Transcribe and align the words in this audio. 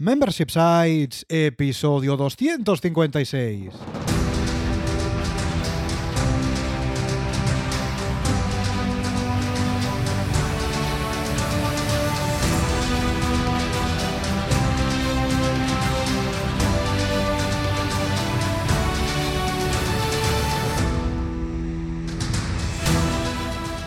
Membership 0.00 0.46
Sites, 0.50 1.26
episodio 1.28 2.16
256. 2.16 3.74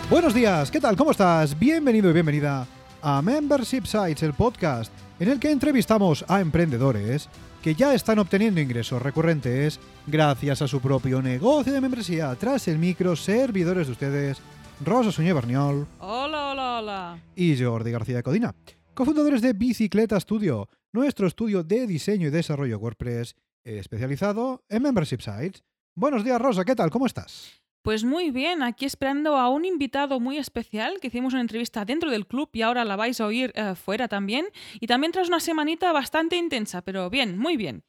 Buenos 0.10 0.34
días, 0.34 0.70
¿qué 0.70 0.82
tal? 0.82 0.98
¿Cómo 0.98 1.12
estás? 1.12 1.58
Bienvenido 1.58 2.10
y 2.10 2.14
bienvenida 2.14 2.68
a 3.02 3.22
Membership 3.22 3.86
Sites, 3.86 4.24
el 4.24 4.34
podcast 4.34 4.92
en 5.22 5.30
el 5.30 5.40
que 5.40 5.52
entrevistamos 5.52 6.26
a 6.28 6.42
emprendedores 6.42 7.30
que 7.62 7.76
ya 7.76 7.94
están 7.94 8.18
obteniendo 8.18 8.60
ingresos 8.60 9.00
recurrentes 9.00 9.80
gracias 10.08 10.64
a 10.64 10.68
su 10.68 10.82
propio 10.82 11.22
negocio 11.22 11.72
de 11.72 11.80
membresía 11.80 12.36
tras 12.40 12.68
el 12.68 12.80
micro 12.80 13.16
servidores 13.16 13.86
de 13.86 13.94
ustedes, 13.94 14.42
Rosa 14.84 15.12
Suñé 15.12 15.32
Berniol 15.32 15.86
Hola, 16.00 16.50
hola, 16.50 16.80
hola. 16.80 17.20
y 17.36 17.56
Jordi 17.56 17.92
García 17.92 18.24
Codina, 18.24 18.56
cofundadores 18.96 19.44
de 19.44 19.54
Bicicleta 19.54 20.20
Studio, 20.20 20.68
nuestro 20.92 21.28
estudio 21.28 21.64
de 21.64 21.86
diseño 21.86 22.30
y 22.30 22.32
desarrollo 22.32 22.80
WordPress 22.80 23.36
especializado 23.64 24.64
en 24.70 24.82
Membership 24.82 25.20
Sites. 25.20 25.64
Buenos 25.94 26.24
días, 26.24 26.42
Rosa, 26.42 26.66
¿qué 26.66 26.76
tal? 26.76 26.90
¿Cómo 26.90 27.06
estás? 27.06 27.61
Pues 27.84 28.04
muy 28.04 28.30
bien, 28.30 28.62
aquí 28.62 28.86
esperando 28.86 29.38
a 29.38 29.50
un 29.50 29.66
invitado 29.66 30.20
muy 30.20 30.38
especial 30.38 31.00
que 31.02 31.08
hicimos 31.08 31.34
una 31.34 31.42
entrevista 31.42 31.84
dentro 31.84 32.12
del 32.12 32.28
club 32.28 32.50
y 32.54 32.62
ahora 32.62 32.86
la 32.86 32.96
vais 32.96 33.20
a 33.20 33.26
oír 33.26 33.52
eh, 33.56 33.74
fuera 33.74 34.08
también. 34.08 34.46
Y 34.80 34.86
también 34.86 35.12
tras 35.12 35.30
una 35.30 35.40
semanita 35.40 35.92
bastante 35.92 36.38
intensa, 36.38 36.84
pero 36.84 37.10
bien, 37.10 37.40
muy 37.40 37.58
bien. 37.58 37.84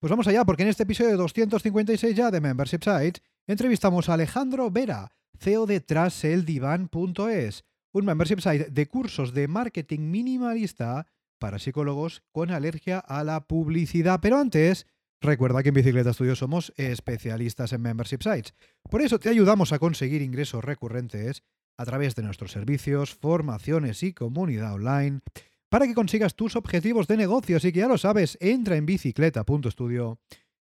Pues 0.00 0.10
vamos 0.10 0.26
allá, 0.26 0.44
porque 0.44 0.64
en 0.64 0.70
este 0.70 0.82
episodio 0.82 1.16
256 1.16 2.16
ya 2.16 2.32
de 2.32 2.40
Membership 2.40 2.82
Sites 2.82 3.22
entrevistamos 3.46 4.08
a 4.08 4.14
Alejandro 4.14 4.72
Vera, 4.72 5.12
CEO 5.38 5.66
de 5.66 5.80
traseldivan.es, 5.80 7.64
un 7.92 8.04
membership 8.04 8.40
site 8.40 8.70
de 8.70 8.86
cursos 8.86 9.32
de 9.34 9.46
marketing 9.46 10.00
minimalista 10.10 11.06
para 11.38 11.60
psicólogos 11.60 12.22
con 12.32 12.50
alergia 12.50 12.98
a 12.98 13.22
la 13.22 13.46
publicidad. 13.46 14.18
Pero 14.20 14.38
antes, 14.38 14.86
recuerda 15.20 15.62
que 15.62 15.70
en 15.70 15.74
Bicicleta 15.74 16.12
Studio 16.12 16.36
somos 16.36 16.72
especialistas 16.76 17.72
en 17.72 17.82
membership 17.82 18.22
sites. 18.22 18.54
Por 18.90 19.02
eso 19.02 19.18
te 19.18 19.28
ayudamos 19.28 19.72
a 19.72 19.78
conseguir 19.78 20.22
ingresos 20.22 20.64
recurrentes 20.64 21.42
a 21.76 21.84
través 21.84 22.14
de 22.14 22.22
nuestros 22.22 22.52
servicios, 22.52 23.14
formaciones 23.14 24.02
y 24.02 24.12
comunidad 24.12 24.74
online 24.74 25.20
para 25.68 25.86
que 25.86 25.94
consigas 25.94 26.34
tus 26.34 26.56
objetivos 26.56 27.06
de 27.06 27.16
negocio. 27.16 27.56
Así 27.56 27.72
que 27.72 27.80
ya 27.80 27.88
lo 27.88 27.98
sabes, 27.98 28.36
entra 28.40 28.76
en 28.76 28.86
bicicleta.studio 28.86 30.18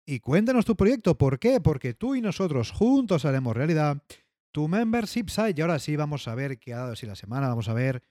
y 0.06 0.20
cuéntanos 0.20 0.66
tu 0.66 0.76
proyecto. 0.76 1.18
¿Por 1.18 1.40
qué? 1.40 1.62
Porque 1.62 1.94
tú 1.94 2.16
y 2.16 2.22
nosotros 2.22 2.72
juntos 2.72 3.26
haremos 3.26 3.56
realidad 3.56 4.02
tu 4.52 4.68
membership 4.68 5.30
site. 5.30 5.56
Y 5.58 5.62
ahora 5.62 5.80
sí 5.80 5.96
vamos 5.96 6.28
a 6.28 6.36
ver 6.36 6.60
qué 6.60 6.74
ha 6.74 6.78
dado 6.78 6.90
de 6.92 6.96
sí 6.96 7.06
la 7.06 7.16
semana, 7.16 7.50
vamos 7.50 7.70
a 7.70 7.74
ver 7.74 8.04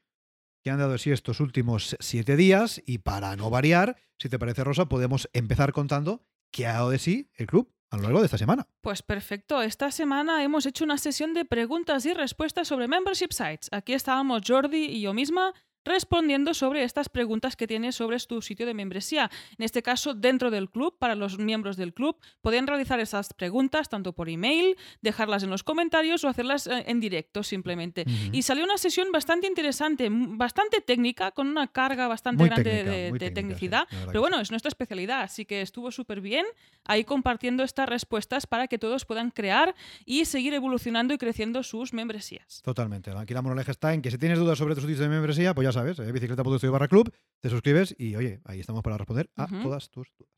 qué 0.63 0.71
han 0.71 0.79
dado 0.79 0.93
de 0.93 0.99
sí 0.99 1.11
estos 1.11 1.41
últimos 1.41 1.97
siete 2.01 2.37
días. 2.37 2.83
Y 2.87 2.99
para 2.99 3.35
no 3.37 3.51
variar, 3.51 3.97
si 4.19 4.29
te 4.29 4.39
parece, 4.39 4.65
Rosa, 4.65 4.89
podemos 4.89 5.29
empezar 5.33 5.73
contando 5.73 6.23
qué 6.53 6.67
ha 6.67 6.75
dado 6.75 6.91
de 6.91 6.99
sí 6.99 7.29
el 7.35 7.47
club 7.47 7.73
a 7.91 7.97
lo 7.97 8.05
largo 8.05 8.21
de 8.21 8.27
esta 8.27 8.39
semana. 8.39 8.67
Pues 8.81 9.03
perfecto, 9.03 9.61
esta 9.61 9.91
semana 9.91 10.43
hemos 10.43 10.65
hecho 10.65 10.85
una 10.85 10.97
sesión 10.97 11.35
de 11.35 11.45
preguntas 11.45 12.07
y 12.07 12.15
respuestas 12.15 12.69
sobre 12.69 12.89
membership 12.89 13.33
sites. 13.33 13.69
Aquí 13.71 13.93
estábamos 13.93 14.43
Jordi 14.47 14.85
y 14.85 15.03
yo 15.03 15.13
misma 15.13 15.53
respondiendo 15.85 16.55
sobre 16.55 16.85
estas 16.85 17.09
preguntas 17.09 17.57
que 17.57 17.67
tienes 17.67 17.95
sobre 17.97 18.19
tu 18.21 18.43
sitio 18.43 18.67
de 18.67 18.75
membresía. 18.75 19.31
En 19.59 19.65
este 19.65 19.83
caso, 19.83 20.15
dentro 20.15 20.51
del 20.51 20.71
club, 20.71 20.97
para 20.99 21.15
los 21.15 21.39
miembros 21.39 21.77
del 21.77 21.93
club, 21.93 22.17
pueden 22.41 22.67
realizar 22.67 23.01
esas 23.01 23.33
preguntas 23.33 23.89
tanto 23.89 24.13
por 24.13 24.29
email, 24.29 24.77
dejarlas 25.01 25.43
en 25.43 25.51
los 25.51 25.63
comentarios 25.63 26.25
o 26.25 26.29
hacerlas 26.29 26.67
eh, 26.67 26.85
en 26.87 27.01
directo 27.01 27.43
simplemente. 27.43 28.05
Y 28.33 28.43
salió 28.43 28.65
una 28.65 28.79
sesión 28.79 29.11
bastante 29.13 29.47
interesante, 29.47 30.09
bastante 30.11 30.81
técnica, 30.81 31.31
con 31.33 31.49
una 31.49 31.67
carga 31.69 32.09
bastante 32.09 32.43
Muy 32.43 32.49
grande 32.49 32.71
técnica, 32.71 32.91
de, 32.91 32.97
de 32.97 33.11
técnica, 33.11 33.35
tecnicidad. 33.35 33.89
Pero 34.07 34.21
bueno, 34.21 34.41
es 34.41 34.51
nuestra 34.51 34.69
especialidad, 34.69 35.23
así 35.23 35.45
que 35.45 35.63
estuvo 35.63 35.91
súper 35.91 36.21
bien 36.21 36.47
ahí 36.85 37.05
compartiendo 37.05 37.63
estas 37.63 37.89
respuestas 37.89 38.47
para 38.47 38.69
que 38.69 38.79
todos 38.79 39.05
puedan 39.05 39.31
crear 39.31 39.75
y 40.05 40.25
seguir 40.25 40.55
evolucionando 40.55 41.15
y 41.15 41.19
creciendo 41.19 41.63
sus 41.63 41.93
membresías. 41.93 42.63
Totalmente. 42.63 43.11
Aquí 43.11 43.35
la 43.35 43.43
moraleja 43.43 43.71
está 43.71 43.95
en 43.95 44.03
que 44.03 44.11
si 44.11 44.19
tienes 44.19 44.39
dudas 44.39 44.59
sobre 44.59 44.75
tu 44.75 44.81
sitio 44.83 44.97
de 44.97 45.09
membresía, 45.09 45.55
pues 45.55 45.67
ya 45.67 45.72
sabes, 45.73 45.99
eh, 45.99 46.13
bicicleta.studio 46.13 46.73
barra 46.73 46.89
club, 46.89 47.13
te 47.41 47.49
suscribes 47.51 47.95
y 47.99 48.15
oye, 48.17 48.41
ahí 48.45 48.61
estamos 48.61 48.83
para 48.83 48.97
responder 48.99 49.31
a 49.37 49.47
todas 49.47 49.91
tus 49.91 50.09
dudas. 50.19 50.33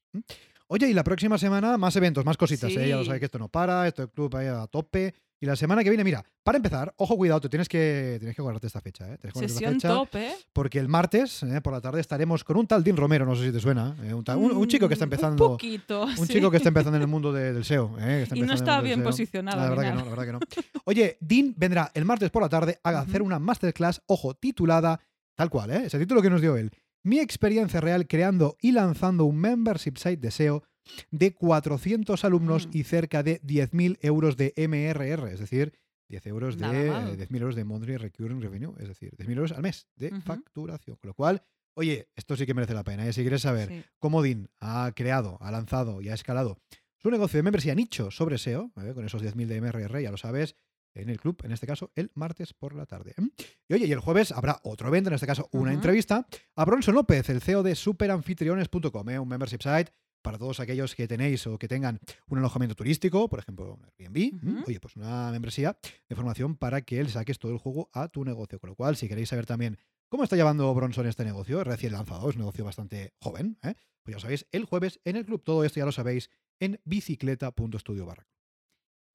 Oye, 0.69 0.89
y 0.89 0.95
la 0.95 1.05
próxima 1.05 1.37
semana 1.39 1.77
más 1.77 1.95
eventos, 1.97 2.25
más 2.25 2.37
cositas, 2.39 2.71
¿eh? 2.75 2.89
Ya 2.89 2.97
lo 2.97 3.05
sabes 3.05 3.19
que 3.21 3.27
esto 3.27 3.39
no 3.39 3.49
para, 3.49 3.87
esto 3.87 4.03
el 4.03 4.09
club 4.11 4.34
ahí 4.37 4.47
a 4.47 4.67
tope. 4.67 5.15
Y 5.41 5.47
la 5.47 5.56
semana 5.56 5.84
que 5.84 5.91
viene, 5.91 6.05
mira, 6.05 6.25
para 6.43 6.56
empezar, 6.56 6.94
ojo, 6.97 7.17
cuidado, 7.19 7.39
tú 7.41 7.50
tienes 7.50 7.69
que, 7.69 8.17
tienes 8.19 8.34
que 8.34 8.41
guardarte 8.41 8.67
esta 8.69 8.81
fecha, 8.81 9.05
¿eh? 9.12 9.19
Tienes 9.19 9.34
que 9.34 9.44
esta 9.44 9.49
Sesión 9.49 9.75
fecha, 9.75 9.89
top, 9.89 10.09
¿eh? 10.15 10.33
Porque 10.55 10.78
el 10.78 10.89
martes, 10.89 11.43
eh, 11.43 11.61
por 11.61 11.75
la 11.75 11.83
tarde, 11.83 12.00
estaremos 12.00 12.44
con 12.44 12.56
un 12.56 12.67
tal 12.67 12.83
Dean 12.83 12.97
Romero, 12.97 13.27
no 13.27 13.34
sé 13.37 13.47
si 13.49 13.53
te 13.53 13.61
suena, 13.61 13.94
eh, 14.05 14.15
un, 14.15 14.25
tal- 14.25 14.39
un- 14.39 14.53
un 14.53 14.67
chico 14.69 14.89
que 14.89 14.94
está 14.94 15.05
Mm, 15.05 15.12
empezando. 15.12 15.44
Un 15.44 15.53
poquito. 15.53 16.05
Un 16.05 16.27
sí. 16.27 16.33
chico 16.34 16.50
que 16.50 16.56
está 16.56 16.71
empezando 16.71 16.97
en 16.97 17.03
el 17.03 17.09
mundo 17.09 17.31
de- 17.31 17.53
del 17.53 17.65
SEO. 17.65 17.94
que 17.97 18.23
está 18.23 18.39
Y 18.39 18.41
no 18.41 18.55
está 18.55 18.81
bien 18.81 19.00
SEO. 19.00 19.05
posicionado 19.11 19.61
La 19.61 19.69
verdad 19.69 19.83
que 19.83 19.91
no, 19.91 20.05
la 20.05 20.11
verdad 20.17 20.25
que 20.25 20.33
no. 20.33 20.41
Oye, 20.87 21.19
Dean 21.21 21.53
vendrá 21.59 21.91
el 21.93 22.06
martes 22.06 22.31
por 22.31 22.41
la 22.41 22.49
tarde 22.49 22.78
a 22.83 22.91
hacer 23.00 23.21
una 23.21 23.39
masterclass, 23.39 24.00
ojo, 24.06 24.33
titulada, 24.33 24.99
tal 25.37 25.50
cual, 25.50 25.71
¿eh? 25.71 25.83
ese 25.87 25.99
título 25.99 26.22
que 26.22 26.31
nos 26.31 26.41
dio 26.41 26.56
él. 26.56 26.71
Mi 27.03 27.21
experiencia 27.21 27.81
real 27.81 28.06
creando 28.06 28.56
y 28.61 28.72
lanzando 28.72 29.25
un 29.27 29.37
membership 29.37 29.97
site 29.97 30.17
de 30.17 30.31
SEO 30.31 30.62
de 31.11 31.34
400 31.34 32.25
alumnos 32.25 32.67
Mm. 32.67 32.71
y 32.77 32.83
cerca 32.84 33.22
de 33.22 33.41
10.000 33.43 33.99
euros 34.03 34.37
de 34.37 34.53
MRR, 34.56 35.28
es 35.33 35.41
decir, 35.41 35.73
10 36.09 36.27
euros 36.27 36.59
de 36.59 36.67
eh, 36.89 37.17
10.000 37.17 37.41
euros 37.41 37.56
de 37.56 37.65
Monthly 37.65 37.97
Recurring 37.97 38.41
Revenue, 38.41 38.75
es 38.78 38.89
decir, 38.89 39.11
10.000 39.17 39.31
euros 39.37 39.53
al 39.53 39.62
mes 39.62 39.87
de 39.97 40.11
facturación. 40.21 40.97
Con 40.97 41.09
lo 41.09 41.15
cual, 41.15 41.43
oye, 41.75 42.09
esto 42.17 42.37
sí 42.37 42.44
que 42.47 42.55
merece 42.55 42.75
la 42.75 42.84
pena. 42.84 43.06
¿eh? 43.06 43.12
Si 43.12 43.23
quieres 43.23 43.43
saber 43.43 43.69
Sí. 43.69 43.83
cómo 43.99 44.23
Dean 44.23 44.50
ha 44.61 44.93
creado, 44.94 45.39
ha 45.41 45.50
lanzado 45.50 46.00
y 46.03 46.09
ha 46.11 46.15
escalado 46.15 46.59
su 46.99 47.11
negocio 47.11 47.39
de 47.39 47.43
membresía 47.43 47.75
nicho 47.75 48.11
sobre 48.11 48.37
SEO, 48.39 48.71
¿eh? 48.83 48.93
con 48.94 49.05
esos 49.05 49.23
10.000 49.23 49.47
de 49.49 49.61
MRR, 49.61 50.00
ya 50.03 50.11
lo 50.11 50.17
sabes, 50.19 50.56
en 50.94 51.09
el 51.09 51.21
club, 51.21 51.41
en 51.44 51.53
este 51.53 51.66
caso, 51.66 51.91
el 51.94 52.10
martes 52.15 52.53
por 52.55 52.75
la 52.75 52.87
tarde. 52.87 53.15
¿eh? 53.16 53.44
Y 53.69 53.75
oye, 53.75 53.87
y 53.87 53.93
el 53.93 54.00
jueves 54.00 54.32
habrá 54.32 54.60
otro 54.62 54.88
evento, 54.88 55.09
en 55.09 55.15
este 55.15 55.27
caso, 55.27 55.49
una 55.53 55.72
entrevista 55.72 56.27
a 56.56 56.65
Bronson 56.65 56.94
López, 56.94 57.28
el 57.31 57.41
CEO 57.41 57.62
de 57.62 57.75
superanfitriones.com, 57.75 59.10
¿eh? 59.10 59.19
un 59.19 59.28
membership 59.28 59.62
site 59.62 59.93
para 60.25 60.38
todos 60.38 60.59
aquellos 60.59 60.94
que 60.94 61.06
tenéis 61.06 61.47
o 61.47 61.59
que 61.59 61.69
tengan 61.69 62.00
un 62.28 62.38
alojamiento 62.38 62.75
turístico, 62.75 63.28
por 63.28 63.41
ejemplo, 63.41 63.78
Airbnb. 63.99 64.34
Ujú. 64.34 64.65
Oye, 64.66 64.81
pues 64.81 64.97
una 64.97 65.31
membresía 65.31 65.77
de 66.09 66.16
formación 66.16 66.56
para 66.56 66.81
que 66.81 67.03
le 67.03 67.11
saques 67.11 67.38
todo 67.38 67.53
el 67.53 67.59
juego 67.59 67.91
a 67.93 68.09
tu 68.09 68.25
negocio. 68.25 68.59
Con 68.59 68.71
lo 68.71 68.75
cual, 68.75 68.97
si 68.97 69.06
queréis 69.06 69.28
saber 69.28 69.44
también 69.44 69.76
cómo 70.09 70.25
está 70.25 70.34
llevando 70.34 70.72
Bronson 70.75 71.06
este 71.06 71.25
negocio, 71.25 71.61
es 71.61 71.66
recién 71.66 71.93
lanzado, 71.93 72.31
es 72.31 72.37
un 72.37 72.41
negocio 72.41 72.65
bastante 72.65 73.12
joven, 73.21 73.59
¿eh? 73.62 73.75
pues 74.03 74.16
ya 74.16 74.21
sabéis, 74.21 74.47
el 74.50 74.65
jueves 74.65 74.99
en 75.05 75.16
el 75.16 75.26
club. 75.26 75.43
Todo 75.44 75.62
esto 75.62 75.81
ya 75.81 75.84
lo 75.84 75.93
sabéis 75.93 76.31
en 76.59 76.81
bicicleta.studio 76.84 78.06
barra. 78.06 78.26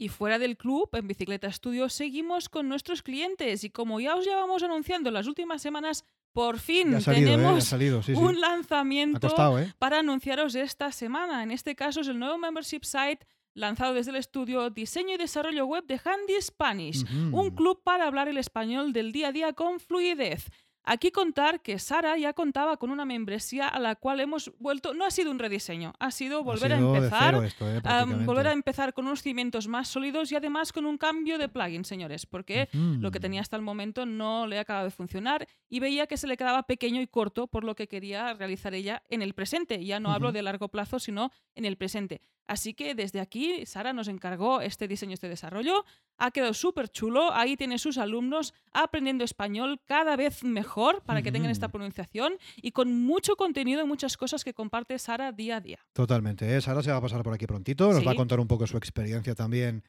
Y 0.02 0.08
fuera 0.08 0.40
del 0.40 0.56
club, 0.56 0.90
en 0.94 1.08
Bicicleta 1.08 1.52
Studio, 1.52 1.90
seguimos 1.90 2.48
con 2.48 2.70
nuestros 2.70 3.04
clientes. 3.04 3.66
Y 3.66 3.70
como 3.70 4.00
ya 4.00 4.16
os 4.16 4.26
llevamos 4.26 4.64
anunciando 4.64 5.10
en 5.10 5.14
las 5.14 5.28
últimas 5.28 5.62
semanas, 5.62 6.06
por 6.32 6.58
fin 6.58 6.94
¿eh? 6.94 7.02
Tenemos 7.04 7.66
salido, 7.66 8.02
sí, 8.02 8.16
sí. 8.16 8.22
un 8.22 8.40
lanzamiento 8.40 9.20
costado, 9.20 9.60
¿eh? 9.60 9.74
para 9.78 10.00
anunciaros 10.00 10.56
esta 10.56 10.94
semana. 10.94 11.44
En 11.44 11.52
este 11.52 11.76
caso 11.76 12.00
es 12.00 12.08
el 12.08 12.18
nuevo 12.18 12.38
membership 12.38 12.84
site 12.84 13.28
lanzado 13.54 13.94
desde 13.94 14.12
el 14.12 14.18
estudio 14.18 14.70
Diseño 14.70 15.16
y 15.16 15.18
Desarrollo 15.18 15.66
Web 15.66 15.86
de 15.86 16.00
Handy 16.02 16.42
Spanish, 16.42 17.04
un 17.34 17.52
club 17.52 17.84
para 17.84 18.08
hablar 18.08 18.30
el 18.30 18.38
español 18.38 18.94
del 18.94 19.12
día 19.12 19.30
a 19.30 19.32
día 19.34 19.54
con 19.54 19.82
fluidez. 19.82 20.50
Aquí 20.92 21.12
contar 21.12 21.62
que 21.62 21.78
Sara 21.78 22.18
ya 22.18 22.34
contaba 22.34 22.78
con 22.78 22.90
una 22.90 23.06
membresía 23.06 23.68
a 23.68 23.78
la 23.78 23.96
cual 23.96 24.22
hemos 24.22 24.52
vuelto, 24.58 24.96
no 24.96 25.06
ha 25.06 25.12
sido 25.12 25.30
un 25.30 25.38
rediseño, 25.38 25.94
ha 26.00 26.10
sido 26.10 26.40
Ha 26.40 26.42
volver 26.42 26.72
sido 26.72 26.94
a 26.94 26.98
empezar, 26.98 27.36
esto, 27.46 27.70
¿eh? 27.70 27.80
Prácticamente. 27.80 28.26
volver 28.26 28.48
a 28.48 28.52
empezar 28.54 28.94
con 28.96 29.06
unos 29.06 29.22
cimientos 29.22 29.68
más 29.68 29.88
sólidos 29.88 30.32
y 30.32 30.36
además 30.36 30.74
con 30.74 30.88
un 30.88 30.98
cambio 30.98 31.38
de 31.38 31.48
plugin, 31.48 31.86
señores, 31.86 32.26
porque 32.26 32.70
lo 32.74 33.12
que 33.12 33.20
tenía 33.20 33.42
hasta 33.42 33.56
el 33.56 33.62
momento 33.62 34.08
no 34.08 34.48
le 34.48 34.58
acaba 34.58 34.84
de 34.84 34.90
funcionar 34.90 35.48
y 35.70 35.80
veía 35.80 36.08
que 36.08 36.18
se 36.18 36.26
le 36.26 36.38
quedaba 36.38 36.64
pequeño 36.64 37.02
y 37.02 37.06
corto 37.06 37.46
por 37.46 37.64
lo 37.64 37.76
que 37.76 37.88
quería 37.88 38.34
realizar 38.34 38.74
ella 38.74 39.04
en 39.10 39.22
el 39.22 39.36
presente. 39.36 39.86
Ya 39.86 40.00
no 40.00 40.12
hablo 40.12 40.32
de 40.32 40.42
largo 40.42 40.70
plazo, 40.70 40.98
sino 40.98 41.30
en 41.54 41.66
el 41.66 41.78
presente. 41.78 42.24
Así 42.48 42.74
que 42.74 42.96
desde 42.96 43.20
aquí 43.20 43.64
Sara 43.68 43.94
nos 43.94 44.08
encargó 44.08 44.62
este 44.62 44.88
diseño, 44.88 45.14
este 45.14 45.30
desarrollo. 45.30 45.86
Ha 46.18 46.32
quedado 46.32 46.56
súper 46.56 46.90
chulo. 46.90 47.32
Ahí 47.32 47.56
tiene 47.56 47.78
sus 47.78 48.00
alumnos 48.00 48.56
aprendiendo 48.74 49.24
español 49.24 49.80
cada 49.86 50.16
vez 50.16 50.44
mejor 50.44 50.79
para 51.06 51.22
que 51.22 51.32
tengan 51.32 51.52
esta 51.52 51.70
pronunciación 51.70 52.34
y 52.58 52.72
con 52.72 52.94
mucho 52.94 53.36
contenido 53.36 53.82
y 53.84 53.88
muchas 53.88 54.18
cosas 54.18 54.44
que 54.44 54.54
comparte 54.54 54.98
Sara 55.00 55.32
día 55.32 55.58
a 55.58 55.62
día. 55.62 55.80
Totalmente. 55.94 56.56
¿eh? 56.56 56.62
Sara 56.62 56.82
se 56.82 56.92
va 56.92 56.98
a 56.98 57.02
pasar 57.02 57.24
por 57.24 57.34
aquí 57.34 57.46
prontito. 57.46 57.92
Nos 57.92 58.06
va 58.06 58.12
a 58.12 58.16
contar 58.16 58.40
un 58.40 58.48
poco 58.48 58.68
su 58.68 58.78
experiencia 58.78 59.36
también 59.36 59.84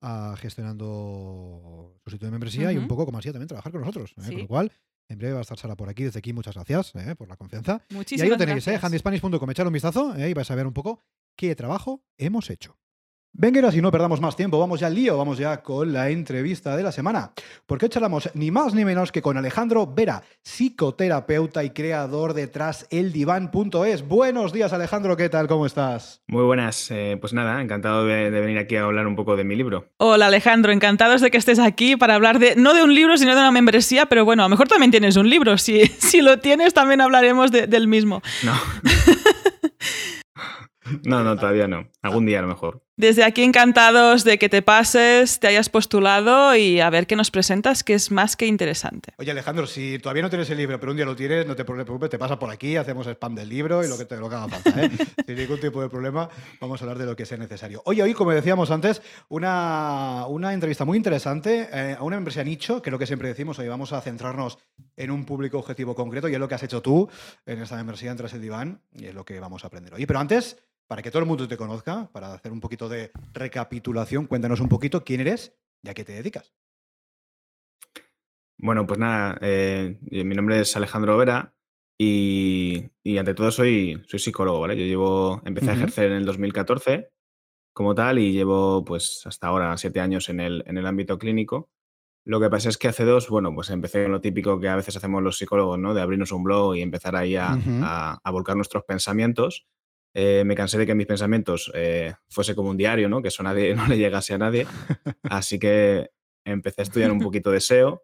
ah, 0.00 0.34
gestionando 0.38 1.98
su 2.04 2.10
sitio 2.10 2.26
de 2.26 2.32
membresía 2.32 2.72
y 2.72 2.76
un 2.76 2.88
poco 2.88 3.06
como 3.06 3.18
hacía 3.18 3.32
también 3.32 3.48
trabajar 3.48 3.72
con 3.72 3.80
nosotros. 3.80 4.14
¿eh? 4.18 4.26
Con 4.26 4.38
lo 4.38 4.48
cual, 4.48 4.72
En 5.08 5.18
breve 5.18 5.34
va 5.34 5.40
a 5.40 5.42
estar 5.42 5.58
Sara 5.58 5.76
por 5.76 5.88
aquí. 5.88 6.04
Desde 6.04 6.18
aquí, 6.18 6.32
muchas 6.32 6.54
gracias 6.54 6.94
eh, 6.94 7.14
por 7.16 7.28
la 7.28 7.36
confianza. 7.36 7.82
Muchísimas 7.90 8.20
y 8.20 8.22
ahí 8.22 8.30
lo 8.30 8.36
tenéis, 8.36 8.64
gracias. 8.64 8.82
¿eh? 8.82 8.86
handyspanish.com. 8.86 9.50
Echad 9.50 9.66
un 9.66 9.72
vistazo 9.72 10.14
y 10.18 10.32
vais 10.34 10.50
a 10.50 10.54
ver 10.54 10.66
un 10.66 10.72
poco 10.72 11.02
qué 11.36 11.54
trabajo 11.54 12.02
hemos 12.18 12.50
hecho. 12.50 12.78
Venga, 13.36 13.72
si 13.72 13.82
no 13.82 13.90
perdamos 13.90 14.20
más 14.20 14.36
tiempo, 14.36 14.60
vamos 14.60 14.78
ya 14.78 14.86
al 14.86 14.94
lío, 14.94 15.18
vamos 15.18 15.38
ya 15.38 15.60
con 15.60 15.92
la 15.92 16.08
entrevista 16.08 16.76
de 16.76 16.84
la 16.84 16.92
semana. 16.92 17.32
Porque 17.66 17.86
hoy 17.86 17.90
charlamos 17.90 18.30
ni 18.34 18.52
más 18.52 18.74
ni 18.74 18.84
menos 18.84 19.10
que 19.10 19.22
con 19.22 19.36
Alejandro 19.36 19.88
Vera, 19.92 20.22
psicoterapeuta 20.44 21.64
y 21.64 21.70
creador 21.70 22.32
de 22.34 22.46
traseldiván.es. 22.46 24.06
Buenos 24.06 24.52
días, 24.52 24.72
Alejandro, 24.72 25.16
¿qué 25.16 25.28
tal? 25.28 25.48
¿Cómo 25.48 25.66
estás? 25.66 26.22
Muy 26.28 26.44
buenas. 26.44 26.88
eh, 26.92 27.18
pues 27.20 27.32
nada, 27.32 27.60
encantado 27.60 28.06
de, 28.06 28.30
de 28.30 28.40
venir 28.40 28.56
aquí 28.58 28.76
a 28.76 28.84
hablar 28.84 29.08
un 29.08 29.16
poco 29.16 29.34
de 29.34 29.42
mi 29.42 29.56
libro. 29.56 29.90
Hola 29.96 30.26
Alejandro, 30.26 30.70
encantados 30.70 31.20
de 31.20 31.32
que 31.32 31.38
estés 31.38 31.58
aquí 31.58 31.96
para 31.96 32.14
hablar 32.14 32.38
de, 32.38 32.54
no 32.54 32.72
de 32.72 32.84
un 32.84 32.94
libro, 32.94 33.16
sino 33.16 33.34
de 33.34 33.40
una 33.40 33.50
membresía, 33.50 34.06
pero 34.06 34.24
bueno, 34.24 34.44
a 34.44 34.46
lo 34.46 34.50
mejor 34.50 34.68
también 34.68 34.92
tienes 34.92 35.16
un 35.16 35.28
libro. 35.28 35.58
Si, 35.58 35.84
si 35.98 36.22
lo 36.22 36.38
tienes, 36.38 36.72
también 36.72 37.00
hablaremos 37.00 37.50
de- 37.50 37.66
del 37.66 37.88
mismo. 37.88 38.22
No. 38.44 38.52
no, 41.04 41.24
no, 41.24 41.34
todavía 41.36 41.66
no. 41.66 41.88
Algún 42.00 42.26
día 42.26 42.38
a 42.38 42.42
lo 42.42 42.48
mejor. 42.48 42.83
Desde 42.96 43.24
aquí 43.24 43.42
encantados 43.42 44.22
de 44.22 44.38
que 44.38 44.48
te 44.48 44.62
pases, 44.62 45.40
te 45.40 45.48
hayas 45.48 45.68
postulado 45.68 46.54
y 46.54 46.78
a 46.78 46.88
ver 46.90 47.08
qué 47.08 47.16
nos 47.16 47.32
presentas, 47.32 47.82
que 47.82 47.94
es 47.94 48.12
más 48.12 48.36
que 48.36 48.46
interesante. 48.46 49.12
Oye, 49.18 49.32
Alejandro, 49.32 49.66
si 49.66 49.98
todavía 49.98 50.22
no 50.22 50.30
tienes 50.30 50.48
el 50.50 50.58
libro, 50.58 50.78
pero 50.78 50.92
un 50.92 50.96
día 50.96 51.04
lo 51.04 51.16
tienes, 51.16 51.44
no 51.44 51.56
te 51.56 51.64
preocupes, 51.64 52.08
te 52.08 52.20
pasa 52.20 52.38
por 52.38 52.52
aquí, 52.52 52.76
hacemos 52.76 53.08
spam 53.08 53.34
del 53.34 53.48
libro 53.48 53.84
y 53.84 53.88
lo 53.88 53.98
que, 53.98 54.04
te, 54.04 54.16
lo 54.16 54.28
que 54.28 54.36
haga 54.36 54.48
falta. 54.48 54.80
¿eh? 54.80 54.90
Sin 55.26 55.34
ningún 55.34 55.58
tipo 55.58 55.82
de 55.82 55.88
problema, 55.88 56.28
vamos 56.60 56.80
a 56.80 56.84
hablar 56.84 56.98
de 56.98 57.06
lo 57.06 57.16
que 57.16 57.26
sea 57.26 57.36
necesario. 57.36 57.82
Oye, 57.84 58.00
hoy, 58.00 58.14
como 58.14 58.30
decíamos 58.30 58.70
antes, 58.70 59.02
una, 59.28 60.26
una 60.28 60.54
entrevista 60.54 60.84
muy 60.84 60.96
interesante 60.96 61.68
eh, 61.72 61.96
a 61.98 62.02
una 62.04 62.16
empresa 62.16 62.44
nicho, 62.44 62.80
que 62.80 62.90
es 62.90 62.92
lo 62.92 62.98
que 63.00 63.08
siempre 63.08 63.26
decimos, 63.26 63.58
hoy 63.58 63.66
vamos 63.66 63.92
a 63.92 64.00
centrarnos 64.02 64.58
en 64.96 65.10
un 65.10 65.24
público 65.24 65.58
objetivo 65.58 65.96
concreto 65.96 66.28
y 66.28 66.34
es 66.34 66.38
lo 66.38 66.46
que 66.46 66.54
has 66.54 66.62
hecho 66.62 66.80
tú 66.80 67.10
en 67.44 67.60
esta 67.60 67.74
membresía 67.74 68.12
en 68.12 68.18
Tras 68.18 68.34
el 68.34 68.40
Diván 68.40 68.82
y 68.92 69.06
es 69.06 69.14
lo 69.14 69.24
que 69.24 69.40
vamos 69.40 69.64
a 69.64 69.66
aprender 69.66 69.94
hoy. 69.94 70.06
Pero 70.06 70.20
antes, 70.20 70.58
para 70.86 71.02
que 71.02 71.10
todo 71.10 71.20
el 71.20 71.26
mundo 71.28 71.48
te 71.48 71.56
conozca, 71.56 72.10
para 72.12 72.32
hacer 72.34 72.52
un 72.52 72.60
poquito 72.60 72.88
de 72.88 73.10
recapitulación, 73.32 74.26
cuéntanos 74.26 74.60
un 74.60 74.68
poquito 74.68 75.04
quién 75.04 75.20
eres 75.20 75.56
y 75.82 75.88
a 75.88 75.94
qué 75.94 76.04
te 76.04 76.12
dedicas. 76.12 76.54
Bueno, 78.56 78.86
pues 78.86 78.98
nada, 78.98 79.36
eh, 79.42 79.98
mi 80.02 80.34
nombre 80.34 80.60
es 80.60 80.76
Alejandro 80.76 81.16
Vera 81.16 81.54
y, 81.98 82.84
y 83.02 83.18
ante 83.18 83.34
todo 83.34 83.50
soy, 83.50 84.02
soy 84.06 84.18
psicólogo, 84.20 84.60
¿vale? 84.60 84.76
Yo 84.78 84.84
llevo, 84.86 85.42
empecé 85.44 85.70
a 85.70 85.74
ejercer 85.74 86.06
en 86.12 86.18
el 86.18 86.24
2014 86.24 87.10
como 87.74 87.94
tal 87.94 88.18
y 88.20 88.32
llevo 88.32 88.84
pues 88.84 89.22
hasta 89.26 89.48
ahora 89.48 89.76
siete 89.76 90.00
años 90.00 90.28
en 90.28 90.40
el, 90.40 90.62
en 90.66 90.78
el 90.78 90.86
ámbito 90.86 91.18
clínico. 91.18 91.70
Lo 92.24 92.40
que 92.40 92.48
pasa 92.48 92.68
es 92.70 92.78
que 92.78 92.88
hace 92.88 93.04
dos, 93.04 93.28
bueno, 93.28 93.52
pues 93.54 93.68
empecé 93.70 94.04
con 94.04 94.12
lo 94.12 94.20
típico 94.20 94.58
que 94.60 94.68
a 94.68 94.76
veces 94.76 94.96
hacemos 94.96 95.22
los 95.22 95.36
psicólogos, 95.36 95.78
¿no? 95.78 95.92
De 95.92 96.00
abrirnos 96.00 96.32
un 96.32 96.44
blog 96.44 96.76
y 96.76 96.82
empezar 96.82 97.16
ahí 97.16 97.36
a- 97.36 97.52
a 98.22 98.30
volcar 98.30 98.56
nuestros 98.56 98.84
pensamientos. 98.84 99.66
Eh, 100.14 100.44
me 100.46 100.54
cansé 100.54 100.78
de 100.78 100.86
que 100.86 100.94
mis 100.94 101.08
pensamientos 101.08 101.72
eh, 101.74 102.14
fuese 102.28 102.54
como 102.54 102.70
un 102.70 102.76
diario, 102.76 103.08
¿no? 103.08 103.20
Que 103.20 103.28
eso 103.28 103.42
nadie, 103.42 103.74
no 103.76 103.86
le 103.86 103.98
llegase 103.98 104.34
a 104.34 104.38
nadie. 104.38 104.66
Así 105.24 105.58
que 105.58 106.10
empecé 106.44 106.82
a 106.82 106.84
estudiar 106.84 107.10
un 107.10 107.20
poquito 107.20 107.50
de 107.50 107.60
SEO 107.60 108.02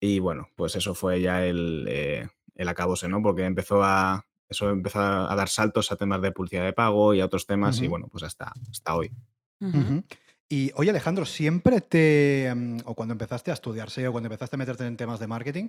y 0.00 0.18
bueno, 0.18 0.48
pues 0.56 0.76
eso 0.76 0.94
fue 0.94 1.20
ya 1.20 1.44
el, 1.44 1.86
eh, 1.88 2.28
el 2.54 2.68
acabose, 2.68 3.08
¿no? 3.08 3.22
Porque 3.22 3.44
empezó 3.44 3.82
a, 3.82 4.26
eso 4.48 4.70
empezó 4.70 5.00
a 5.00 5.34
dar 5.34 5.48
saltos 5.48 5.92
a 5.92 5.96
temas 5.96 6.22
de 6.22 6.32
publicidad 6.32 6.64
de 6.64 6.72
pago 6.72 7.14
y 7.14 7.20
a 7.20 7.26
otros 7.26 7.46
temas 7.46 7.80
y 7.80 7.88
bueno, 7.88 8.08
pues 8.08 8.24
hasta, 8.24 8.52
hasta 8.70 8.94
hoy. 8.94 9.12
Y 10.48 10.70
oye, 10.74 10.90
Alejandro, 10.90 11.24
siempre 11.24 11.80
te. 11.80 12.52
mm, 12.54 12.80
o 12.84 12.94
cuando 12.94 13.12
empezaste 13.12 13.50
a 13.50 13.54
estudiar 13.54 13.90
SEO, 13.90 14.12
cuando 14.12 14.28
empezaste 14.28 14.56
a 14.56 14.58
meterte 14.58 14.86
en 14.86 14.96
temas 14.96 15.20
de 15.20 15.26
marketing, 15.26 15.68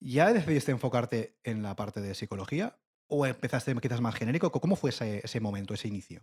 ¿ya 0.00 0.32
decidiste 0.32 0.72
enfocarte 0.72 1.36
en 1.44 1.62
la 1.62 1.76
parte 1.76 2.00
de 2.00 2.14
psicología? 2.14 2.76
¿O 3.08 3.26
empezaste 3.26 3.74
quizás 3.76 4.00
más 4.00 4.14
genérico? 4.14 4.50
¿Cómo 4.50 4.76
fue 4.76 4.90
ese, 4.90 5.20
ese 5.24 5.40
momento, 5.40 5.74
ese 5.74 5.88
inicio? 5.88 6.22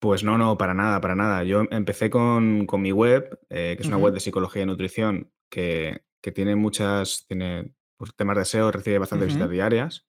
Pues 0.00 0.24
no, 0.24 0.36
no, 0.36 0.58
para 0.58 0.74
nada, 0.74 1.00
para 1.00 1.14
nada. 1.14 1.44
Yo 1.44 1.62
empecé 1.70 2.10
con, 2.10 2.66
con 2.66 2.82
mi 2.82 2.90
web, 2.90 3.38
eh, 3.48 3.74
que 3.76 3.82
es 3.82 3.88
una 3.88 3.98
web 3.98 4.12
de 4.12 4.18
psicología 4.18 4.62
y 4.62 4.66
nutrición, 4.66 5.32
que, 5.48 6.02
que 6.20 6.32
tiene 6.32 6.56
muchas, 6.56 7.24
tiene 7.28 7.72
pues, 7.96 8.12
temas 8.16 8.36
de 8.36 8.44
SEO, 8.44 8.72
recibe 8.72 8.98
bastantes 8.98 9.28
visitas 9.28 9.48
diarias. 9.48 10.08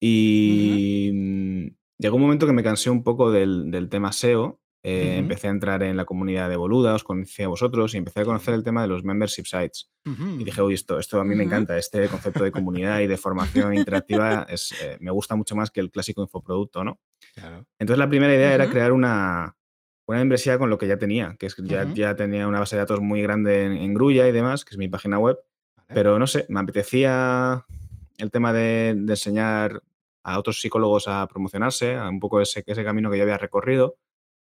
Y 0.00 1.10
mm, 1.12 1.66
llegó 1.98 2.14
un 2.14 2.22
momento 2.22 2.46
que 2.46 2.52
me 2.52 2.62
cansé 2.62 2.88
un 2.88 3.02
poco 3.02 3.32
del, 3.32 3.72
del 3.72 3.88
tema 3.88 4.12
SEO. 4.12 4.60
Eh, 4.82 5.10
Ujú. 5.10 5.18
Empecé 5.20 5.48
a 5.48 5.50
entrar 5.50 5.82
en 5.82 5.96
la 5.96 6.04
comunidad 6.06 6.48
de 6.48 6.56
Boluda, 6.56 6.94
os 6.94 7.04
conocí 7.04 7.42
a 7.42 7.48
vosotros 7.48 7.94
y 7.94 7.98
empecé 7.98 8.20
a 8.20 8.24
conocer 8.24 8.54
el 8.54 8.64
tema 8.64 8.82
de 8.82 8.88
los 8.88 9.04
membership 9.04 9.44
sites. 9.44 9.90
Ujú. 10.06 10.40
Y 10.40 10.44
dije, 10.44 10.62
uy, 10.62 10.74
esto, 10.74 10.98
esto 10.98 11.20
a 11.20 11.24
mí 11.24 11.34
me 11.34 11.44
Ujú. 11.44 11.52
encanta, 11.52 11.76
este 11.76 12.08
concepto 12.08 12.44
de 12.44 12.50
comunidad 12.50 13.00
y 13.00 13.06
de 13.06 13.16
formación 13.18 13.74
interactiva 13.74 14.46
es, 14.48 14.72
eh, 14.82 14.96
me 15.00 15.10
gusta 15.10 15.36
mucho 15.36 15.54
más 15.54 15.70
que 15.70 15.80
el 15.80 15.90
clásico 15.90 16.22
infoproducto, 16.22 16.82
¿no? 16.82 16.98
Claro. 17.34 17.66
Entonces 17.78 17.98
la 17.98 18.08
primera 18.08 18.34
idea 18.34 18.54
era 18.54 18.70
crear 18.70 18.92
una, 18.92 19.54
una 20.06 20.18
membresía 20.18 20.58
con 20.58 20.70
lo 20.70 20.78
que 20.78 20.86
ya 20.86 20.96
tenía, 20.96 21.36
que 21.38 21.46
es 21.46 21.54
que 21.54 21.62
ya, 21.66 21.92
ya 21.92 22.16
tenía 22.16 22.48
una 22.48 22.60
base 22.60 22.76
de 22.76 22.80
datos 22.80 23.00
muy 23.00 23.20
grande 23.20 23.64
en, 23.64 23.72
en 23.72 23.92
Grulla 23.94 24.26
y 24.28 24.32
demás, 24.32 24.64
que 24.64 24.74
es 24.74 24.78
mi 24.78 24.88
página 24.88 25.18
web, 25.18 25.38
Vale. 25.76 25.88
pero 25.92 26.18
no 26.18 26.26
sé, 26.26 26.46
me 26.48 26.60
apetecía 26.60 27.66
el 28.16 28.30
tema 28.30 28.52
de, 28.54 28.94
de 28.96 29.12
enseñar 29.12 29.82
a 30.22 30.38
otros 30.38 30.60
psicólogos 30.60 31.06
a 31.06 31.26
promocionarse, 31.28 31.96
a 31.96 32.08
un 32.08 32.20
poco 32.20 32.40
ese, 32.40 32.64
ese 32.66 32.84
camino 32.84 33.10
que 33.10 33.18
yo 33.18 33.24
había 33.24 33.38
recorrido 33.38 33.96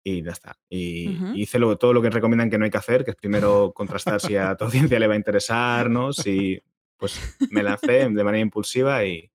y 0.08 0.22
ya 0.22 0.32
está. 0.32 0.56
Y, 0.70 1.18
hice 1.34 1.58
lo, 1.58 1.78
todo 1.78 1.92
lo 1.92 2.02
que 2.02 2.12
recomiendan 2.12 2.50
que 2.50 2.60
no 2.60 2.66
hay 2.66 2.72
que 2.72 2.78
hacer, 2.78 3.04
que 3.04 3.12
es 3.12 3.18
primero 3.18 3.74
contrastar 3.74 4.22
si 4.22 4.38
a 4.38 4.56
tu 4.56 4.66
audiencia 4.66 5.00
le 5.00 5.08
va 5.08 5.16
a 5.16 5.18
interesar, 5.18 5.90
¿no? 5.90 6.14
Si, 6.14 6.62
pues 6.96 7.20
me 7.50 7.64
lancé 7.64 8.08
de 8.08 8.24
manera 8.24 8.40
impulsiva 8.40 9.04
y, 9.04 9.14
y 9.18 9.32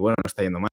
bueno, 0.00 0.16
no 0.22 0.28
está 0.28 0.42
yendo 0.42 0.60
mal. 0.60 0.68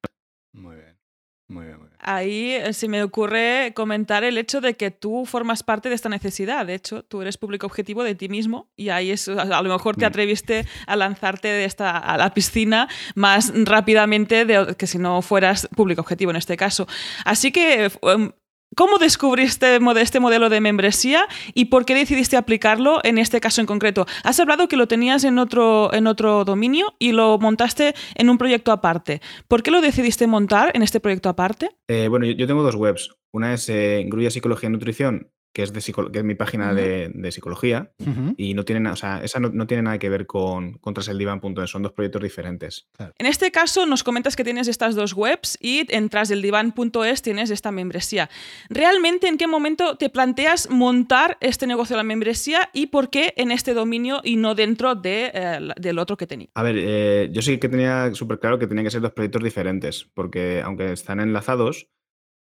Muy 0.52 0.76
bien. 0.76 1.00
Muy 1.48 1.66
bien, 1.66 1.80
muy 1.80 1.88
bien. 1.88 1.98
Ahí 2.02 2.52
eh, 2.52 2.74
se 2.74 2.88
me 2.88 3.02
ocurre 3.02 3.74
comentar 3.76 4.24
el 4.24 4.38
hecho 4.38 4.62
de 4.62 4.76
que 4.76 4.92
tú 4.92 5.26
formas 5.26 5.64
parte 5.64 5.90
de 5.90 5.96
esta 5.96 6.08
necesidad. 6.08 6.64
De 6.66 6.76
hecho, 6.76 7.02
tú 7.04 7.24
eres 7.24 7.38
público 7.38 7.66
objetivo 7.66 8.04
de 8.04 8.14
ti 8.14 8.30
mismo 8.30 8.70
y 8.76 8.90
ahí 8.90 9.10
es, 9.10 9.28
a 9.28 9.42
a 9.42 9.62
lo 9.64 9.70
mejor 9.74 9.96
te 9.96 10.06
Mm. 10.06 10.10
atreviste 10.10 10.66
a 10.86 10.96
lanzarte 10.96 11.48
de 11.48 11.66
esta, 11.66 11.98
a 11.98 12.18
la 12.18 12.36
piscina 12.36 12.88
más 13.16 13.52
rápidamente 13.66 14.46
de, 14.46 14.76
que 14.78 14.86
si 14.86 15.00
no 15.00 15.24
fueras 15.24 15.68
público 15.76 16.02
objetivo 16.02 16.30
en 16.30 16.38
este 16.38 16.56
caso. 16.56 16.88
Así 17.26 17.52
que, 17.52 17.90
em, 18.04 18.32
¿cómo 18.76 18.98
descubriste 18.98 19.80
este 19.98 20.20
modelo 20.20 20.50
de 20.50 20.62
membresía 20.62 21.28
y 21.54 21.66
por 21.66 21.86
qué 21.86 21.96
decidiste 21.96 22.38
aplicarlo 22.38 23.00
en 23.04 23.18
este 23.18 23.40
caso 23.40 23.62
en 23.62 23.68
concreto? 23.68 24.06
Has 24.24 24.40
hablado 24.40 24.68
que 24.68 24.78
lo 24.78 24.88
tenías 24.88 25.24
en 25.24 25.40
otro, 25.40 25.94
en 25.94 26.08
otro 26.08 26.46
dominio 26.46 26.94
y 27.00 27.12
lo 27.12 27.38
montaste 27.40 27.94
en 28.16 28.30
un 28.30 28.38
proyecto 28.38 28.72
aparte. 28.72 29.22
¿Por 29.48 29.64
qué 29.64 29.72
lo 29.72 29.82
decidiste 29.82 30.28
montar 30.28 30.72
en 30.74 30.84
este 30.84 31.00
proyecto 31.00 31.30
aparte? 31.30 31.72
Eh, 31.88 32.08
bueno, 32.08 32.26
yo, 32.26 32.34
yo 32.34 32.48
tengo 32.48 32.64
dos 32.64 32.76
webs. 32.76 33.16
Una 33.32 33.54
es 33.54 33.70
eh, 33.70 34.06
Grulla 34.08 34.32
Psicología 34.32 34.70
y 34.70 34.72
Nutrición, 34.72 35.32
que 35.54 35.64
es, 35.64 35.74
de 35.74 35.82
que 36.12 36.20
es 36.20 36.24
mi 36.24 36.36
página 36.36 36.74
de, 36.74 37.12
de 37.14 37.32
psicología. 37.32 37.92
Y 38.38 38.54
no 38.54 38.66
tiene, 38.66 38.90
o 38.90 38.96
sea, 38.96 39.24
esa 39.24 39.40
no, 39.40 39.50
no 39.50 39.68
tiene 39.68 39.84
nada 39.84 39.98
que 39.98 40.10
ver 40.10 40.26
con, 40.26 40.74
con 40.74 40.94
traseldivan.es, 40.94 41.70
son 41.70 41.84
dos 41.84 41.94
proyectos 41.94 42.22
diferentes. 42.22 42.88
En 43.18 43.26
este 43.26 43.52
caso 43.52 43.86
nos 43.86 44.04
comentas 44.04 44.36
que 44.36 44.44
tienes 44.44 44.68
estas 44.68 44.96
dos 44.96 45.14
webs 45.14 45.58
y 45.62 45.86
en 45.94 46.10
trasdeldivan.es 46.10 47.22
tienes 47.22 47.50
esta 47.50 47.72
membresía. 47.72 48.30
¿Realmente 48.70 49.28
en 49.28 49.38
qué 49.38 49.48
momento 49.48 49.98
te 49.98 50.10
planteas 50.10 50.70
montar 50.70 51.38
este 51.42 51.68
negocio 51.68 51.96
de 51.96 52.00
la 52.00 52.04
membresía 52.04 52.70
y 52.74 52.88
por 52.88 53.10
qué 53.10 53.34
en 53.38 53.52
este 53.52 53.74
dominio 53.74 54.22
y 54.24 54.36
no 54.36 54.56
dentro 54.56 54.96
de, 54.96 55.32
eh, 55.34 55.60
del 55.80 56.00
otro 56.00 56.18
que 56.18 56.28
tenía? 56.28 56.50
A 56.54 56.64
ver, 56.64 56.76
eh, 56.78 57.30
yo 57.32 57.42
sí 57.42 57.58
que 57.58 57.70
tenía 57.70 58.14
súper 58.14 58.40
claro 58.40 58.60
que 58.60 58.68
tenían 58.68 58.86
que 58.86 58.92
ser 58.92 59.02
dos 59.02 59.14
proyectos 59.14 59.44
diferentes, 59.44 60.08
porque 60.14 60.62
aunque 60.64 60.92
están 60.92 61.20
enlazados, 61.20 61.88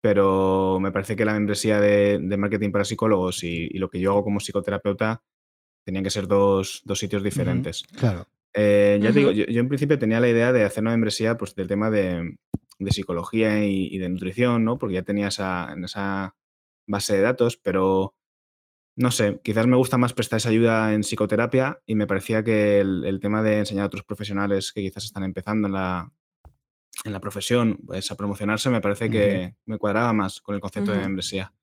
pero 0.05 0.79
me 0.79 0.91
parece 0.91 1.15
que 1.15 1.25
la 1.25 1.33
membresía 1.33 1.81
de, 1.81 2.19
de 2.21 2.37
marketing 2.37 2.69
para 2.69 2.85
psicólogos 2.85 3.43
y, 3.43 3.67
y 3.71 3.79
lo 3.79 3.89
que 3.89 3.99
yo 3.99 4.11
hago 4.11 4.23
como 4.23 4.39
psicoterapeuta 4.39 5.23
tenían 5.83 6.03
que 6.03 6.11
ser 6.11 6.27
dos, 6.27 6.83
dos 6.85 6.99
sitios 6.99 7.23
diferentes. 7.23 7.81
Claro. 7.97 8.27
Eh, 8.53 8.99
ya 9.01 9.11
te 9.11 9.17
digo, 9.17 9.31
Ujú. 9.31 9.39
yo, 9.39 9.45
yo 9.47 9.59
en 9.59 9.67
principio 9.67 9.97
tenía 9.97 10.19
la 10.19 10.29
idea 10.29 10.53
de 10.53 10.63
hacer 10.63 10.83
una 10.83 10.91
membresía 10.91 11.37
pues, 11.37 11.55
del 11.55 11.67
tema 11.67 11.89
de, 11.89 12.37
de 12.77 12.91
psicología 12.91 13.65
y, 13.65 13.87
y 13.87 13.97
de 13.97 14.09
nutrición, 14.09 14.63
¿no? 14.63 14.77
Porque 14.77 14.93
ya 14.93 15.01
tenía 15.01 15.29
esa, 15.29 15.73
en 15.73 15.83
esa 15.83 16.35
base 16.85 17.15
de 17.15 17.23
datos, 17.23 17.57
pero 17.57 18.13
no 18.95 19.09
sé, 19.09 19.39
quizás 19.43 19.65
me 19.65 19.75
gusta 19.75 19.97
más 19.97 20.13
prestar 20.13 20.37
esa 20.37 20.49
ayuda 20.49 20.93
en 20.93 21.01
psicoterapia 21.01 21.81
y 21.87 21.95
me 21.95 22.05
parecía 22.05 22.43
que 22.43 22.79
el, 22.79 23.05
el 23.05 23.19
tema 23.19 23.41
de 23.41 23.57
enseñar 23.57 23.85
a 23.85 23.87
otros 23.87 24.03
profesionales 24.03 24.71
que 24.71 24.81
quizás 24.81 25.05
están 25.05 25.23
empezando 25.23 25.67
en 25.67 25.73
la, 25.73 26.11
en 27.03 27.11
la 27.13 27.19
profesión 27.19 27.77
pues, 27.85 28.09
a 28.11 28.15
promocionarse 28.15 28.69
me 28.69 28.81
parece 28.81 29.09
que 29.09 29.55
me 29.65 29.77
cuadraba 29.77 30.13
más 30.13 30.41
con 30.41 30.55
el 30.55 30.61
concepto 30.61 30.91
de 30.91 30.99
membresía. 30.99 31.53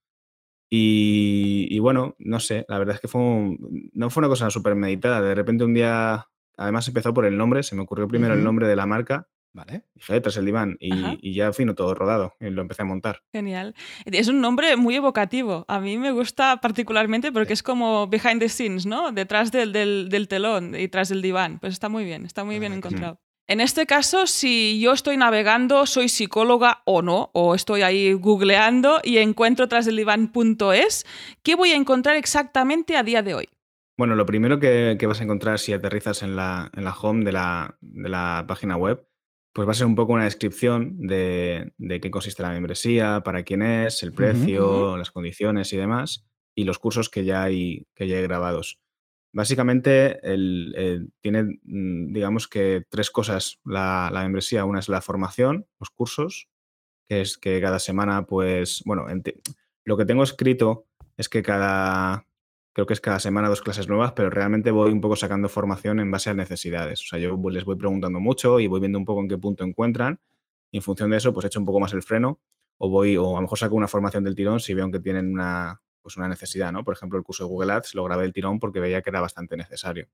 Y, 0.70 1.66
y 1.70 1.78
bueno, 1.80 2.14
no 2.18 2.40
sé, 2.40 2.64
la 2.68 2.78
verdad 2.78 2.94
es 2.94 3.00
que 3.00 3.08
fue 3.08 3.20
un- 3.20 3.90
no 3.92 4.08
fue 4.10 4.22
una 4.22 4.28
cosa 4.28 4.48
súper 4.50 4.74
meditada. 4.74 5.20
De 5.20 5.34
repente 5.34 5.64
un 5.64 5.74
día, 5.74 6.26
además 6.56 6.88
empezó 6.88 7.12
por 7.12 7.26
el 7.26 7.36
nombre, 7.36 7.62
se 7.62 7.74
me 7.74 7.82
ocurrió 7.82 8.08
primero 8.08 8.34
el 8.34 8.42
nombre 8.44 8.66
de 8.66 8.76
la 8.76 8.86
marca 8.86 9.28
Vale. 9.54 9.84
Dije, 9.94 10.16
"Eh, 10.16 10.20
tras 10.22 10.38
el 10.38 10.46
diván. 10.46 10.78
Y, 10.80 11.34
ya 11.34 11.52
fino 11.52 11.74
todo 11.74 11.94
rodado. 11.94 12.32
Y 12.40 12.48
lo 12.48 12.62
empecé 12.62 12.80
a 12.80 12.84
montar. 12.86 13.20
Genial. 13.34 13.74
Es 14.06 14.28
un 14.28 14.40
nombre 14.40 14.76
muy 14.78 14.94
evocativo. 14.96 15.66
A 15.68 15.78
mí 15.78 15.98
me 15.98 16.10
gusta 16.10 16.56
particularmente 16.62 17.32
porque 17.32 17.48
Sí. 17.48 17.52
es 17.60 17.62
como 17.62 18.06
behind 18.06 18.40
the 18.40 18.48
scenes, 18.48 18.86
¿no? 18.86 19.12
Detrás 19.12 19.52
del, 19.52 19.74
del- 19.74 20.08
del 20.08 20.26
telón 20.26 20.74
y 20.74 20.88
tras 20.88 21.10
del 21.10 21.20
diván. 21.20 21.58
Pues 21.60 21.74
está 21.74 21.90
muy 21.90 22.04
bien, 22.06 22.24
está 22.24 22.44
muy 22.44 22.58
bien 22.58 22.72
encontrado. 22.72 23.20
En 23.52 23.61
este 23.61 23.85
caso, 23.85 24.26
si 24.26 24.80
yo 24.80 24.94
estoy 24.94 25.18
navegando, 25.18 25.85
soy 25.85 26.09
psicóloga 26.09 26.80
o 26.87 27.02
no, 27.02 27.28
o 27.35 27.54
estoy 27.54 27.82
ahí 27.82 28.14
googleando 28.14 29.02
y 29.04 29.18
encuentro 29.18 29.68
tras 29.68 29.85
del 29.85 29.97
diván.es, 29.97 31.04
¿qué 31.42 31.54
voy 31.54 31.73
a 31.73 31.76
encontrar 31.76 32.16
exactamente 32.16 32.97
a 32.97 33.02
día 33.02 33.21
de 33.23 33.35
hoy? 33.35 33.50
Bueno, 33.99 34.14
lo 34.14 34.25
primero 34.25 34.59
que, 34.59 34.97
que 34.99 35.06
vas 35.06 35.21
a 35.21 35.25
encontrar 35.25 35.59
si 35.59 35.75
aterrizas 35.75 36.23
en 36.23 36.35
la, 36.35 36.71
en 36.75 36.85
la 36.85 36.94
home 36.94 37.26
de 37.26 37.32
la, 37.32 37.76
de 37.82 38.09
la 38.09 38.47
página 38.49 38.78
web, 38.78 39.06
pues 39.52 39.68
va 39.68 39.73
a 39.73 39.75
ser 39.75 39.87
un 39.87 39.97
poco 39.97 40.14
una 40.14 40.25
descripción 40.25 40.97
de, 41.06 41.75
de 41.76 42.00
qué 42.00 42.11
consiste 42.11 42.42
la 42.42 42.52
membresía, 42.52 43.21
para 43.23 43.42
quién 43.42 43.61
es, 43.61 44.02
el 44.02 44.14
precio, 44.14 44.97
las 44.97 45.11
condiciones 45.11 45.75
y 45.75 45.76
demás, 45.76 46.25
y 46.54 46.64
los 46.64 46.78
cursos 46.78 47.11
que 47.11 47.26
ya 47.26 47.42
hay, 47.42 47.87
que 47.94 48.09
ya 48.09 48.16
hay 48.16 48.23
grabados. 48.23 48.80
Básicamente, 49.32 50.18
el- 50.30 50.74
el- 50.76 51.12
tiene, 51.20 51.58
mm, 51.64 52.12
digamos 52.12 52.48
que 52.48 52.84
tres 52.90 53.10
cosas 53.10 53.60
la, 53.64 54.10
membresía. 54.12 54.64
Una 54.66 54.80
es 54.80 54.88
la 54.88 55.00
formación, 55.00 55.66
los 55.80 55.90
cursos, 55.90 56.48
que 57.08 57.22
es 57.22 57.38
que 57.38 57.60
cada 57.60 57.78
semana, 57.78 58.26
pues, 58.26 58.82
bueno, 58.86 59.06
lo 59.84 59.96
que 59.96 60.04
tengo 60.06 60.22
escrito 60.22 60.86
es 61.16 61.28
que 61.28 61.42
cada, 61.42 62.26
creo 62.74 62.86
que 62.86 62.94
es 62.94 63.00
cada 63.00 63.18
semana 63.20 63.48
dos 63.48 63.62
clases 63.62 63.88
nuevas, 63.88 64.12
pero 64.12 64.30
realmente 64.30 64.70
voy 64.70 64.92
un 64.92 65.00
poco 65.00 65.16
sacando 65.16 65.48
formación 65.48 66.00
en 66.00 66.10
base 66.10 66.30
a 66.30 66.34
necesidades. 66.34 67.00
O 67.02 67.06
sea, 67.08 67.18
yo 67.18 67.38
les 67.50 67.64
voy 67.64 67.76
preguntando 67.76 68.20
mucho 68.20 68.60
y 68.60 68.66
voy 68.66 68.80
viendo 68.80 68.98
un 68.98 69.04
poco 69.04 69.20
en 69.22 69.28
qué 69.28 69.38
punto 69.38 69.64
encuentran. 69.64 70.20
Y 70.70 70.78
en 70.78 70.82
función 70.82 71.10
de 71.10 71.18
eso, 71.18 71.32
pues 71.34 71.46
echo 71.46 71.60
un 71.60 71.66
poco 71.66 71.80
más 71.80 71.92
el 71.94 72.02
freno 72.02 72.40
o 72.78 72.88
voy, 72.90 73.16
o 73.16 73.32
a 73.32 73.36
lo 73.36 73.42
mejor 73.42 73.58
saco 73.58 73.74
una 73.76 73.88
formación 73.88 74.24
del 74.24 74.34
tirón 74.34 74.60
si 74.60 74.74
veo 74.74 74.90
que 74.90 75.00
tienen 75.00 75.32
una, 75.32 75.80
pues 76.02 76.16
una 76.16 76.28
necesidad, 76.28 76.73
¿no? 76.73 76.85
Por 76.85 76.94
ejemplo, 76.94 77.18
el 77.18 77.25
curso 77.25 77.44
de 77.44 77.49
Google 77.50 77.73
Ads 77.73 77.94
lo 77.94 78.04
grabé 78.04 78.23
del 78.25 78.32
tirón 78.32 78.59
porque 78.61 78.80
veía 78.80 79.00
que 79.02 79.11
era 79.11 79.21
bastante 79.21 79.56
necesario. 79.56 80.09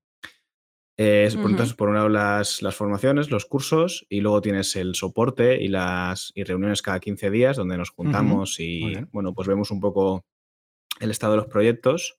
Eh, 1.01 1.25
es- 1.27 1.35
por- 1.37 1.51
entonces, 1.53 1.77
un 1.79 1.95
lado, 1.95 2.09
las, 2.09 2.61
las 2.63 2.75
formaciones, 2.75 3.31
los 3.31 3.47
cursos, 3.47 4.05
y 4.09 4.21
luego 4.21 4.41
tienes 4.41 4.75
el 4.77 4.95
soporte 4.97 5.63
y 5.63 5.69
las 5.69 6.33
y 6.35 6.43
reuniones 6.45 6.83
cada 6.83 6.99
15 7.01 7.31
días 7.31 7.57
donde 7.57 7.77
nos 7.79 7.91
juntamos 7.91 8.59
y, 8.59 8.81
bueno, 9.13 9.33
pues 9.33 9.47
vemos 9.47 9.71
un 9.71 9.81
poco 9.81 10.25
el 11.01 11.11
estado 11.13 11.35
de 11.35 11.37
los 11.39 11.47
proyectos, 11.47 12.19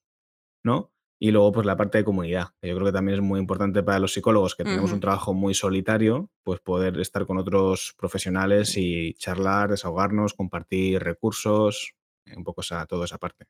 ¿no? 0.64 0.94
Y 1.22 1.32
luego, 1.32 1.52
pues 1.52 1.66
la 1.66 1.76
parte 1.76 1.98
de 1.98 2.06
comunidad, 2.06 2.48
que 2.62 2.70
yo 2.70 2.76
creo 2.76 2.86
que 2.88 2.94
también 2.94 3.16
es 3.18 3.22
muy 3.22 3.42
importante 3.42 3.84
para 3.84 4.00
los 4.00 4.14
psicólogos, 4.14 4.56
que 4.56 4.64
tenemos 4.64 4.92
un 4.94 5.02
trabajo 5.02 5.34
muy 5.34 5.54
solitario, 5.54 6.32
pues 6.44 6.62
poder 6.62 6.98
estar 7.02 7.26
con 7.26 7.38
otros 7.38 7.94
profesionales 7.98 8.78
y 8.78 9.14
charlar, 9.16 9.70
desahogarnos, 9.72 10.34
compartir 10.34 11.04
recursos, 11.04 11.92
eh, 11.92 11.99
un 12.36 12.44
poco 12.44 12.62
esa, 12.62 12.86
toda 12.86 13.06
esa 13.06 13.18
parte. 13.18 13.46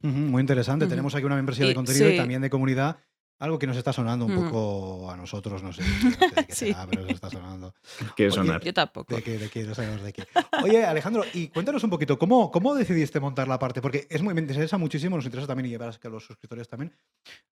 Muy 0.00 0.40
interesante. 0.40 0.86
Tenemos 0.86 1.14
aquí 1.14 1.24
una 1.24 1.36
membresía 1.36 1.66
de 1.66 1.74
contenido 1.74 2.10
y 2.10 2.16
también 2.16 2.42
de 2.42 2.50
comunidad. 2.50 2.98
Algo 3.38 3.58
que 3.58 3.66
nos 3.66 3.76
está 3.76 3.92
sonando 3.92 4.24
un 4.24 4.34
poco 4.34 5.10
a 5.10 5.16
nosotros, 5.16 5.62
no 5.62 5.70
sé, 5.70 5.82
no 6.04 6.10
sé 6.10 6.34
de 6.34 6.44
qué 6.46 6.54
Sí. 6.54 6.66
será, 6.68 6.86
pero 6.86 7.02
nos 7.02 7.10
está 7.10 7.28
sonando. 7.28 7.74
Quiere 8.16 8.32
sonar. 8.32 8.62
Yo 8.64 8.72
tampoco. 8.72 9.14
De 9.14 9.22
qué, 9.22 9.36
de 9.36 9.50
qué, 9.50 9.62
no 9.64 9.74
sabemos 9.74 10.02
de 10.02 10.14
qué. 10.14 10.24
Oye, 10.62 10.86
Alejandro, 10.86 11.22
y 11.34 11.48
cuéntanos 11.48 11.84
un 11.84 11.90
poquito, 11.90 12.18
¿cómo, 12.18 12.50
cómo 12.50 12.74
decidiste 12.74 13.20
montar 13.20 13.46
la 13.46 13.58
parte? 13.58 13.82
Porque 13.82 14.06
es 14.08 14.22
muy, 14.22 14.32
me 14.32 14.40
interesa 14.40 14.78
muchísimo, 14.78 15.16
nos 15.16 15.26
interesa 15.26 15.48
también 15.48 15.66
y 15.70 15.76
verás 15.76 15.98
que 15.98 16.08
a 16.08 16.10
los 16.10 16.24
suscriptores 16.24 16.66
también, 16.66 16.94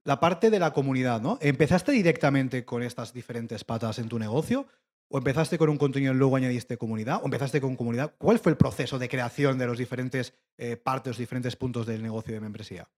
la 0.05 0.21
parte 0.21 0.49
de 0.49 0.59
la 0.59 0.73
comunidad, 0.73 1.21
¿no? 1.21 1.37
¿Empezaste 1.43 1.93
directamente 1.93 2.65
con 2.65 2.83
estas 2.83 3.13
diferentes 3.13 3.63
patas 3.65 3.99
en 3.99 4.09
tu 4.09 4.19
negocio? 4.19 4.67
¿O 5.09 5.19
empezaste 5.19 5.59
con 5.59 5.69
un 5.69 5.77
contenido 5.79 6.13
y 6.13 6.17
luego 6.17 6.37
añadiste 6.37 6.77
comunidad? 6.77 7.21
¿O 7.23 7.27
empezaste 7.27 7.61
con 7.61 7.77
comunidad? 7.77 8.15
¿Cuál 8.19 8.39
fue 8.39 8.51
el 8.53 8.59
proceso 8.59 8.99
de 8.99 9.09
creación 9.09 9.59
de 9.59 9.67
los 9.67 9.79
diferentes 9.79 10.35
eh, 10.59 10.77
partes, 10.77 11.11
los 11.13 11.19
diferentes 11.19 11.57
puntos 11.57 11.87
del 11.87 12.03
negocio 12.03 12.35
de 12.35 12.41
membresía? 12.41 12.89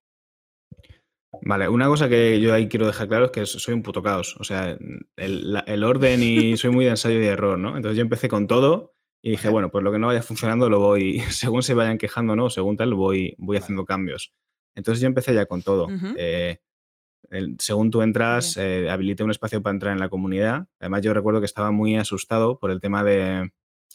Vale, 1.43 1.69
una 1.69 1.87
cosa 1.87 2.09
que 2.09 2.41
yo 2.41 2.55
ahí 2.55 2.69
quiero 2.69 2.87
dejar 2.87 3.09
claro 3.09 3.27
es 3.27 3.31
que 3.31 3.45
soy 3.47 3.75
un 3.75 3.83
puto 3.83 4.03
caos. 4.03 4.37
O 4.39 4.45
sea, 4.45 4.77
el, 5.17 5.53
la- 5.53 5.61
el 5.67 5.85
orden 5.85 6.23
y 6.23 6.57
soy 6.57 6.71
muy 6.71 6.85
de 6.85 6.93
ensayo 6.93 7.17
y 7.17 7.21
de 7.21 7.27
error, 7.29 7.59
¿no? 7.59 7.77
Entonces 7.77 7.97
yo 7.97 8.03
empecé 8.03 8.29
con 8.29 8.47
todo 8.47 8.95
y 9.23 9.31
dije, 9.33 9.49
bueno, 9.49 9.71
pues 9.71 9.83
lo 9.85 9.93
que 9.93 9.99
no 9.99 10.07
vaya 10.07 10.23
funcionando 10.23 10.71
lo 10.71 10.79
voy, 10.79 11.21
según 11.31 11.63
se 11.63 11.75
vayan 11.75 11.99
quejando, 11.99 12.37
¿no? 12.37 12.49
Según 12.49 12.77
tal, 12.77 12.95
voy, 12.95 13.35
voy 13.39 13.57
haciendo 13.59 13.85
cambios. 13.85 14.33
Entonces 14.75 15.01
yo 15.03 15.09
empecé 15.09 15.35
ya 15.35 15.47
con 15.47 15.63
todo. 15.63 15.89
Eh, 16.17 16.59
el- 17.31 17.57
según 17.59 17.91
tú 17.91 18.03
entras, 18.03 18.57
eh, 18.57 18.89
habilité 18.91 19.23
un 19.25 19.31
espacio 19.31 19.63
para 19.63 19.75
entrar 19.75 19.93
en 19.93 20.01
la 20.01 20.09
comunidad. 20.09 20.67
Además, 20.81 21.03
yo 21.03 21.13
recuerdo 21.15 21.41
que 21.41 21.47
estaba 21.47 21.71
muy 21.71 21.97
asustado 21.97 22.59
por 22.59 22.71
el 22.71 22.81
tema 22.81 23.03
de, 23.05 23.53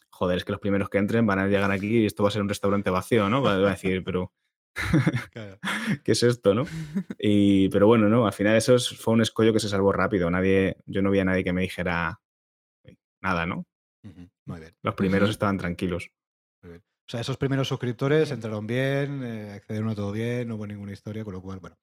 joder, 0.09 0.38
es 0.38 0.45
que 0.45 0.51
los 0.51 0.61
primeros 0.61 0.89
que 0.89 0.97
entren 0.97 1.25
van 1.25 1.39
a 1.39 1.47
llegar 1.47 1.71
aquí 1.71 2.00
y 2.00 2.05
esto 2.05 2.23
va 2.23 2.29
a 2.29 2.31
ser 2.31 2.41
un 2.41 2.50
restaurante 2.50 2.89
vacío, 2.89 3.29
¿no? 3.29 3.41
Va 3.41 3.57
va 3.57 3.67
a 3.67 3.71
decir, 3.71 4.03
pero 4.03 4.31
¿qué 6.03 6.11
es 6.11 6.23
esto, 6.23 6.53
no? 6.53 6.65
Y, 7.19 7.69
pero 7.69 7.88
bueno, 7.88 8.09
no, 8.09 8.25
al 8.25 8.33
final 8.33 8.55
eso 8.55 8.75
es- 8.75 8.89
fue 8.89 9.13
un 9.13 9.21
escollo 9.21 9.53
que 9.53 9.59
se 9.59 9.69
salvó 9.69 9.91
rápido. 9.91 10.29
Nadie, 10.29 10.77
yo 10.85 11.01
no 11.01 11.11
vi 11.11 11.19
a 11.19 11.25
nadie 11.25 11.43
que 11.43 11.53
me 11.53 11.61
dijera 11.61 12.19
nada, 13.21 13.45
¿no? 13.45 13.65
Muy 14.45 14.59
bien. 14.59 14.73
Los 14.81 14.95
primeros 14.95 15.27
Ujú. 15.29 15.31
estaban 15.33 15.57
tranquilos. 15.57 16.09
Muy 16.63 16.71
bien. 16.73 16.83
O 17.07 17.11
sea, 17.11 17.19
esos 17.21 17.38
primeros 17.38 17.67
suscriptores 17.67 18.31
entraron 18.31 18.65
bien, 18.65 19.21
eh, 19.23 19.51
accedieron 19.53 19.89
a 19.89 19.95
todo 19.95 20.11
bien, 20.11 20.47
no 20.47 20.55
hubo 20.55 20.65
ninguna 20.65 20.93
historia, 20.93 21.23
con 21.23 21.33
lo 21.33 21.41
cual, 21.41 21.59
bueno, 21.59 21.75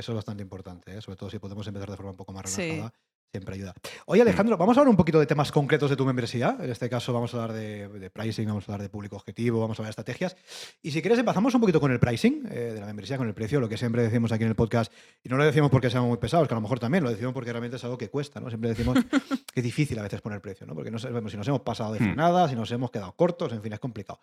eso 0.00 0.12
es 0.12 0.16
bastante 0.16 0.42
importante, 0.42 0.96
¿eh? 0.96 1.00
sobre 1.02 1.16
todo 1.16 1.30
si 1.30 1.38
podemos 1.38 1.66
empezar 1.66 1.90
de 1.90 1.96
forma 1.96 2.10
un 2.12 2.16
poco 2.16 2.32
más 2.32 2.48
Sí. 2.50 2.62
relajada, 2.62 2.92
siempre 3.30 3.54
ayuda. 3.56 3.74
Oye, 4.06 4.22
Alejandro, 4.22 4.56
vamos 4.56 4.76
a 4.76 4.80
hablar 4.80 4.90
un 4.90 4.96
poquito 4.96 5.20
de 5.20 5.26
temas 5.26 5.52
concretos 5.52 5.90
de 5.90 5.96
tu 5.96 6.06
membresía. 6.06 6.56
En 6.60 6.70
este 6.70 6.88
caso 6.88 7.12
vamos 7.12 7.34
a 7.34 7.42
hablar 7.42 7.56
de, 7.58 7.86
de 7.88 8.08
pricing, 8.10 8.46
vamos 8.46 8.66
a 8.66 8.72
hablar 8.72 8.82
de 8.82 8.88
público 8.88 9.16
objetivo, 9.16 9.60
vamos 9.60 9.78
a 9.78 9.82
hablar 9.82 9.88
de 9.88 10.00
estrategias. 10.00 10.34
Y 10.80 10.92
si 10.92 11.02
quieres, 11.02 11.18
empezamos 11.18 11.54
un 11.54 11.60
poquito 11.60 11.78
con 11.78 11.92
el 11.92 12.00
pricing 12.00 12.46
eh, 12.50 12.72
de 12.74 12.80
la 12.80 12.86
membresía, 12.86 13.18
con 13.18 13.28
el 13.28 13.34
precio, 13.34 13.60
lo 13.60 13.68
que 13.68 13.76
siempre 13.76 14.02
decimos 14.02 14.32
aquí 14.32 14.44
en 14.44 14.48
el 14.48 14.56
podcast. 14.56 14.90
Y 15.22 15.28
no 15.28 15.36
lo 15.36 15.44
decimos 15.44 15.70
porque 15.70 15.90
seamos 15.90 16.08
muy 16.08 16.16
pesados, 16.18 16.48
que 16.48 16.54
a 16.54 16.56
lo 16.56 16.62
mejor 16.62 16.78
también 16.80 17.04
lo 17.04 17.10
decimos 17.10 17.34
porque 17.34 17.50
realmente 17.52 17.76
es 17.76 17.84
algo 17.84 17.98
que 17.98 18.08
cuesta, 18.08 18.40
¿no? 18.40 18.48
Siempre 18.48 18.70
decimos 18.70 18.96
que 19.52 19.60
es 19.60 19.64
difícil 19.64 19.98
a 19.98 20.02
veces 20.02 20.22
poner 20.22 20.40
precio, 20.40 20.66
¿no? 20.66 20.74
Porque 20.74 20.90
no 20.90 20.98
sabemos 20.98 21.30
si 21.30 21.36
nos 21.36 21.46
hemos 21.48 21.60
pasado 21.60 21.92
de 21.92 22.00
Hmm. 22.00 22.04
frenada, 22.04 22.48
si 22.48 22.56
nos 22.56 22.70
hemos 22.72 22.90
quedado 22.90 23.12
cortos, 23.14 23.52
en 23.52 23.60
fin, 23.62 23.74
es 23.74 23.78
complicado. 23.78 24.20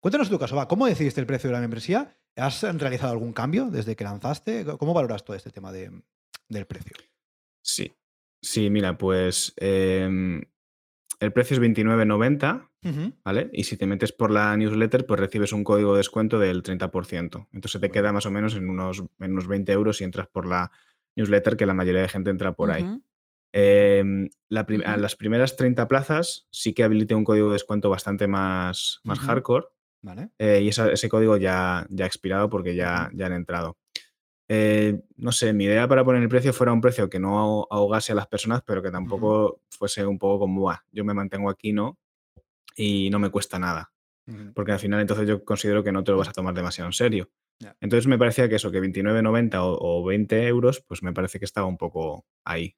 Cuéntanos 0.00 0.30
tu 0.30 0.38
caso, 0.38 0.56
va, 0.56 0.68
¿cómo 0.68 0.86
decidiste 0.86 1.20
el 1.20 1.26
precio 1.26 1.48
de 1.48 1.54
la 1.54 1.60
membresía? 1.60 2.16
¿Has 2.36 2.62
realizado 2.62 3.12
algún 3.12 3.32
cambio 3.32 3.66
desde 3.70 3.96
que 3.96 4.04
lanzaste? 4.04 4.64
¿Cómo 4.78 4.94
valoras 4.94 5.24
todo 5.24 5.36
este 5.36 5.50
tema 5.50 5.72
de- 5.72 6.02
del 6.48 6.66
precio? 6.66 6.96
Sí. 7.62 7.92
Sí, 8.40 8.70
mira, 8.70 8.96
pues 8.96 9.52
em, 9.56 10.40
el 11.18 11.32
precio 11.32 11.54
es 11.54 11.60
29,90, 11.60 12.70
¿vale? 13.24 13.50
Y 13.52 13.64
si 13.64 13.76
te 13.76 13.86
metes 13.86 14.12
por 14.12 14.30
la 14.30 14.56
newsletter, 14.56 15.04
pues 15.04 15.18
recibes 15.18 15.52
un 15.52 15.64
código 15.64 15.92
de 15.92 15.98
descuento 15.98 16.38
del 16.38 16.62
30%. 16.62 17.48
Entonces 17.52 17.80
te 17.80 17.90
queda 17.90 18.12
más 18.12 18.26
o 18.26 18.30
menos 18.30 18.54
en 18.54 18.68
unos, 18.70 19.02
en 19.18 19.32
unos 19.32 19.48
20 19.48 19.72
euros 19.72 19.96
si 19.96 20.04
entras 20.04 20.28
por 20.28 20.46
la 20.46 20.70
newsletter, 21.16 21.56
que 21.56 21.66
la 21.66 21.74
mayoría 21.74 22.02
de 22.02 22.08
gente 22.08 22.30
entra 22.30 22.52
por 22.52 22.70
ahí. 22.70 22.84
Em, 23.52 24.28
la 24.48 24.64
prim- 24.66 24.82
A 24.86 24.96
las 24.96 25.16
primeras 25.16 25.56
30 25.56 25.88
plazas 25.88 26.46
sí 26.52 26.72
que 26.74 26.84
habilité 26.84 27.16
un 27.16 27.24
código 27.24 27.48
de 27.48 27.54
descuento 27.54 27.90
bastante 27.90 28.28
más, 28.28 29.00
más 29.02 29.18
hardcore 29.26 29.66
¿Vale? 30.00 30.30
eh, 30.38 30.60
y 30.62 30.68
ese 30.68 31.08
código 31.08 31.36
ya, 31.36 31.86
ya 31.90 32.04
ha 32.04 32.06
expirado 32.06 32.48
porque 32.48 32.74
ya, 32.74 33.10
ya 33.14 33.26
han 33.26 33.32
entrado. 33.32 33.76
Eh, 34.50 35.00
no 35.16 35.30
sé, 35.32 35.52
mi 35.52 35.64
idea 35.64 35.86
para 35.88 36.04
poner 36.04 36.22
el 36.22 36.28
precio 36.28 36.52
fuera 36.54 36.72
un 36.72 36.80
precio 36.80 37.10
que 37.10 37.18
no 37.18 37.66
ahogase 37.70 38.12
a 38.12 38.14
las 38.14 38.26
personas, 38.28 38.62
pero 38.64 38.82
que 38.82 38.90
tampoco 38.90 39.60
fuese 39.68 40.06
un 40.06 40.18
poco 40.18 40.40
como, 40.40 40.60
"Buah, 40.62 40.78
yo 40.90 41.04
me 41.04 41.12
mantengo 41.14 41.50
aquí, 41.50 41.72
¿no? 41.72 41.98
Y 42.76 43.10
no 43.10 43.18
me 43.18 43.30
cuesta 43.30 43.58
nada. 43.58 43.92
Porque 44.54 44.72
al 44.72 44.78
final 44.78 45.00
entonces 45.00 45.26
yo 45.26 45.42
considero 45.44 45.82
que 45.82 45.90
no 45.92 46.04
te 46.04 46.12
lo 46.12 46.18
vas 46.18 46.28
a 46.28 46.32
tomar 46.32 46.54
demasiado 46.54 46.88
en 46.88 46.92
serio. 46.92 47.30
Entonces 47.80 48.06
me 48.06 48.18
parecía 48.18 48.48
que 48.48 48.54
eso, 48.56 48.70
que 48.70 48.80
29,90 48.80 49.62
o, 49.62 49.76
o 49.80 50.04
20 50.04 50.46
euros, 50.46 50.80
pues 50.86 51.02
me 51.02 51.12
parece 51.12 51.38
que 51.38 51.44
estaba 51.44 51.66
un 51.66 51.76
poco 51.76 52.24
ahí. 52.44 52.76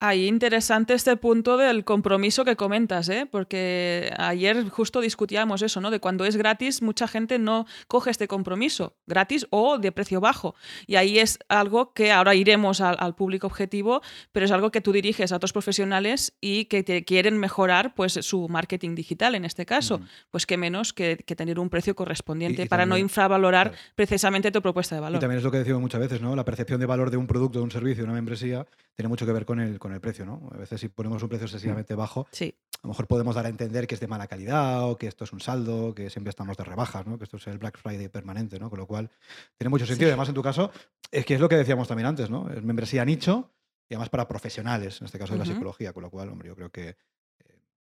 Ahí 0.00 0.28
interesante 0.28 0.94
este 0.94 1.16
punto 1.16 1.56
del 1.56 1.84
compromiso 1.84 2.44
que 2.44 2.54
comentas, 2.54 3.08
¿eh? 3.08 3.26
porque 3.28 4.12
ayer 4.16 4.68
justo 4.68 5.00
discutíamos 5.00 5.60
eso, 5.62 5.80
¿no? 5.80 5.90
De 5.90 5.98
cuando 5.98 6.24
es 6.24 6.36
gratis, 6.36 6.82
mucha 6.82 7.08
gente 7.08 7.40
no 7.40 7.66
coge 7.88 8.10
este 8.10 8.28
compromiso, 8.28 8.94
gratis 9.08 9.48
o 9.50 9.78
de 9.78 9.90
precio 9.90 10.20
bajo. 10.20 10.54
Y 10.86 10.94
ahí 10.94 11.18
es 11.18 11.40
algo 11.48 11.92
que 11.94 12.12
ahora 12.12 12.36
iremos 12.36 12.80
al, 12.80 12.94
al 13.00 13.16
público 13.16 13.48
objetivo, 13.48 14.00
pero 14.30 14.46
es 14.46 14.52
algo 14.52 14.70
que 14.70 14.80
tú 14.80 14.92
diriges 14.92 15.32
a 15.32 15.36
otros 15.36 15.52
profesionales 15.52 16.32
y 16.40 16.66
que 16.66 16.84
te 16.84 17.04
quieren 17.04 17.36
mejorar 17.36 17.94
pues, 17.96 18.12
su 18.22 18.48
marketing 18.48 18.94
digital 18.94 19.34
en 19.34 19.44
este 19.44 19.66
caso. 19.66 19.96
Ujú. 19.96 20.04
Pues 20.30 20.46
qué 20.46 20.56
menos 20.56 20.92
que, 20.92 21.16
que 21.26 21.34
tener 21.34 21.58
un 21.58 21.70
precio 21.70 21.96
correspondiente 21.96 22.62
Y- 22.62 22.66
y 22.66 22.68
para 22.68 22.86
no 22.86 22.90
también- 22.90 23.06
infravalorar 23.06 23.70
claro. 23.72 23.84
precisamente 23.96 24.52
tu 24.52 24.62
propuesta 24.62 24.94
de 24.94 25.00
Y 25.00 25.02
valor. 25.02 25.18
también 25.20 25.38
es 25.38 25.44
lo 25.44 25.50
que 25.50 25.58
decimos 25.58 25.80
muchas 25.80 26.00
veces, 26.00 26.20
¿no? 26.20 26.36
La 26.36 26.44
percepción 26.44 26.78
de 26.78 26.86
valor 26.86 27.10
de 27.10 27.16
un 27.16 27.26
producto, 27.26 27.58
de 27.58 27.64
un 27.64 27.72
servicio, 27.72 28.04
de 28.04 28.10
una 28.10 28.14
membresía, 28.14 28.64
tiene 28.94 29.08
mucho 29.08 29.26
que 29.26 29.32
ver 29.32 29.44
con 29.44 29.58
el, 29.60 29.78
con 29.88 29.94
el 29.94 30.00
precio, 30.00 30.26
¿no? 30.26 30.48
A 30.52 30.58
veces 30.58 30.80
si 30.80 30.88
ponemos 30.88 31.22
un 31.22 31.28
precio 31.28 31.46
excesivamente 31.46 31.94
bajo, 31.94 32.26
Sí. 32.30 32.54
a 32.74 32.86
lo 32.86 32.88
mejor 32.90 33.06
podemos 33.06 33.34
dar 33.34 33.46
a 33.46 33.48
entender 33.48 33.86
que 33.86 33.94
es 33.94 34.00
de 34.00 34.06
mala 34.06 34.26
calidad 34.26 34.84
o 34.84 34.96
que 34.98 35.06
esto 35.06 35.24
es 35.24 35.32
un 35.32 35.40
saldo, 35.40 35.94
que 35.94 36.10
siempre 36.10 36.30
estamos 36.30 36.56
de 36.56 36.64
rebajas, 36.64 37.06
¿no? 37.06 37.16
Que 37.18 37.24
esto 37.24 37.38
es 37.38 37.46
el 37.46 37.58
Black 37.58 37.78
Friday 37.78 38.08
permanente, 38.08 38.58
¿no? 38.58 38.68
Con 38.70 38.78
lo 38.78 38.86
cual 38.86 39.10
tiene 39.56 39.70
mucho 39.70 39.86
sentido. 39.86 40.08
Sí. 40.08 40.10
Además, 40.12 40.28
en 40.28 40.34
tu 40.34 40.42
caso, 40.42 40.70
es 41.10 41.24
que 41.24 41.34
es 41.34 41.40
lo 41.40 41.48
que 41.48 41.56
decíamos 41.56 41.88
también 41.88 42.06
antes, 42.06 42.28
¿no? 42.30 42.50
Es 42.50 42.62
membresía 42.62 43.04
nicho 43.04 43.50
y 43.88 43.94
además 43.94 44.10
para 44.10 44.28
profesionales, 44.28 45.00
en 45.00 45.06
este 45.06 45.18
caso 45.18 45.32
de 45.32 45.38
la 45.38 45.46
psicología, 45.46 45.92
con 45.94 46.02
lo 46.02 46.10
cual, 46.10 46.28
hombre, 46.28 46.48
yo 46.48 46.54
creo 46.54 46.70
que 46.70 46.96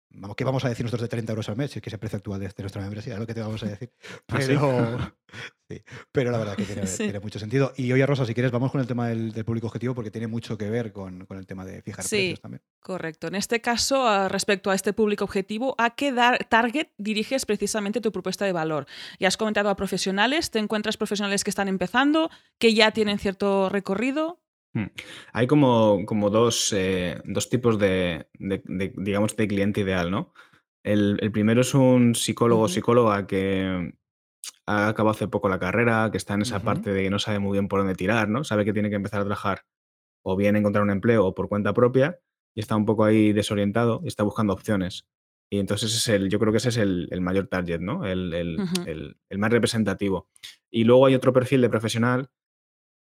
Vamos, 0.10 0.36
¿qué 0.38 0.44
vamos 0.46 0.64
a 0.66 0.70
decir 0.70 0.86
nosotros 0.86 1.04
de 1.04 1.10
30 1.10 1.32
euros 1.34 1.50
al 1.50 1.58
mes? 1.58 1.70
Si 1.72 1.80
es 1.80 1.84
que 1.84 1.90
es 1.90 1.94
el 1.94 2.00
precio 2.00 2.18
actual 2.18 2.40
de, 2.40 2.50
nuestra 2.60 2.82
membresía, 2.82 3.14
es 3.14 3.20
lo 3.20 3.28
que 3.28 3.34
te 3.34 3.42
vamos 3.42 3.62
a 3.64 3.68
decir. 3.68 3.92
¿Ah? 4.30 4.38
Pero, 4.40 4.98
sí, 5.70 5.82
pero 6.12 6.32
la 6.32 6.38
verdad 6.38 6.56
que 6.56 6.64
tiene, 6.64 6.88
Sí. 6.88 7.04
tiene 7.04 7.20
mucho 7.20 7.40
sentido. 7.40 7.74
Y 7.76 7.92
oye, 7.92 8.06
Rosa, 8.06 8.26
si 8.26 8.34
quieres, 8.34 8.52
vamos 8.52 8.72
con 8.72 8.80
el 8.82 8.88
tema 8.88 9.10
del, 9.10 9.32
del 9.34 9.44
público 9.46 9.68
objetivo 9.68 9.94
porque 9.94 10.10
tiene 10.10 10.28
mucho 10.28 10.58
que 10.58 10.70
ver 10.70 10.92
con, 10.94 11.26
con 11.26 11.38
el 11.38 11.46
tema 11.46 11.66
de 11.66 11.82
fijar 11.82 12.04
Sí. 12.06 12.16
precios 12.16 12.42
también. 12.42 12.62
Correcto. 12.82 13.28
En 13.28 13.36
este 13.36 13.60
caso, 13.62 14.28
respecto 14.30 14.72
a 14.72 14.76
este 14.76 14.94
público 14.94 15.26
objetivo, 15.26 15.76
¿a 15.78 15.92
qué 15.96 16.12
dar- 16.14 16.46
target 16.46 16.88
diriges 16.98 17.46
precisamente 17.46 18.00
tu 18.02 18.12
propuesta 18.12 18.46
de 18.46 18.54
valor? 18.54 18.88
Ya 19.20 19.28
has 19.28 19.38
comentado 19.38 19.70
a 19.70 19.76
profesionales, 19.76 20.52
¿te 20.52 20.60
encuentras 20.60 20.96
profesionales 20.98 21.44
que 21.44 21.50
están 21.50 21.68
empezando, 21.68 22.30
que 22.60 22.74
ya 22.74 22.92
tienen 22.92 23.20
cierto 23.20 23.68
recorrido? 23.70 24.40
Hay 25.34 25.48
como, 25.48 26.06
como 26.06 26.30
dos, 26.30 26.74
eh, 26.74 27.20
dos 27.26 27.50
tipos 27.50 27.78
de, 27.80 28.28
de- 28.40 28.62
de, 28.66 28.94
digamos, 28.98 29.36
de 29.36 29.48
cliente 29.48 29.82
ideal, 29.82 30.10
¿no? 30.12 30.34
El, 30.84 31.18
el 31.22 31.32
primero 31.32 31.62
es 31.62 31.74
un 31.74 32.16
psicólogo 32.16 32.64
o 32.64 32.68
psicóloga 32.68 33.28
que 33.28 33.94
ha 34.66 34.88
acabado 34.88 35.12
hace 35.12 35.28
poco 35.28 35.50
la 35.50 35.60
carrera, 35.60 36.10
que 36.12 36.18
está 36.18 36.34
en 36.36 36.42
esa 36.44 36.58
parte 36.66 36.92
de 36.94 37.04
que 37.04 37.10
no 37.10 37.20
sabe 37.20 37.40
muy 37.40 37.54
bien 37.54 37.68
por 37.68 37.80
dónde 37.80 37.96
tirar, 37.96 38.30
¿no? 38.30 38.44
Sabe 38.44 38.64
que 38.66 38.74
tiene 38.74 38.90
que 38.90 38.96
empezar 38.96 39.22
a 39.22 39.24
trabajar 39.26 39.64
o 40.24 40.36
bien 40.36 40.56
encontrar 40.56 40.84
un 40.84 40.92
empleo 40.92 41.26
o 41.26 41.34
por 41.36 41.48
cuenta 41.50 41.74
propia 41.74 42.20
y 42.56 42.60
está 42.62 42.76
un 42.76 42.86
poco 42.86 43.04
ahí 43.06 43.34
desorientado 43.34 44.02
y 44.04 44.08
está 44.08 44.24
buscando 44.24 44.54
opciones. 44.54 45.08
Y 45.50 45.60
entonces 45.60 45.96
es 45.96 46.08
el, 46.10 46.30
yo 46.30 46.40
creo 46.40 46.52
que 46.52 46.58
ese 46.58 46.70
es 46.70 46.78
el, 46.78 47.08
el 47.12 47.22
mayor 47.22 47.48
target, 47.48 47.80
¿no? 47.80 48.06
El, 48.06 48.34
el- 48.34 49.18
el 49.30 49.38
más 49.40 49.52
representativo. 49.52 50.30
Y 50.70 50.84
luego 50.84 51.06
hay 51.06 51.16
otro 51.16 51.32
perfil 51.34 51.62
de 51.62 51.70
profesional 51.70 52.30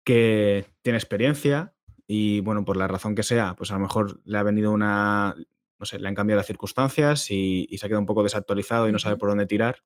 que 0.08 0.64
tiene 0.80 0.96
experiencia 0.96 1.74
y, 2.06 2.40
bueno, 2.40 2.64
por 2.64 2.78
la 2.78 2.88
razón 2.88 3.14
que 3.14 3.22
sea, 3.22 3.54
pues 3.56 3.70
a 3.70 3.74
lo 3.74 3.80
mejor 3.80 4.22
le 4.24 4.38
ha 4.38 4.42
venido 4.42 4.72
una, 4.72 5.34
no 5.78 5.84
sé, 5.84 5.98
le 5.98 6.08
han 6.08 6.14
cambiado 6.14 6.38
las 6.38 6.46
circunstancias 6.46 7.30
y, 7.30 7.66
y 7.68 7.76
se 7.76 7.84
ha 7.84 7.88
quedado 7.90 8.00
un 8.00 8.06
poco 8.06 8.22
desactualizado 8.22 8.88
y 8.88 8.92
no 8.92 8.98
sabe 8.98 9.18
por 9.18 9.28
dónde 9.28 9.44
tirar, 9.44 9.84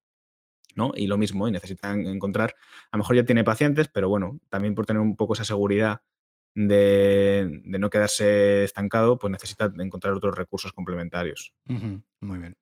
¿no? 0.76 0.92
Y 0.94 1.08
lo 1.08 1.18
mismo, 1.18 1.48
y 1.48 1.50
necesitan 1.50 2.06
encontrar, 2.06 2.54
a 2.92 2.96
lo 2.96 2.98
mejor 2.98 3.16
ya 3.16 3.24
tiene 3.24 3.42
pacientes, 3.42 3.88
pero 3.88 4.08
bueno, 4.08 4.38
también 4.48 4.76
por 4.76 4.86
tener 4.86 5.02
un 5.02 5.16
poco 5.16 5.32
esa 5.34 5.42
seguridad 5.44 6.02
de, 6.54 7.60
de 7.64 7.78
no 7.80 7.90
quedarse 7.90 8.62
estancado, 8.62 9.18
pues 9.18 9.32
necesita 9.32 9.72
encontrar 9.78 10.14
otros 10.14 10.36
recursos 10.36 10.72
complementarios. 10.72 11.52
Muy 11.66 12.38
bien. 12.38 12.56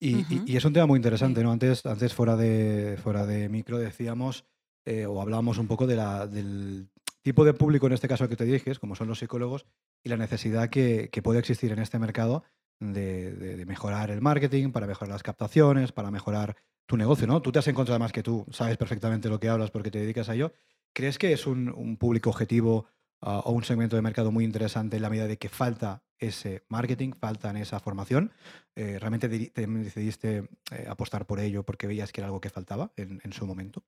Y, 0.00 0.26
y- 0.46 0.56
es 0.56 0.64
un 0.64 0.72
tema 0.72 0.86
muy 0.86 0.96
interesante, 0.96 1.44
¿no? 1.44 1.52
Antes, 1.52 1.86
antes 1.86 2.12
fuera, 2.12 2.36
de, 2.36 2.98
fuera 3.00 3.24
de 3.24 3.48
micro 3.48 3.78
decíamos 3.78 4.46
eh, 4.84 5.06
o 5.06 5.22
hablábamos 5.22 5.58
un 5.58 5.68
poco 5.68 5.86
de 5.86 5.96
la, 5.96 6.26
del 6.26 6.88
tipo 7.24 7.44
de 7.46 7.54
público, 7.54 7.86
en 7.86 7.94
este 7.94 8.06
caso 8.06 8.24
al 8.24 8.30
que 8.30 8.36
te 8.36 8.44
diriges, 8.44 8.78
como 8.78 8.94
son 8.94 9.08
los 9.08 9.18
psicólogos, 9.18 9.64
y 10.04 10.10
la 10.10 10.18
necesidad 10.18 10.68
que, 10.68 11.10
puede 11.24 11.38
existir 11.38 11.72
en 11.72 11.78
este 11.78 11.98
mercado 11.98 12.44
de, 12.78 13.64
mejorar 13.66 14.10
el 14.10 14.20
marketing, 14.20 14.72
para 14.72 14.86
mejorar 14.86 15.10
las 15.10 15.22
captaciones, 15.22 15.90
para 15.90 16.10
mejorar 16.10 16.54
tu 16.86 16.98
negocio, 16.98 17.26
¿no? 17.26 17.40
Tú 17.40 17.50
te 17.50 17.58
has 17.58 17.66
encontrado 17.66 17.98
más 17.98 18.12
que 18.12 18.22
tú, 18.22 18.46
sabes 18.50 18.76
perfectamente 18.76 19.30
lo 19.30 19.40
que 19.40 19.48
hablas 19.48 19.70
porque 19.70 19.90
te 19.90 20.00
dedicas 20.00 20.28
a 20.28 20.34
ello. 20.34 20.52
¿Crees 20.92 21.16
que 21.16 21.32
es 21.32 21.46
un, 21.46 21.96
público 21.96 22.28
objetivo 22.28 22.86
ah, 23.22 23.40
o 23.46 23.52
un 23.52 23.64
segmento 23.64 23.96
de 23.96 24.02
mercado 24.02 24.30
muy 24.30 24.44
interesante 24.44 24.96
en 24.96 25.02
la 25.02 25.08
medida 25.08 25.26
de 25.26 25.38
que 25.38 25.48
falta 25.48 26.04
ese 26.18 26.62
marketing, 26.68 27.12
falta 27.18 27.48
en 27.48 27.56
esa 27.56 27.80
formación? 27.80 28.32
Eh, 28.76 28.98
¿Realmente 28.98 29.28
decidiste 29.30 30.50
eh, 30.70 30.86
apostar 30.90 31.24
por 31.24 31.40
ello 31.40 31.64
porque 31.64 31.86
veías 31.86 32.12
que 32.12 32.20
era 32.20 32.26
algo 32.26 32.42
que 32.42 32.50
faltaba 32.50 32.92
en 32.96 33.32
su 33.32 33.46
momento? 33.46 33.82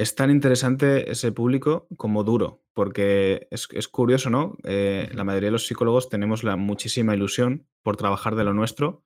Es 0.00 0.14
tan 0.14 0.30
interesante 0.30 1.10
ese 1.10 1.30
público 1.30 1.86
como 1.96 2.24
duro, 2.24 2.62
porque 2.72 3.48
es, 3.50 3.68
es 3.72 3.86
curioso, 3.88 4.30
¿no? 4.30 4.56
Eh. 4.64 5.08
La 5.12 5.24
mayoría 5.24 5.48
de 5.48 5.52
los 5.52 5.66
psicólogos 5.66 6.08
tenemos 6.08 6.42
la 6.42 6.56
muchísima 6.56 7.14
ilusión 7.14 7.66
por 7.82 7.96
trabajar 7.96 8.34
de 8.34 8.44
lo 8.44 8.54
nuestro 8.54 9.04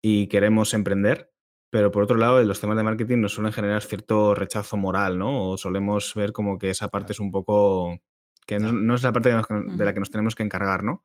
y 0.00 0.28
queremos 0.28 0.72
emprender, 0.72 1.32
pero 1.70 1.90
por 1.90 2.04
otro 2.04 2.16
lado, 2.16 2.40
los 2.44 2.60
temas 2.60 2.76
de 2.76 2.82
marketing 2.84 3.18
nos 3.18 3.32
suelen 3.34 3.52
generar 3.52 3.82
cierto 3.82 4.34
rechazo 4.34 4.76
moral, 4.76 5.18
¿no? 5.18 5.50
O 5.50 5.56
solemos 5.58 6.14
ver 6.14 6.32
como 6.32 6.58
que 6.58 6.70
esa 6.70 6.88
parte 6.88 7.12
es 7.12 7.20
un 7.20 7.32
poco 7.32 7.98
que 8.46 8.60
no, 8.60 8.94
es 8.94 9.02
la 9.02 9.12
parte 9.12 9.30
de 9.30 9.34
la 9.36 9.42
que- 9.42 9.54
de 9.54 9.60
la 9.84 9.84
Ujú. 9.86 9.94
que 9.94 10.00
nos 10.00 10.10
tenemos 10.10 10.34
que 10.36 10.42
encargar, 10.44 10.84
¿no? 10.84 11.02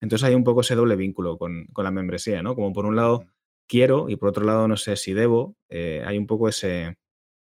Entonces 0.00 0.28
hay 0.28 0.34
un 0.36 0.44
poco 0.44 0.60
ese 0.60 0.74
doble 0.76 0.94
vínculo 0.96 1.36
con, 1.38 1.66
con 1.72 1.84
la 1.84 1.90
membresía, 1.90 2.42
¿no? 2.42 2.54
Como 2.54 2.72
por 2.72 2.86
un 2.86 2.94
lado 2.94 3.24
quiero 3.68 4.08
y 4.08 4.16
por 4.16 4.28
otro 4.28 4.44
lado 4.44 4.68
no 4.68 4.76
sé 4.76 4.94
si 4.96 5.12
debo, 5.14 5.56
eh, 5.68 6.02
hay 6.06 6.16
un 6.18 6.26
poco 6.26 6.48
ese, 6.48 6.96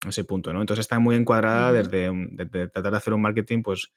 ese 0.07 0.23
punto, 0.23 0.53
¿no? 0.53 0.61
Entonces 0.61 0.83
está 0.83 0.99
muy 0.99 1.15
encuadrada 1.15 1.73
desde, 1.73 2.09
tratar 2.67 2.91
de 2.91 2.97
hacer 2.97 3.13
un 3.13 3.21
marketing, 3.21 3.61
pues, 3.61 3.91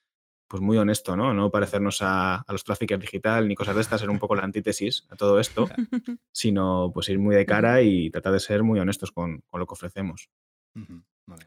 pues 0.48 0.60
muy 0.60 0.76
honesto, 0.76 1.16
¿no? 1.16 1.32
No 1.32 1.50
parecernos 1.50 2.02
a, 2.02 2.36
a 2.36 2.52
los 2.52 2.64
traffickers 2.64 3.00
digital 3.00 3.48
ni 3.48 3.54
cosas 3.54 3.74
de 3.74 3.80
estas, 3.80 4.00
ser 4.00 4.10
un 4.10 4.18
poco 4.18 4.34
la 4.34 4.42
antítesis 4.42 5.06
a 5.10 5.16
todo 5.16 5.38
esto, 5.38 5.66
sino 6.32 6.90
pues 6.92 7.08
ir 7.08 7.18
muy 7.18 7.34
de 7.34 7.46
cara 7.46 7.82
y 7.82 8.10
tratar 8.10 8.32
de 8.32 8.40
ser 8.40 8.62
muy 8.62 8.80
honestos 8.80 9.12
con, 9.12 9.42
con 9.48 9.60
lo 9.60 9.66
que 9.66 9.74
ofrecemos, 9.74 10.28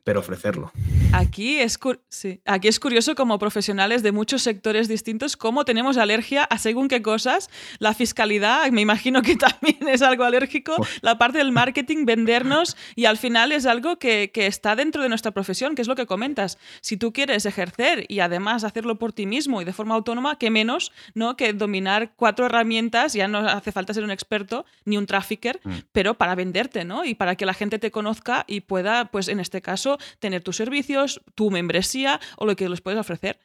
pero 0.03 0.19
ofrecerlo. 0.19 0.71
Aquí 1.13 1.57
es, 1.59 1.79
sí. 2.09 2.41
Aquí 2.45 2.67
es 2.67 2.79
curioso 2.79 3.15
como 3.15 3.39
profesionales 3.39 4.03
de 4.03 4.11
muchos 4.11 4.41
sectores 4.41 4.87
distintos 4.87 5.37
cómo 5.37 5.65
tenemos 5.65 5.97
alergia 5.97 6.43
a 6.43 6.57
según 6.57 6.87
qué 6.87 7.01
cosas. 7.01 7.49
La 7.79 7.93
fiscalidad, 7.93 8.69
me 8.71 8.81
imagino 8.81 9.21
que 9.21 9.35
también 9.35 9.87
es 9.87 10.01
algo 10.01 10.23
alérgico. 10.23 10.75
Uf. 10.79 10.89
La 11.01 11.17
parte 11.17 11.37
del 11.37 11.51
marketing, 11.51 12.05
vendernos 12.05 12.77
y 12.95 13.05
al 13.05 13.17
final 13.17 13.51
es 13.51 13.65
algo 13.65 13.97
que, 13.97 14.31
que 14.33 14.47
está 14.47 14.75
dentro 14.75 15.01
de 15.01 15.09
nuestra 15.09 15.31
profesión, 15.31 15.75
que 15.75 15.81
es 15.81 15.87
lo 15.87 15.95
que 15.95 16.05
comentas. 16.05 16.57
Si 16.81 16.97
tú 16.97 17.13
quieres 17.13 17.45
ejercer 17.45 18.05
y 18.07 18.19
además 18.19 18.63
hacerlo 18.63 18.97
por 18.97 19.13
ti 19.13 19.25
mismo 19.25 19.61
y 19.61 19.65
de 19.65 19.73
forma 19.73 19.95
autónoma, 19.95 20.37
qué 20.37 20.49
menos 20.49 20.91
¿no? 21.13 21.35
que 21.37 21.53
dominar 21.53 22.13
cuatro 22.15 22.45
herramientas, 22.45 23.13
ya 23.13 23.27
no 23.27 23.39
hace 23.39 23.71
falta 23.71 23.93
ser 23.93 24.03
un 24.03 24.11
experto 24.11 24.65
ni 24.85 24.97
un 24.97 25.05
trafficker, 25.05 25.59
Mm. 25.63 25.73
pero 25.91 26.13
para 26.15 26.35
venderte, 26.35 26.85
¿no? 26.85 27.05
Y 27.05 27.15
para 27.15 27.35
que 27.35 27.45
la 27.45 27.53
gente 27.53 27.79
te 27.79 27.91
conozca 27.91 28.43
y 28.47 28.61
pueda, 28.61 29.05
pues 29.05 29.27
en 29.27 29.39
este 29.39 29.61
caso, 29.61 29.74
tener 30.19 30.41
tus 30.43 30.55
servicios, 30.57 31.21
tu 31.35 31.51
membresía 31.51 32.19
o 32.37 32.45
lo 32.45 32.55
que 32.55 32.69
les 32.69 32.81
puedes 32.81 32.99
ofrecer. 32.99 33.39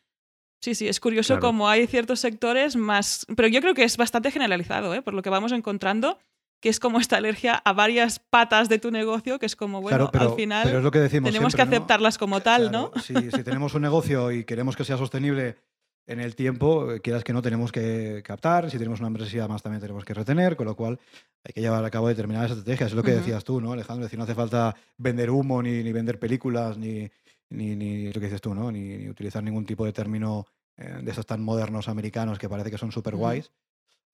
Sí, 0.62 0.74
sí, 0.74 0.88
es 0.88 1.00
curioso 1.00 1.34
Claro. 1.34 1.40
como 1.46 1.68
hay 1.68 1.86
ciertos 1.86 2.20
sectores 2.20 2.76
más... 2.76 3.26
Pero 3.34 3.48
yo 3.48 3.60
creo 3.62 3.74
que 3.74 3.84
es 3.84 3.96
bastante 3.96 4.30
generalizado, 4.30 4.94
¿eh? 4.94 5.00
por 5.02 5.14
lo 5.14 5.22
que 5.22 5.30
vamos 5.30 5.52
encontrando, 5.52 6.18
que 6.60 6.68
es 6.68 6.78
como 6.78 6.98
esta 6.98 7.16
alergia 7.16 7.54
a 7.54 7.72
varias 7.72 8.18
patas 8.18 8.68
de 8.68 8.78
tu 8.78 8.90
negocio, 8.90 9.38
que 9.38 9.46
es 9.46 9.56
como, 9.56 9.80
bueno, 9.80 9.96
Claro, 9.96 10.10
pero, 10.12 10.30
al 10.30 10.36
final 10.36 10.62
pero 10.64 10.78
es 10.78 10.84
lo 10.84 10.90
que 10.90 10.98
decimos 10.98 11.30
tenemos 11.30 11.52
siempre, 11.54 11.64
que 11.64 11.70
¿no? 11.70 11.76
aceptarlas 11.76 12.18
como 12.18 12.40
tal, 12.42 12.70
¿no? 12.70 12.92
Si 13.02 13.14
tenemos 13.42 13.72
un 13.72 13.80
negocio 13.80 14.30
y 14.32 14.44
queremos 14.44 14.76
que 14.76 14.84
sea 14.84 14.98
sostenible 14.98 15.56
en 16.06 16.20
el 16.20 16.34
tiempo, 16.34 16.92
eh, 16.92 17.00
quieras 17.00 17.24
que 17.24 17.32
no, 17.32 17.42
tenemos 17.42 17.72
que 17.72 18.22
captar. 18.24 18.70
Si 18.70 18.78
tenemos 18.78 19.00
una 19.00 19.08
empresa 19.08 19.46
más, 19.48 19.62
también 19.62 19.80
tenemos 19.80 20.04
que 20.04 20.14
retener, 20.14 20.56
con 20.56 20.66
lo 20.66 20.74
cual 20.74 20.98
hay 21.44 21.52
que 21.52 21.60
llevar 21.60 21.84
a 21.84 21.90
cabo 21.90 22.08
determinadas 22.08 22.50
estrategias. 22.50 22.90
Es 22.90 22.96
lo 22.96 23.02
que 23.02 23.12
decías 23.12 23.44
tú, 23.44 23.60
¿no, 23.60 23.72
Alejandro? 23.72 24.04
Es 24.04 24.10
decir, 24.10 24.18
no 24.18 24.24
hace 24.24 24.34
falta 24.34 24.74
vender 24.96 25.30
humo, 25.30 25.62
ni, 25.62 25.82
ni 25.82 25.92
vender 25.92 26.18
películas, 26.18 26.76
ni, 26.78 27.10
ni, 27.50 27.76
ni 27.76 28.12
lo 28.12 28.20
que 28.20 28.26
dices 28.26 28.40
tú, 28.40 28.54
¿no? 28.54 28.72
Ni, 28.72 28.96
ni 28.98 29.08
utilizar 29.08 29.42
ningún 29.42 29.64
tipo 29.64 29.84
de 29.84 29.92
término 29.92 30.46
eh, 30.76 31.00
de 31.02 31.10
esos 31.10 31.26
tan 31.26 31.42
modernos 31.42 31.88
americanos 31.88 32.38
que 32.38 32.48
parece 32.48 32.70
que 32.70 32.78
son 32.78 32.92
súper 32.92 33.16
guays. 33.16 33.50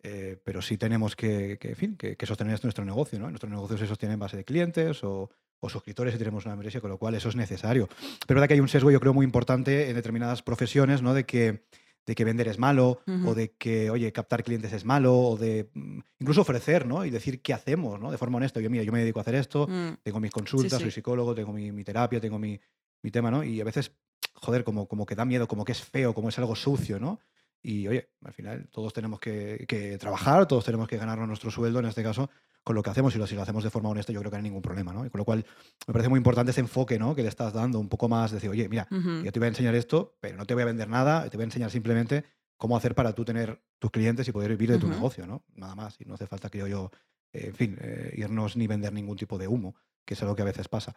Eh, 0.03 0.39
pero 0.45 0.61
sí 0.63 0.77
tenemos 0.77 1.17
que, 1.17 1.59
que, 1.59 1.71
en 1.71 1.77
fin, 1.77 1.97
que, 1.97 2.17
que 2.17 2.27
sostener 2.27 2.63
nuestro 2.63 2.85
negocio, 2.85 3.19
¿no? 3.19 3.29
Nuestro 3.31 3.49
negocio 3.49 3.79
se 3.79 3.87
sostiene 3.87 4.15
en 4.15 4.21
base 4.21 4.37
de 4.37 4.45
clientes 4.45 5.03
o, 5.03 5.31
o 5.61 5.69
suscriptores 5.69 6.13
si 6.13 6.19
tenemos 6.19 6.45
una 6.45 6.55
membresía, 6.55 6.81
con 6.81 6.91
lo 6.91 6.99
cual 6.99 7.15
eso 7.15 7.29
es 7.29 7.37
necesario. 7.37 7.87
Pero 7.89 8.01
es 8.19 8.27
verdad 8.29 8.49
que 8.49 8.55
hay 8.55 8.61
un 8.61 8.69
sesgo, 8.69 8.91
yo 8.91 9.01
creo, 9.01 9.15
muy 9.15 9.25
importante 9.25 9.89
en 9.89 9.97
determinadas 9.97 10.43
profesiones, 10.43 11.03
¿no? 11.03 11.15
De 11.15 11.25
que, 11.25 11.65
de 12.07 12.15
que 12.15 12.25
vender 12.25 12.47
es 12.49 12.59
malo, 12.59 13.01
Ujú. 13.07 13.31
o 13.31 13.35
de 13.35 13.53
que, 13.57 13.91
oye, 13.91 14.13
captar 14.13 14.45
clientes 14.45 14.73
es 14.73 14.85
malo, 14.85 15.15
o 15.19 15.37
de 15.37 15.71
mm, 15.75 15.99
incluso 16.21 16.43
ofrecer, 16.43 16.87
¿no? 16.87 17.05
Y 17.05 17.11
decir 17.11 17.43
qué 17.43 17.53
hacemos, 17.55 17.99
¿no? 18.01 18.11
De 18.11 18.19
forma 18.19 18.37
honesta. 18.37 18.61
Yo, 18.61 18.71
mira, 18.71 18.85
yo 18.85 18.93
me 18.93 19.01
dedico 19.01 19.19
a 19.19 19.23
hacer 19.23 19.35
esto, 19.35 19.67
Mm, 19.67 19.95
tengo 20.03 20.21
mis 20.21 20.31
consultas, 20.31 20.79
sí. 20.79 20.85
soy 20.85 20.91
psicólogo, 20.93 21.35
tengo 21.35 21.53
mi, 21.53 21.73
mi 21.73 21.83
terapia, 21.85 22.21
tengo 22.21 22.39
mi, 22.39 22.61
mi 23.03 23.11
tema, 23.11 23.31
¿no? 23.31 23.43
Y 23.43 23.61
a 23.61 23.65
veces, 23.65 23.93
joder, 24.35 24.63
como, 24.63 24.87
como 24.87 25.05
que 25.07 25.15
da 25.15 25.25
miedo, 25.25 25.49
como 25.49 25.65
que 25.65 25.73
es 25.73 25.81
feo, 25.83 26.15
como 26.15 26.29
es 26.29 26.39
algo 26.39 26.55
sucio, 26.55 27.01
¿no? 27.01 27.19
Y 27.63 27.89
oye, 27.89 28.11
al 28.23 28.33
final 28.33 28.69
todos 28.71 28.93
tenemos 28.93 29.19
que, 29.19 29.65
que 29.67 29.99
trabajar, 29.99 30.47
todos 30.47 30.65
tenemos 30.65 30.87
que 30.87 30.99
ganarnos 30.99 31.27
nuestro 31.27 31.51
sueldo, 31.51 31.81
en 31.81 31.87
este 31.87 32.03
caso, 32.05 32.31
con 32.67 32.75
lo 32.75 32.83
que 32.83 32.91
hacemos. 32.91 33.15
Y 33.15 33.19
lo, 33.19 33.29
si 33.29 33.37
lo 33.37 33.43
hacemos 33.43 33.63
de 33.63 33.71
forma 33.71 33.91
honesta, 33.91 34.13
yo 34.13 34.19
creo 34.19 34.31
que 34.33 34.37
no 34.37 34.39
hay 34.39 34.43
ningún 34.43 34.61
problema, 34.61 34.93
¿no? 34.93 35.07
Y 35.07 35.09
con 35.09 35.21
lo 35.21 35.25
cual 35.25 35.47
me 35.87 35.93
parece 35.93 36.09
muy 36.09 36.19
importante 36.19 36.51
ese 36.51 36.61
enfoque, 36.61 36.99
¿no? 36.99 37.15
Que 37.15 37.23
le 37.23 37.29
estás 37.29 37.53
dando 37.53 37.79
un 37.79 37.89
poco 37.89 38.09
más, 38.09 38.33
decir, 38.33 38.51
oye, 38.51 38.69
mira, 38.69 38.89
yo 38.91 39.31
te 39.31 39.39
voy 39.39 39.47
a 39.47 39.51
enseñar 39.51 39.77
esto, 39.77 40.19
pero 40.21 40.37
no 40.37 40.47
te 40.47 40.55
voy 40.55 40.65
a 40.65 40.67
vender 40.67 40.89
nada, 40.89 41.31
te 41.31 41.37
voy 41.37 41.45
a 41.45 41.45
enseñar 41.45 41.71
simplemente 41.71 42.25
cómo 42.57 42.77
hacer 42.77 42.97
para 42.97 43.13
tú 43.15 43.25
tener 43.25 43.63
tus 43.79 43.93
clientes 43.93 44.27
y 44.27 44.33
poder 44.33 44.51
vivir 44.51 44.73
de 44.73 44.79
tu 44.79 44.89
negocio, 44.89 45.29
¿no? 45.29 45.45
Nada 45.55 45.77
más. 45.77 46.01
Y 46.01 46.07
no 46.07 46.15
hace 46.15 46.27
falta, 46.27 46.51
creo 46.51 46.67
yo, 46.67 46.91
eh, 47.33 47.47
en 47.47 47.55
fin, 47.55 47.79
eh, 47.81 48.15
irnos 48.17 48.57
ni 48.57 48.67
vender 48.67 48.93
ningún 48.93 49.17
tipo 49.17 49.39
de 49.39 49.47
humo, 49.47 49.77
que 50.05 50.15
es 50.15 50.23
algo 50.23 50.35
que 50.35 50.43
a 50.43 50.47
veces 50.47 50.67
pasa. 50.67 50.93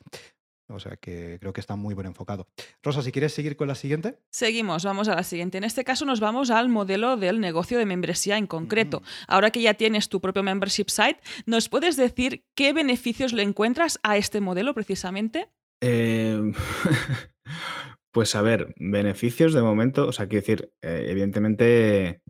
O 0.69 0.79
sea 0.79 0.97
que 0.97 1.38
creo 1.39 1.53
que 1.53 1.62
está 1.62 1.75
muy 1.75 1.95
bien 1.95 2.08
enfocado. 2.08 2.47
Rosa, 2.84 3.01
si 3.01 3.12
quieres 3.12 3.34
seguir 3.34 3.55
con 3.55 3.67
la 3.67 3.75
siguiente. 3.75 4.19
Seguimos, 4.29 4.84
vamos 4.84 5.08
a 5.08 5.15
la 5.15 5.23
siguiente. 5.23 5.58
En 5.58 5.63
este 5.63 5.84
caso 5.84 6.05
nos 6.05 6.19
vamos 6.19 6.51
al 6.51 6.69
modelo 6.69 7.17
del 7.17 7.39
negocio 7.39 7.77
de 7.77 7.86
membresía 7.86 8.38
en 8.38 8.47
concreto. 8.47 9.01
Ahora 9.27 9.51
que 9.51 9.62
ya 9.62 9.73
tienes 9.73 10.10
tu 10.10 10.21
propio 10.21 10.43
membership 10.43 10.89
site, 10.89 11.19
¿nos 11.45 11.69
puedes 11.69 11.97
decir 11.97 12.45
qué 12.55 12.73
beneficios 12.73 13.34
le 13.34 13.43
encuentras 13.43 13.99
a 14.03 14.17
este 14.17 14.41
modelo 14.41 14.73
precisamente? 14.73 15.49
Eh, 15.82 16.39
pues 18.12 18.36
a 18.36 18.41
ver, 18.41 18.73
beneficios 18.77 19.53
de 19.53 19.62
momento, 19.62 20.08
o 20.08 20.12
sea, 20.12 20.27
quiero 20.27 20.41
decir, 20.41 20.73
eh, 20.82 21.08
evidentemente 21.10 22.21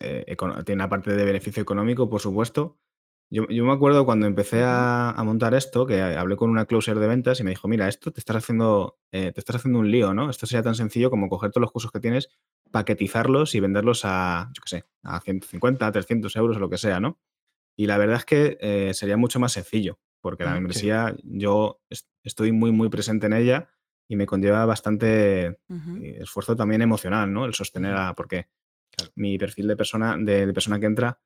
eh, 0.00 0.36
tiene 0.64 0.82
una 0.82 0.88
parte 0.88 1.12
de 1.12 1.24
beneficio 1.24 1.62
económico, 1.62 2.08
por 2.08 2.20
supuesto. 2.20 2.78
Yo, 3.30 3.48
yo 3.48 3.64
me 3.64 3.72
acuerdo 3.72 4.04
cuando 4.04 4.26
empecé 4.26 4.62
a, 4.62 5.10
a 5.10 5.24
montar 5.24 5.54
esto, 5.54 5.86
que 5.86 6.00
hablé 6.02 6.36
con 6.36 6.50
una 6.50 6.66
closer 6.66 6.98
de 6.98 7.08
ventas 7.08 7.40
y 7.40 7.44
me 7.44 7.50
dijo, 7.50 7.66
mira, 7.68 7.88
esto 7.88 8.12
te 8.12 8.20
estás 8.20 8.36
haciendo, 8.36 8.98
eh, 9.12 9.32
te 9.32 9.40
estás 9.40 9.56
haciendo 9.56 9.80
un 9.80 9.90
lío, 9.90 10.14
¿no? 10.14 10.30
Esto 10.30 10.46
sería 10.46 10.62
tan 10.62 10.74
sencillo 10.76 11.10
como 11.10 11.28
coger 11.28 11.50
todos 11.50 11.62
los 11.62 11.72
cursos 11.72 11.90
que 11.90 12.00
tienes, 12.00 12.28
paquetizarlos 12.70 13.54
y 13.54 13.60
venderlos 13.60 14.02
a, 14.04 14.50
yo 14.54 14.62
qué 14.62 14.68
sé, 14.68 14.84
a 15.02 15.20
150, 15.20 15.90
300 15.90 16.36
euros 16.36 16.56
o 16.56 16.60
lo 16.60 16.70
que 16.70 16.78
sea, 16.78 17.00
¿no? 17.00 17.18
Y 17.76 17.86
la 17.86 17.98
verdad 17.98 18.18
es 18.18 18.24
que 18.24 18.58
eh, 18.60 18.94
sería 18.94 19.16
mucho 19.16 19.40
más 19.40 19.52
sencillo, 19.52 20.00
porque 20.20 20.44
la 20.44 20.52
sí. 20.52 20.54
membresía, 20.54 21.16
yo 21.24 21.82
est- 21.90 22.08
estoy 22.24 22.52
muy, 22.52 22.72
muy 22.72 22.88
presente 22.90 23.26
en 23.26 23.34
ella 23.34 23.70
y 24.08 24.16
me 24.16 24.26
conlleva 24.26 24.66
bastante 24.66 25.58
Ujú. 25.68 25.96
eh, 26.02 26.18
esfuerzo 26.22 26.56
también 26.56 26.82
emocional, 26.82 27.32
¿no? 27.32 27.46
El 27.46 27.54
sostener 27.54 27.96
a, 27.96 28.14
porque 28.14 28.48
Claro. 28.90 29.12
mi 29.16 29.38
perfil 29.38 29.68
de 29.68 29.76
persona, 29.76 30.16
de, 30.18 30.46
de 30.46 30.52
persona 30.52 30.78
que 30.80 30.86
entra, 30.86 31.20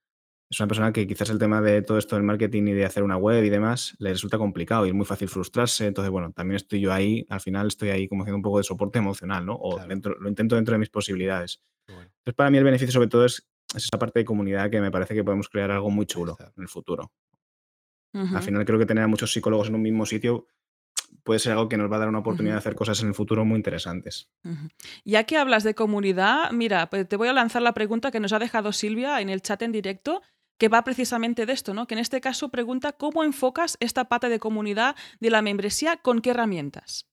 es 0.50 0.61
una 0.61 0.66
persona 0.66 0.92
que 0.92 1.06
quizás 1.06 1.28
el 1.30 1.38
tema 1.38 1.61
de 1.61 1.82
todo 1.82 1.98
esto 1.98 2.16
del 2.16 2.24
marketing 2.24 2.68
y 2.68 2.72
de 2.72 2.84
hacer 2.87 3.02
una 3.02 3.16
web 3.16 3.44
y 3.44 3.50
demás 3.50 3.94
le 3.98 4.11
resulta 4.11 4.38
complicado 4.38 4.87
y 4.87 4.88
es 4.88 4.94
muy 4.94 5.04
fácil 5.04 5.28
frustrarse. 5.28 5.87
Entonces, 5.87 6.11
bueno, 6.11 6.32
también 6.32 6.56
estoy 6.56 6.80
yo 6.80 6.92
ahí, 6.92 7.26
al 7.28 7.40
final 7.40 7.66
estoy 7.66 7.90
ahí 7.90 8.08
como 8.08 8.22
haciendo 8.22 8.37
un 8.37 8.42
poco 8.42 8.58
de 8.58 8.64
soporte 8.64 8.98
emocional, 8.98 9.44
¿no? 9.44 9.54
O 9.54 9.74
Claro. 9.74 9.88
dentro, 9.88 10.14
lo 10.18 10.28
intento 10.28 10.56
dentro 10.56 10.72
de 10.72 10.78
mis 10.78 10.88
posibilidades. 10.90 11.62
Bueno. 11.87 12.02
Entonces, 12.02 12.34
para 12.34 12.50
mí 12.50 12.58
el 12.58 12.64
beneficio 12.64 12.92
sobre 12.92 13.08
todo 13.08 13.26
es, 13.26 13.46
es 13.74 13.84
esa 13.84 13.98
parte 13.98 14.20
de 14.20 14.24
comunidad 14.24 14.70
que 14.70 14.80
me 14.80 14.90
parece 14.90 15.14
que 15.14 15.22
podemos 15.22 15.48
crear 15.50 15.70
algo 15.70 15.90
muy 15.90 16.06
chulo 16.06 16.37
en 16.40 16.62
el 16.62 16.68
futuro. 16.68 17.12
Al 18.14 18.42
final 18.42 18.64
creo 18.64 18.78
que 18.78 18.87
tener 18.87 19.04
a 19.04 19.06
muchos 19.06 19.32
psicólogos 19.32 19.68
en 19.68 19.74
un 19.74 19.82
mismo 19.82 20.04
sitio 20.06 20.46
puede 21.22 21.38
ser 21.38 21.52
algo 21.52 21.68
que 21.68 21.76
nos 21.76 21.90
va 21.92 21.96
a 21.96 21.98
dar 22.00 22.08
una 22.08 22.18
oportunidad 22.18 22.54
de 22.54 22.58
hacer 22.58 22.74
cosas 22.74 23.00
en 23.02 23.08
el 23.08 23.14
futuro 23.14 23.44
muy 23.44 23.56
interesantes. 23.56 24.30
Ujú. 24.44 24.68
Ya 25.04 25.24
que 25.24 25.37
hablas 25.37 25.62
de 25.62 25.74
comunidad, 25.74 26.50
mira, 26.52 26.88
pues 26.90 27.06
te 27.06 27.16
voy 27.16 27.28
a 27.28 27.32
lanzar 27.32 27.62
la 27.62 27.74
pregunta 27.74 28.11
que 28.11 28.18
nos 28.18 28.32
ha 28.32 28.38
dejado 28.38 28.72
Silvia 28.72 29.20
en 29.20 29.28
el 29.28 29.42
chat 29.42 29.61
en 29.62 29.72
directo, 29.72 30.22
que 30.59 30.68
va 30.68 30.83
precisamente 30.83 31.47
de 31.47 31.53
esto, 31.53 31.73
¿no? 31.73 31.87
Que 31.87 31.94
en 31.94 32.01
este 32.01 32.21
caso 32.21 32.51
pregunta 32.51 32.92
cómo 32.92 33.25
enfocas 33.25 33.77
esta 33.81 34.09
pata 34.09 34.29
de 34.29 34.38
comunidad 34.38 34.97
de 35.21 35.31
la 35.31 35.40
membresía, 35.40 35.97
con 35.97 36.21
qué 36.21 36.31
herramientas. 36.31 37.09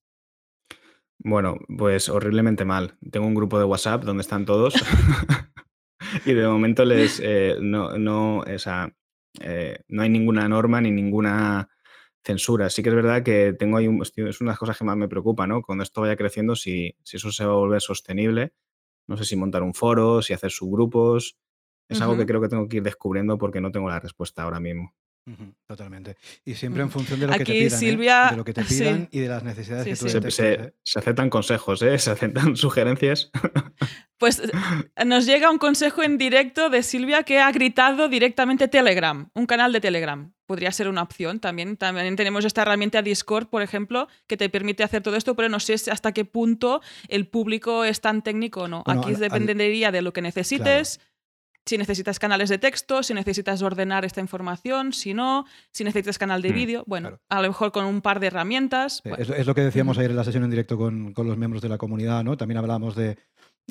Bueno, 1.19 1.57
pues 1.77 2.09
horriblemente 2.09 2.65
mal. 2.65 2.97
Tengo 3.11 3.27
un 3.27 3.35
grupo 3.35 3.57
de 3.57 3.65
WhatsApp 3.65 4.03
donde 4.03 4.21
están 4.21 4.45
todos 4.45 4.73
y 6.25 6.33
de 6.33 6.47
momento 6.47 6.85
les 6.85 7.21
eh, 7.23 7.57
no, 7.61 7.97
no, 7.97 8.39
o 8.39 8.59
sea, 8.59 8.93
eh, 9.39 9.79
no 9.87 10.01
hay 10.01 10.09
ninguna 10.09 10.47
norma 10.47 10.81
ni 10.81 10.91
ninguna 10.91 11.69
censura. 12.23 12.69
Sí 12.69 12.83
que 12.83 12.89
es 12.89 12.95
verdad 12.95 13.23
que 13.23 13.53
tengo 13.53 13.77
ahí 13.77 13.87
un, 13.87 14.01
es 14.01 14.41
una 14.41 14.49
de 14.49 14.53
las 14.53 14.59
cosas 14.59 14.77
que 14.77 14.83
más 14.83 14.97
me 14.97 15.07
preocupa, 15.07 15.47
¿no? 15.47 15.61
Cuando 15.61 15.83
esto 15.83 16.01
vaya 16.01 16.15
creciendo, 16.15 16.55
si, 16.55 16.95
si 17.03 17.17
eso 17.17 17.31
se 17.31 17.45
va 17.45 17.53
a 17.53 17.57
volver 17.57 17.81
sostenible, 17.81 18.53
no 19.07 19.17
sé 19.17 19.25
si 19.25 19.35
montar 19.35 19.63
un 19.63 19.73
foro, 19.73 20.21
si 20.21 20.33
hacer 20.33 20.51
subgrupos. 20.51 21.37
Es 21.89 22.01
algo 22.01 22.17
que 22.17 22.25
creo 22.25 22.41
que 22.41 22.49
tengo 22.49 22.67
que 22.67 22.77
ir 22.77 22.83
descubriendo 22.83 23.37
porque 23.37 23.61
no 23.61 23.71
tengo 23.71 23.89
la 23.89 23.99
respuesta 23.99 24.43
ahora 24.43 24.59
mismo. 24.59 24.93
Totalmente. 25.67 26.17
Y 26.45 26.53
siempre 26.53 26.83
en 26.83 26.87
Ujú. 26.89 26.99
función 26.99 27.19
de 27.19 27.25
lo 27.25 27.33
que 27.33 27.39
te 27.39 27.51
pidan, 27.51 27.65
¿eh? 27.65 27.69
Silvia- 27.71 28.27
De 28.29 28.37
lo 28.37 28.45
que 28.45 28.53
te 28.53 28.63
sí. 28.63 28.77
pidan 28.83 29.09
y 29.11 29.19
de 29.21 29.27
las 29.27 29.43
necesidades 29.43 29.83
Sí, 29.85 29.89
que 30.05 30.19
tú 30.21 30.29
sí. 30.29 30.31
Se- 30.31 30.53
¿eh? 30.53 30.73
se 30.83 30.99
aceptan 30.99 31.31
consejos, 31.31 31.81
¿eh? 31.81 31.97
Se 31.99 32.11
aceptan 32.11 32.55
sugerencias. 32.55 33.31
Pues 34.17 34.39
eh, 34.39 35.05
nos 35.05 35.25
llega 35.25 35.51
un 35.51 35.57
consejo 35.57 36.01
en 36.01 36.17
directo 36.17 36.69
de 36.69 36.83
Silvia 36.83 37.23
que 37.23 37.39
ha 37.41 37.51
gritado 37.51 38.07
directamente 38.07 38.69
Telegram, 38.69 39.29
un 39.33 39.45
canal 39.45 39.73
de 39.73 39.81
Telegram. 39.81 40.31
Podría 40.47 40.71
ser 40.71 40.87
una 40.87 41.01
opción 41.01 41.41
también. 41.41 41.75
También 41.75 42.15
tenemos 42.15 42.45
esta 42.45 42.61
herramienta 42.61 43.01
Discord, 43.01 43.47
por 43.49 43.61
ejemplo, 43.61 44.07
que 44.25 44.37
te 44.37 44.47
permite 44.49 44.83
hacer 44.83 45.03
todo 45.03 45.17
esto, 45.17 45.35
pero 45.35 45.49
no 45.49 45.59
sé 45.59 45.73
hasta 45.91 46.13
qué 46.13 46.23
punto 46.23 46.81
el 47.09 47.27
público 47.27 47.83
es 47.83 47.99
tan 47.99 48.21
técnico 48.21 48.61
o 48.61 48.67
no. 48.69 48.83
Bueno, 48.85 49.01
Aquí 49.01 49.15
al- 49.15 49.19
dependería 49.19 49.91
de 49.91 50.01
lo 50.01 50.13
que 50.13 50.21
necesites. 50.21 51.01
Si 51.65 51.77
necesitas 51.77 52.19
canales 52.19 52.49
de 52.49 52.57
texto, 52.59 53.01
si 53.01 53.13
necesitas 53.13 53.61
ordenar 53.63 54.05
esta 54.05 54.21
información, 54.21 54.93
si 54.93 55.13
no, 55.15 55.45
si 55.71 55.83
necesitas 55.83 56.17
canal 56.19 56.41
de 56.41 56.51
Mm, 56.51 56.53
vídeo, 56.55 56.83
bueno, 56.85 57.09
claro. 57.09 57.23
a 57.29 57.41
lo 57.41 57.47
mejor 57.47 57.71
con 57.71 57.85
un 57.85 58.01
par 58.01 58.19
de 58.19 58.27
herramientas. 58.27 59.01
Sí, 59.03 59.09
bueno. 59.09 59.23
es, 59.23 59.29
es 59.31 59.47
lo 59.47 59.55
que 59.55 59.61
decíamos 59.61 59.97
Ujú. 59.97 60.01
ayer 60.01 60.11
en 60.11 60.17
la 60.17 60.23
sesión 60.23 60.43
en 60.43 60.51
directo 60.51 60.77
con, 60.77 61.13
con 61.13 61.25
los 61.27 61.37
miembros 61.37 61.61
de 61.63 61.69
la 61.69 61.77
comunidad, 61.79 62.23
¿no? 62.23 62.37
También 62.37 62.59
hablábamos 62.59 62.95
de, 62.95 63.17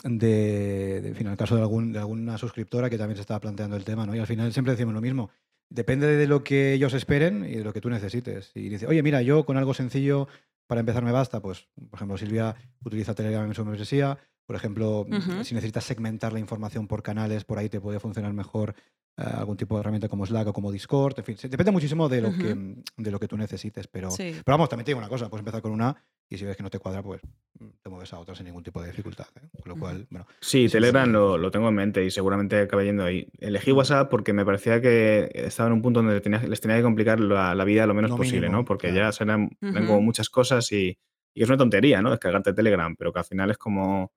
de, 0.02 1.00
de, 1.02 1.08
en 1.08 1.14
fin, 1.14 1.26
el 1.28 1.36
caso 1.36 1.54
de, 1.56 1.62
algún, 1.62 1.92
de 1.92 2.00
alguna 2.00 2.36
suscriptora 2.38 2.90
que 2.90 2.98
también 2.98 3.16
se 3.16 3.20
estaba 3.22 3.40
planteando 3.40 3.76
el 3.76 3.84
tema, 3.84 4.06
¿no? 4.06 4.14
Y 4.14 4.18
al 4.18 4.26
final 4.26 4.52
siempre 4.52 4.72
decimos 4.72 4.92
lo 4.94 5.00
mismo. 5.00 5.30
Depende 5.70 6.06
de 6.16 6.26
lo 6.26 6.44
que 6.44 6.72
ellos 6.74 6.92
esperen 6.94 7.44
y 7.48 7.54
de 7.56 7.64
lo 7.64 7.72
que 7.72 7.80
tú 7.80 7.90
necesites. 7.90 8.50
Y 8.54 8.68
dice, 8.68 8.86
oye, 8.86 9.02
mira, 9.02 9.22
yo 9.22 9.44
con 9.46 9.56
algo 9.56 9.72
sencillo 9.72 10.28
para 10.66 10.80
empezar 10.80 11.04
me 11.04 11.12
basta. 11.12 11.40
Pues, 11.40 11.68
por 11.90 11.96
ejemplo, 11.98 12.18
Silvia 12.18 12.54
utiliza 12.84 13.14
Telegram 13.14 13.46
en 13.46 13.54
su 13.54 13.64
membresía. 13.64 14.18
Por 14.46 14.56
ejemplo, 14.56 15.06
si 15.42 15.54
necesitas 15.54 15.84
segmentar 15.84 16.32
la 16.32 16.38
información 16.40 16.86
por 16.86 17.02
canales, 17.02 17.44
por 17.44 17.58
ahí 17.58 17.68
te 17.68 17.80
puede 17.80 17.98
funcionar 18.00 18.32
mejor 18.32 18.74
eh, 19.16 19.22
algún 19.22 19.56
tipo 19.56 19.76
de 19.76 19.80
herramienta 19.80 20.08
como 20.08 20.26
Slack 20.26 20.48
o 20.48 20.52
como 20.52 20.70
Discord. 20.72 21.14
En 21.18 21.24
fin, 21.24 21.36
depende 21.48 21.70
muchísimo 21.70 22.08
de 22.08 22.20
lo, 22.20 22.32
que, 22.32 22.54
de 22.96 23.10
lo 23.10 23.18
que 23.20 23.28
tú 23.28 23.36
necesites. 23.38 23.86
Pero, 23.86 24.10
Sí. 24.10 24.32
pero 24.44 24.54
vamos, 24.54 24.68
también 24.68 24.84
te 24.84 24.90
digo 24.90 24.98
una 24.98 25.08
cosa, 25.08 25.28
puedes 25.30 25.40
empezar 25.42 25.62
con 25.62 25.72
una 25.72 25.96
y 26.28 26.36
si 26.36 26.44
ves 26.44 26.56
que 26.56 26.62
no 26.62 26.68
te 26.70 26.78
cuadra, 26.80 27.02
pues 27.02 27.20
mm, 27.60 27.66
te 27.82 27.88
mueves 27.90 28.12
a 28.12 28.18
otra 28.18 28.34
sin 28.34 28.46
ningún 28.46 28.62
tipo 28.64 28.82
de 28.82 28.88
dificultad. 28.88 29.26
¿eh? 29.36 29.48
Con 29.62 29.72
lo 29.72 29.78
cual, 29.78 30.06
bueno, 30.10 30.26
Sí, 30.40 30.66
Sí, 30.66 30.72
Telegram 30.72 31.06
sí. 31.06 31.12
Lo, 31.12 31.38
lo 31.38 31.50
tengo 31.50 31.68
en 31.68 31.74
mente 31.76 32.04
y 32.04 32.10
seguramente 32.10 32.58
acabe 32.58 32.84
yendo 32.86 33.04
ahí. 33.04 33.28
Elegí 33.38 33.72
Mm. 33.72 33.76
WhatsApp 33.76 34.10
porque 34.10 34.32
me 34.32 34.44
parecía 34.44 34.80
que 34.82 35.30
estaba 35.32 35.68
en 35.68 35.74
un 35.74 35.82
punto 35.82 36.02
donde 36.02 36.20
tenía- 36.20 36.42
les 36.42 36.60
tenía 36.60 36.76
que 36.78 36.82
complicar 36.82 37.20
la, 37.20 37.54
la 37.54 37.64
vida 37.64 37.86
lo 37.86 37.94
menos 37.94 38.10
Lo 38.10 38.16
posible, 38.16 38.40
mínimo, 38.48 38.58
¿no? 38.58 38.64
Porque 38.64 38.88
claro. 38.88 39.06
ya 39.06 39.12
serán, 39.12 39.44
Ujú. 39.62 39.72
como 39.86 40.00
muchas 40.02 40.28
cosas 40.28 40.70
y, 40.72 40.98
y 41.36 41.42
es 41.42 41.48
una 41.48 41.56
tontería, 41.58 42.02
¿no? 42.02 42.10
Descargarte 42.10 42.52
Telegram, 42.52 42.94
pero 42.96 43.12
que 43.12 43.20
al 43.20 43.24
final 43.24 43.50
es 43.52 43.58
como. 43.58 44.10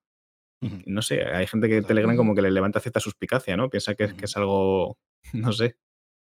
No 0.60 1.02
sé, 1.02 1.24
hay 1.24 1.46
gente 1.46 1.68
que. 1.68 1.82
Telegram 1.82 2.16
como 2.16 2.34
que 2.34 2.42
le 2.42 2.50
levanta 2.50 2.80
cierta 2.80 3.00
suspicacia, 3.00 3.56
¿no? 3.56 3.68
Piensa 3.70 3.94
que, 3.94 4.04
es- 4.04 4.14
que 4.14 4.24
es 4.24 4.36
algo, 4.36 4.98
no 5.32 5.52
sé. 5.52 5.76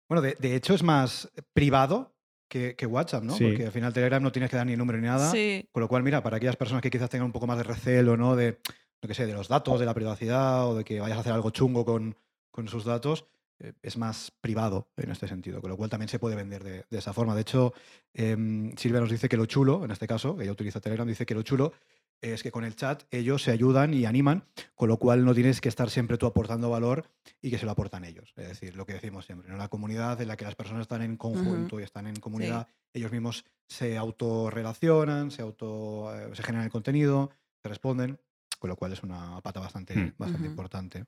Bueno, 0.07 0.21
de, 0.21 0.35
de 0.39 0.55
hecho 0.55 0.73
es 0.73 0.83
más 0.83 1.31
privado 1.53 2.15
que, 2.49 2.75
que 2.75 2.85
WhatsApp, 2.85 3.23
¿no? 3.23 3.33
Sí. 3.35 3.45
Porque 3.45 3.65
al 3.65 3.71
final 3.71 3.93
Telegram 3.93 4.21
no 4.23 4.31
tienes 4.31 4.49
que 4.49 4.55
dar 4.57 4.65
ni 4.65 4.75
número 4.75 4.97
ni 4.99 5.05
nada. 5.07 5.29
Sí. 5.31 5.67
Con 5.71 5.81
lo 5.81 5.87
cual, 5.87 6.03
mira, 6.03 6.23
para 6.23 6.37
aquellas 6.37 6.55
personas 6.55 6.81
que 6.81 6.89
quizás 6.89 7.09
tengan 7.09 7.27
un 7.27 7.31
poco 7.31 7.45
más 7.47 7.57
de 7.57 7.63
recelo, 7.63 8.17
¿no? 8.17 8.35
De, 8.35 8.59
lo 9.01 9.07
que 9.07 9.13
sé, 9.13 9.25
de 9.27 9.33
los 9.33 9.47
datos, 9.47 9.79
de 9.79 9.85
la 9.85 9.93
privacidad 9.93 10.67
o 10.67 10.75
de 10.75 10.83
que 10.83 10.99
vayas 10.99 11.17
a 11.17 11.21
hacer 11.21 11.31
algo 11.33 11.51
chungo 11.51 11.85
con, 11.85 12.15
con 12.51 12.67
sus 12.67 12.85
datos, 12.85 13.25
eh, 13.59 13.73
es 13.83 13.97
más 13.97 14.31
privado 14.41 14.89
en 14.97 15.11
este 15.11 15.27
sentido, 15.27 15.61
con 15.61 15.69
lo 15.69 15.77
cual 15.77 15.89
también 15.89 16.09
se 16.09 16.17
puede 16.19 16.35
vender 16.35 16.63
de, 16.63 16.85
de 16.89 16.97
esa 16.97 17.13
forma. 17.13 17.35
De 17.35 17.41
hecho, 17.41 17.73
em, 18.13 18.75
Silvia 18.77 18.99
nos 19.01 19.11
dice 19.11 19.29
que 19.29 19.37
lo 19.37 19.45
chulo, 19.45 19.85
en 19.85 19.91
este 19.91 20.07
caso, 20.07 20.37
ella 20.41 20.51
utiliza 20.51 20.79
Telegram, 20.81 21.07
dice 21.07 21.25
que 21.25 21.35
lo 21.35 21.43
chulo 21.43 21.73
es 22.21 22.43
que 22.43 22.51
con 22.51 22.63
el 22.63 22.75
chat 22.75 23.03
ellos 23.11 23.43
se 23.43 23.51
ayudan 23.51 23.93
y 23.93 24.05
animan, 24.05 24.45
con 24.75 24.89
lo 24.89 24.97
cual 24.97 25.25
no 25.25 25.33
tienes 25.33 25.61
que 25.61 25.69
estar 25.69 25.89
siempre 25.89 26.17
tú 26.17 26.25
aportando 26.25 26.69
valor 26.69 27.09
y 27.41 27.49
que 27.49 27.57
se 27.57 27.65
lo 27.65 27.71
aportan 27.71 28.03
ellos. 28.03 28.33
Es 28.35 28.47
decir, 28.47 28.75
lo 28.75 28.85
que 28.85 28.93
decimos 28.93 29.25
siempre, 29.25 29.49
¿no? 29.49 29.57
la 29.57 29.69
comunidad 29.69 30.19
en 30.21 30.27
la 30.27 30.37
que 30.37 30.45
las 30.45 30.55
personas 30.55 30.81
están 30.81 31.01
en 31.01 31.17
conjunto 31.17 31.79
y 31.79 31.83
están 31.83 32.07
en 32.07 32.15
comunidad, 32.17 32.67
ellos 32.93 33.11
mismos 33.11 33.45
se 33.67 33.97
autorrelacionan, 33.97 35.31
se, 35.31 35.41
auto, 35.41 36.13
eh, 36.15 36.35
se 36.35 36.43
generan 36.43 36.65
el 36.65 36.71
contenido, 36.71 37.29
se 37.61 37.69
responden, 37.69 38.19
con 38.59 38.69
lo 38.69 38.75
cual 38.75 38.93
es 38.93 39.01
una 39.03 39.39
pata 39.41 39.59
bastante, 39.59 39.95
Hmm. 39.95 40.13
bastante 40.17 40.47
importante. 40.47 41.05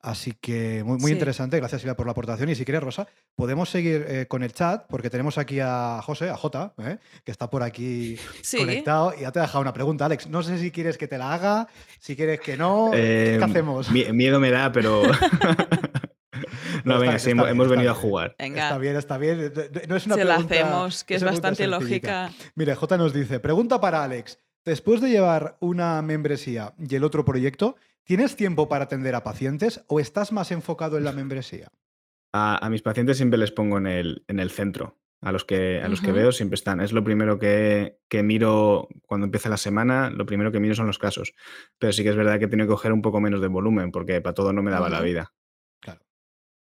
Así 0.00 0.32
que 0.40 0.82
muy, 0.84 0.98
muy 0.98 1.10
Sí. 1.10 1.12
interesante, 1.12 1.58
gracias 1.58 1.82
Silvia 1.82 1.96
por 1.96 2.06
la 2.06 2.12
aportación. 2.12 2.48
Y 2.48 2.54
si 2.54 2.64
quieres, 2.64 2.82
Rosa, 2.82 3.06
podemos 3.34 3.68
seguir 3.68 4.06
eh, 4.08 4.26
con 4.26 4.42
el 4.42 4.52
chat, 4.52 4.86
porque 4.88 5.10
tenemos 5.10 5.36
aquí 5.36 5.58
a 5.60 6.00
José, 6.02 6.30
a 6.30 6.36
Jota, 6.36 6.72
¿eh? 6.78 6.98
que 7.24 7.32
está 7.32 7.50
por 7.50 7.62
aquí 7.62 8.16
Sí. 8.42 8.58
conectado 8.58 9.12
y 9.18 9.22
ya 9.22 9.32
te 9.32 9.40
ha 9.40 9.42
dejado 9.42 9.60
una 9.62 9.72
pregunta, 9.72 10.06
Alex. 10.06 10.28
No 10.28 10.42
sé 10.42 10.58
si 10.58 10.70
quieres 10.70 10.96
que 10.96 11.08
te 11.08 11.18
la 11.18 11.34
haga, 11.34 11.68
si 11.98 12.14
quieres 12.16 12.40
que 12.40 12.56
no. 12.56 12.90
¿Qué 12.92 13.34
Eh, 13.36 13.40
hacemos? 13.42 13.90
mie- 13.90 14.12
miedo 14.12 14.38
me 14.40 14.50
da, 14.50 14.70
pero... 14.72 15.02
No, 16.84 16.94
no, 16.94 17.00
venga, 17.00 17.12
bien, 17.12 17.20
sí, 17.20 17.30
hemos, 17.30 17.46
bien, 17.50 17.68
venido 17.70 17.90
a 17.90 17.94
jugar. 17.94 18.36
Venga. 18.38 18.64
Está 18.64 18.78
bien, 18.78 18.96
está 18.96 19.16
bien. 19.18 19.52
No 19.88 19.96
es 19.96 20.06
una 20.06 20.14
Se 20.16 20.24
la 20.24 20.34
pregunta- 20.36 20.54
hacemos, 20.54 21.04
que 21.04 21.14
es 21.14 21.24
bastante 21.24 21.66
lógica. 21.66 22.30
Mire, 22.54 22.74
J 22.74 22.96
nos 22.98 23.12
dice, 23.14 23.40
pregunta 23.40 23.80
para 23.80 24.04
Alex. 24.04 24.38
Después 24.66 25.00
de 25.00 25.08
llevar 25.10 25.56
una 25.60 26.02
membresía 26.02 26.74
y 26.76 26.92
el 26.96 27.04
otro 27.04 27.24
proyecto, 27.24 27.76
¿tienes 28.02 28.34
tiempo 28.34 28.68
para 28.68 28.84
atender 28.84 29.14
a 29.14 29.22
pacientes 29.22 29.84
o 29.86 30.00
estás 30.00 30.32
más 30.32 30.50
enfocado 30.50 30.98
en 30.98 31.04
la 31.04 31.12
membresía? 31.12 31.70
A, 32.32 32.58
a 32.66 32.68
mis 32.68 32.82
pacientes 32.82 33.16
siempre 33.16 33.38
les 33.38 33.52
pongo 33.52 33.78
en 33.78 33.86
el, 33.86 34.24
en 34.26 34.40
el 34.40 34.50
centro. 34.50 34.98
A 35.22 35.32
los 35.32 35.44
que, 35.44 35.80
a 35.80 35.88
los 35.88 36.02
que 36.02 36.12
veo 36.12 36.30
siempre 36.30 36.56
están. 36.56 36.80
Es 36.80 36.92
lo 36.92 37.02
primero 37.02 37.38
que, 37.38 37.98
que 38.08 38.22
miro 38.22 38.88
cuando 39.06 39.24
empieza 39.24 39.48
la 39.48 39.56
semana. 39.56 40.10
Lo 40.10 40.26
primero 40.26 40.52
que 40.52 40.60
miro 40.60 40.74
son 40.74 40.86
los 40.86 40.98
casos. 40.98 41.32
Pero 41.78 41.92
sí 41.92 42.02
que 42.02 42.10
es 42.10 42.16
verdad 42.16 42.38
que 42.38 42.44
he 42.44 42.48
tenido 42.48 42.66
que 42.68 42.74
coger 42.74 42.92
un 42.92 43.02
poco 43.02 43.20
menos 43.20 43.40
de 43.40 43.48
volumen 43.48 43.90
porque 43.92 44.20
para 44.20 44.34
todo 44.34 44.52
no 44.52 44.62
me 44.62 44.70
daba 44.70 44.90
la 44.90 45.00
vida. 45.00 45.32
Claro, 45.80 46.04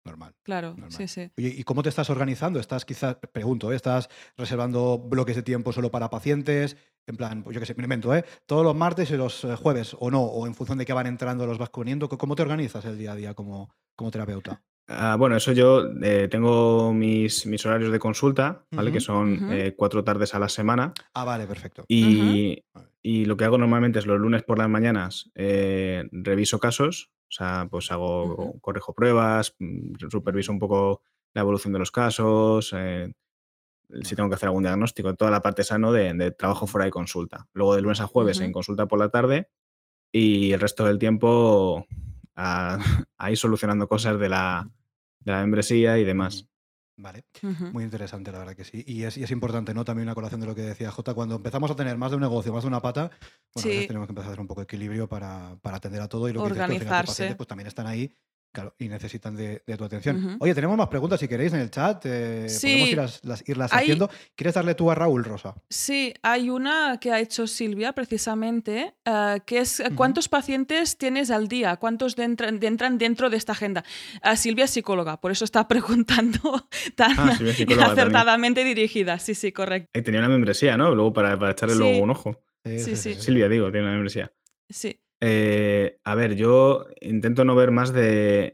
normal. 0.04 0.34
Claro, 0.44 0.70
Normal. 0.70 0.92
sí, 0.92 1.08
sí. 1.08 1.30
Oye, 1.36 1.48
¿y 1.48 1.64
cómo 1.64 1.82
te 1.82 1.88
estás 1.88 2.10
organizando? 2.10 2.60
¿Estás 2.60 2.84
quizás, 2.84 3.16
pregunto, 3.32 3.72
¿eh? 3.72 3.76
¿estás 3.76 4.08
reservando 4.36 4.98
bloques 4.98 5.36
de 5.36 5.42
tiempo 5.42 5.72
solo 5.72 5.90
para 5.90 6.08
pacientes? 6.08 6.76
En 7.06 7.16
plan, 7.16 7.42
pues 7.42 7.54
yo 7.54 7.60
qué 7.60 7.66
sé, 7.66 7.74
me 7.76 7.84
invento, 7.84 8.14
¿eh? 8.14 8.24
Todos 8.46 8.64
los 8.64 8.74
martes 8.74 9.10
y 9.10 9.16
los 9.16 9.44
eh, 9.44 9.56
jueves, 9.56 9.96
o 9.98 10.10
no, 10.10 10.22
o 10.22 10.46
en 10.46 10.54
función 10.54 10.78
de 10.78 10.86
que 10.86 10.92
van 10.92 11.06
entrando 11.06 11.46
los 11.46 11.58
vas 11.58 11.70
poniendo. 11.70 12.08
¿Cómo 12.08 12.34
te 12.34 12.42
organizas 12.42 12.84
el 12.86 12.98
día 12.98 13.12
a 13.12 13.16
día 13.16 13.34
como, 13.34 13.74
como 13.94 14.10
terapeuta? 14.10 14.62
Ah, 14.86 15.16
bueno, 15.18 15.36
eso 15.36 15.52
yo 15.52 15.82
eh, 16.02 16.28
tengo 16.30 16.92
mis, 16.92 17.46
mis 17.46 17.64
horarios 17.64 17.90
de 17.90 17.98
consulta, 17.98 18.66
¿vale? 18.70 18.92
Que 18.92 19.00
son 19.00 19.50
eh, 19.52 19.74
cuatro 19.76 20.04
tardes 20.04 20.34
a 20.34 20.38
la 20.38 20.48
semana. 20.48 20.92
Ah, 21.14 21.24
vale, 21.24 21.46
perfecto. 21.46 21.84
Y, 21.88 22.62
y 23.02 23.24
lo 23.24 23.36
que 23.36 23.44
hago 23.44 23.56
normalmente 23.56 23.98
es 23.98 24.06
los 24.06 24.20
lunes 24.20 24.42
por 24.42 24.58
las 24.58 24.68
mañanas 24.68 25.30
eh, 25.34 26.04
reviso 26.12 26.58
casos, 26.58 27.10
o 27.22 27.32
sea, 27.32 27.66
pues 27.70 27.90
hago, 27.92 28.58
corrijo 28.60 28.92
pruebas, 28.92 29.54
mm, 29.58 29.94
superviso 30.10 30.52
un 30.52 30.58
poco 30.58 31.02
la 31.32 31.40
evolución 31.40 31.72
de 31.72 31.78
los 31.78 31.90
casos, 31.90 32.74
eh, 32.76 33.12
si 34.02 34.16
tengo 34.16 34.28
que 34.28 34.34
hacer 34.36 34.48
algún 34.48 34.62
diagnóstico, 34.62 35.14
toda 35.14 35.30
la 35.30 35.42
parte 35.42 35.64
sano 35.64 35.92
de, 35.92 36.12
de 36.14 36.30
trabajo 36.30 36.66
fuera 36.66 36.84
de 36.84 36.90
consulta. 36.90 37.48
Luego 37.52 37.74
de 37.76 37.82
lunes 37.82 38.00
a 38.00 38.06
jueves 38.06 38.40
en 38.40 38.52
consulta 38.52 38.86
por 38.86 38.98
la 38.98 39.08
tarde 39.08 39.48
y 40.12 40.52
el 40.52 40.60
resto 40.60 40.84
del 40.84 40.98
tiempo 40.98 41.86
a, 42.36 42.78
a 43.18 43.30
ir 43.30 43.36
solucionando 43.36 43.88
cosas 43.88 44.18
de 44.18 44.28
la, 44.28 44.70
de 45.20 45.32
la 45.32 45.40
membresía 45.40 45.98
y 45.98 46.04
demás. 46.04 46.48
Vale. 46.96 47.24
Muy 47.72 47.82
interesante, 47.82 48.30
la 48.30 48.38
verdad 48.38 48.54
que 48.54 48.62
sí. 48.62 48.84
Y 48.86 49.02
es, 49.02 49.16
y 49.18 49.24
es 49.24 49.30
importante, 49.32 49.74
¿no? 49.74 49.84
También 49.84 50.06
una 50.06 50.14
colación 50.14 50.40
de 50.40 50.46
lo 50.46 50.54
que 50.54 50.62
decía 50.62 50.92
Jota, 50.92 51.12
cuando 51.12 51.34
empezamos 51.34 51.68
a 51.70 51.74
tener 51.74 51.98
más 51.98 52.12
de 52.12 52.16
un 52.16 52.22
negocio, 52.22 52.52
más 52.52 52.62
de 52.62 52.68
una 52.68 52.80
pata, 52.80 53.10
bueno, 53.10 53.18
a 53.56 53.62
veces 53.62 53.80
Sí, 53.82 53.86
tenemos 53.88 54.06
que 54.06 54.12
empezar 54.12 54.28
a 54.28 54.32
hacer 54.32 54.40
un 54.40 54.46
poco 54.46 54.60
de 54.60 54.64
equilibrio 54.64 55.08
para, 55.08 55.56
para 55.60 55.78
atender 55.78 56.00
a 56.00 56.08
todo 56.08 56.28
y 56.28 56.32
lo 56.32 56.44
que 56.44 56.50
dices 56.50 56.62
al 56.62 56.68
final 56.68 56.78
tus 56.78 56.86
pacientes 56.86 57.06
organizarse. 57.08 57.34
pues 57.36 57.48
también 57.48 57.66
están 57.66 57.86
ahí, 57.88 58.14
claro, 58.54 58.74
y 58.78 58.88
necesitan 58.88 59.34
de, 59.36 59.62
de 59.66 59.76
tu 59.76 59.84
atención. 59.84 60.36
Oye, 60.40 60.54
tenemos 60.54 60.76
más 60.78 60.86
preguntas 60.88 61.18
si 61.18 61.26
queréis 61.28 61.52
en 61.52 61.60
el 61.60 61.70
chat, 61.70 62.06
eh, 62.06 62.46
podemos 62.46 62.50
Sí, 62.60 62.90
irlas, 62.92 63.20
las- 63.24 63.48
irlas 63.48 63.72
hay, 63.72 63.82
haciendo. 63.82 64.08
¿Quieres 64.36 64.54
darle 64.54 64.74
tú 64.74 64.90
a 64.90 64.94
Raúl, 64.94 65.24
Rosa? 65.24 65.54
sí, 65.68 66.14
hay 66.22 66.48
una 66.50 66.98
que 67.00 67.10
ha 67.12 67.18
hecho 67.20 67.46
Silvia 67.48 67.92
precisamente, 67.92 68.94
eh, 69.04 69.40
que 69.44 69.58
es. 69.58 69.82
¿cuántos 69.96 70.28
pacientes 70.28 70.96
tienes 70.96 71.30
al 71.30 71.48
día? 71.48 71.76
¿Cuántos 71.76 72.14
de 72.16 72.24
entran, 72.24 72.60
de- 72.60 72.66
entran 72.68 72.96
dentro 72.96 73.28
de 73.28 73.36
esta 73.36 73.52
agenda? 73.52 73.84
Silvia 74.36 74.64
es 74.66 74.70
psicóloga, 74.70 75.20
por 75.20 75.32
eso 75.32 75.44
está 75.44 75.66
preguntando 75.68 76.68
tan 76.94 77.12
Ah, 77.18 77.36
también. 77.36 77.80
acertadamente 77.80 78.62
dirigida. 78.64 79.18
Sí, 79.18 79.34
sí, 79.34 79.50
correcto. 79.52 79.90
Eh, 79.92 80.02
tenía 80.02 80.20
una 80.20 80.28
membresía, 80.28 80.76
¿no? 80.76 80.94
Luego 80.94 81.12
para, 81.12 81.36
para 81.38 81.52
echarle 81.52 81.74
luego 81.74 81.98
un 81.98 82.10
ojo. 82.10 82.40
Sí, 82.64 82.78
sí, 82.78 82.84
sí, 82.84 82.96
sí, 82.96 82.96
sí, 82.96 83.14
sí. 83.16 83.20
Silvia, 83.22 83.48
digo, 83.48 83.70
tiene 83.70 83.82
una 83.86 83.92
membresía. 83.94 84.32
sí. 84.70 85.00
Eh, 85.26 86.00
a 86.04 86.14
ver, 86.14 86.36
yo 86.36 86.84
intento 87.00 87.46
no 87.46 87.54
ver 87.54 87.70
más 87.70 87.94
de, 87.94 88.52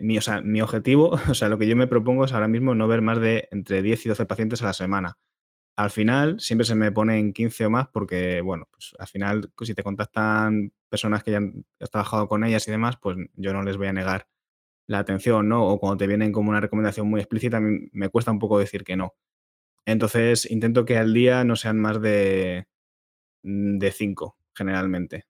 mi, 0.00 0.60
objetivo, 0.60 1.10
o 1.30 1.34
sea, 1.34 1.48
lo 1.48 1.56
que 1.56 1.68
yo 1.68 1.76
me 1.76 1.86
propongo 1.86 2.24
es 2.24 2.32
ahora 2.32 2.48
mismo 2.48 2.74
no 2.74 2.88
ver 2.88 3.00
más 3.00 3.20
de 3.20 3.46
entre 3.52 3.80
10 3.80 4.06
y 4.06 4.08
12 4.08 4.26
pacientes 4.26 4.62
a 4.62 4.66
la 4.66 4.72
semana. 4.72 5.18
Al 5.76 5.90
final 5.90 6.40
siempre 6.40 6.64
se 6.66 6.74
me 6.74 6.92
ponen 6.92 7.32
15 7.32 7.66
o 7.66 7.70
más 7.70 7.88
porque, 7.92 8.40
bueno, 8.40 8.66
pues 8.72 8.94
al 8.98 9.06
final 9.08 9.52
si 9.62 9.74
te 9.74 9.84
contactan 9.84 10.72
personas 10.88 11.22
que 11.22 11.32
ya 11.32 11.40
has 11.80 11.90
trabajado 11.90 12.28
con 12.28 12.42
ellas 12.44 12.66
y 12.68 12.72
demás, 12.72 12.96
pues 13.00 13.16
yo 13.34 13.52
no 13.52 13.62
les 13.62 13.76
voy 13.76 13.88
a 13.88 13.92
negar 13.92 14.28
la 14.88 15.00
atención, 15.00 15.48
¿no? 15.48 15.68
O 15.68 15.80
cuando 15.80 15.98
te 15.98 16.08
vienen 16.08 16.32
como 16.32 16.50
una 16.50 16.60
recomendación 16.60 17.08
muy 17.08 17.20
explícita, 17.20 17.60
me 17.60 18.08
cuesta 18.10 18.32
un 18.32 18.40
poco 18.40 18.58
decir 18.58 18.84
que 18.84 18.96
no. 18.96 19.14
Entonces 19.86 20.50
intento 20.50 20.84
que 20.84 20.98
al 20.98 21.14
día 21.14 21.44
no 21.44 21.56
sean 21.56 21.78
más 21.80 22.00
de, 22.02 22.68
de 23.42 23.92
5, 23.92 24.38
generalmente. 24.54 25.26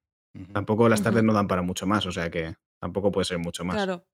Tampoco 0.53 0.89
las 0.89 1.01
tardes 1.01 1.23
no 1.23 1.33
dan 1.33 1.47
para 1.47 1.61
mucho 1.61 1.85
más, 1.87 2.05
o 2.05 2.11
sea 2.11 2.29
que 2.29 2.55
tampoco 2.79 3.11
puede 3.11 3.25
ser 3.25 3.39
mucho 3.39 3.63
más. 3.65 3.75
Claro. 3.75 4.05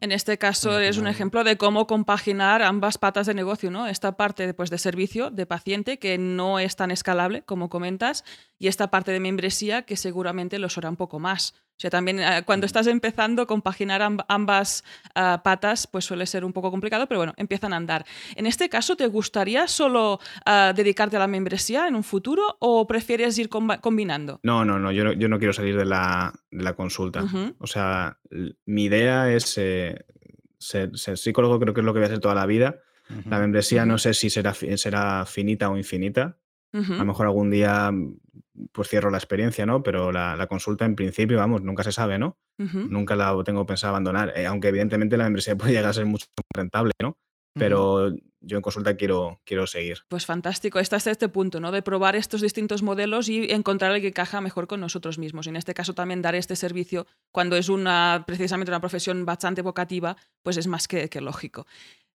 En 0.00 0.12
este 0.12 0.38
caso 0.38 0.72
al 0.72 0.84
es 0.84 0.96
un 0.96 1.06
ejemplo 1.06 1.44
de 1.44 1.58
cómo 1.58 1.86
compaginar 1.86 2.62
ambas 2.62 2.96
patas 2.96 3.26
de 3.26 3.34
negocio, 3.34 3.70
¿no? 3.70 3.86
Esta 3.86 4.16
parte 4.16 4.46
de, 4.46 4.54
pues, 4.54 4.70
de 4.70 4.78
servicio, 4.78 5.30
de 5.30 5.44
paciente, 5.44 5.98
que 5.98 6.16
no 6.16 6.58
es 6.58 6.76
tan 6.76 6.90
escalable, 6.90 7.42
como 7.42 7.68
comentas, 7.68 8.24
y 8.58 8.68
esta 8.68 8.90
parte 8.90 9.12
de 9.12 9.20
membresía, 9.20 9.82
que 9.82 9.96
seguramente 9.96 10.58
lo 10.58 10.68
será 10.70 10.88
un 10.88 10.96
poco 10.96 11.18
más. 11.18 11.54
O 11.82 11.84
sea, 11.84 11.90
también 11.90 12.20
eh, 12.20 12.42
cuando 12.46 12.64
estás 12.64 12.86
empezando, 12.86 13.44
compaginar 13.48 14.02
amb- 14.02 14.24
ambas 14.28 14.84
ah, 15.16 15.40
patas, 15.42 15.88
pues 15.88 16.04
suele 16.04 16.26
ser 16.26 16.44
un 16.44 16.52
poco 16.52 16.70
complicado, 16.70 17.08
pero 17.08 17.18
bueno, 17.18 17.34
empiezan 17.36 17.72
a 17.72 17.76
andar. 17.76 18.04
En 18.36 18.46
este 18.46 18.68
caso, 18.68 18.94
¿te 18.94 19.08
gustaría 19.08 19.66
solo 19.66 20.20
ah, 20.46 20.72
dedicarte 20.76 21.16
a 21.16 21.18
la 21.18 21.26
membresía 21.26 21.88
en 21.88 21.96
un 21.96 22.04
futuro 22.04 22.56
o 22.60 22.86
prefieres 22.86 23.36
ir 23.36 23.48
combinando? 23.48 24.38
No, 24.44 24.64
no, 24.64 24.78
no, 24.78 24.92
yo 24.92 25.02
no, 25.02 25.12
yo 25.12 25.28
no 25.28 25.38
quiero 25.40 25.52
salir 25.52 25.76
de 25.76 25.84
la, 25.84 26.32
de 26.52 26.62
la 26.62 26.74
consulta. 26.74 27.24
O 27.58 27.66
sea, 27.66 28.16
mi 28.64 28.84
idea 28.84 29.32
es 29.32 29.58
eh, 29.58 30.04
ser, 30.58 30.96
ser 30.96 31.18
psicólogo, 31.18 31.58
creo 31.58 31.74
que 31.74 31.80
es 31.80 31.84
lo 31.84 31.92
que 31.92 31.98
voy 31.98 32.04
a 32.04 32.10
hacer 32.10 32.20
toda 32.20 32.36
la 32.36 32.46
vida. 32.46 32.76
La 33.28 33.40
membresía 33.40 33.84
no 33.84 33.98
sé 33.98 34.14
si 34.14 34.30
será, 34.30 34.54
fi- 34.54 34.78
será 34.78 35.26
finita 35.26 35.68
o 35.68 35.76
infinita. 35.76 36.38
A 36.72 36.78
lo 36.98 37.04
mejor 37.06 37.26
algún 37.26 37.50
día 37.50 37.90
pues 38.72 38.88
cierro 38.88 39.10
la 39.10 39.18
experiencia, 39.18 39.66
¿no? 39.66 39.82
Pero 39.82 40.12
la, 40.12 40.36
la 40.36 40.46
consulta 40.46 40.84
en 40.84 40.96
principio, 40.96 41.38
vamos, 41.38 41.62
nunca 41.62 41.82
se 41.82 41.92
sabe, 41.92 42.18
¿no? 42.18 42.36
Nunca 42.58 43.16
la 43.16 43.34
tengo 43.44 43.66
pensado 43.66 43.90
abandonar, 43.90 44.32
eh, 44.36 44.46
aunque 44.46 44.68
evidentemente 44.68 45.16
la 45.16 45.24
membresía 45.24 45.56
puede 45.56 45.72
llegar 45.72 45.90
a 45.90 45.94
ser 45.94 46.06
mucho 46.06 46.26
más 46.36 46.46
rentable, 46.54 46.92
¿no? 47.00 47.16
Pero 47.54 48.14
yo 48.40 48.56
en 48.56 48.62
consulta 48.62 48.96
quiero, 48.96 49.40
quiero 49.44 49.66
seguir. 49.66 49.98
Pues 50.08 50.24
fantástico, 50.24 50.78
está 50.78 50.96
hasta 50.96 51.10
este 51.10 51.28
punto, 51.28 51.60
¿no? 51.60 51.70
De 51.70 51.82
probar 51.82 52.16
estos 52.16 52.40
distintos 52.40 52.82
modelos 52.82 53.28
y 53.28 53.52
encontrar 53.52 53.92
el 53.92 54.00
que 54.00 54.08
encaja 54.08 54.40
mejor 54.40 54.66
con 54.66 54.80
nosotros 54.80 55.18
mismos. 55.18 55.46
En 55.46 55.56
este 55.56 55.74
caso 55.74 55.94
también 55.94 56.22
dar 56.22 56.34
este 56.34 56.56
servicio 56.56 57.06
cuando 57.30 57.56
es 57.56 57.68
una 57.68 58.24
precisamente 58.26 58.70
una 58.70 58.80
profesión 58.80 59.26
bastante 59.26 59.60
vocativa, 59.60 60.16
pues 60.42 60.56
es 60.56 60.66
más 60.66 60.88
que, 60.88 61.10
que 61.10 61.20
lógico. 61.20 61.66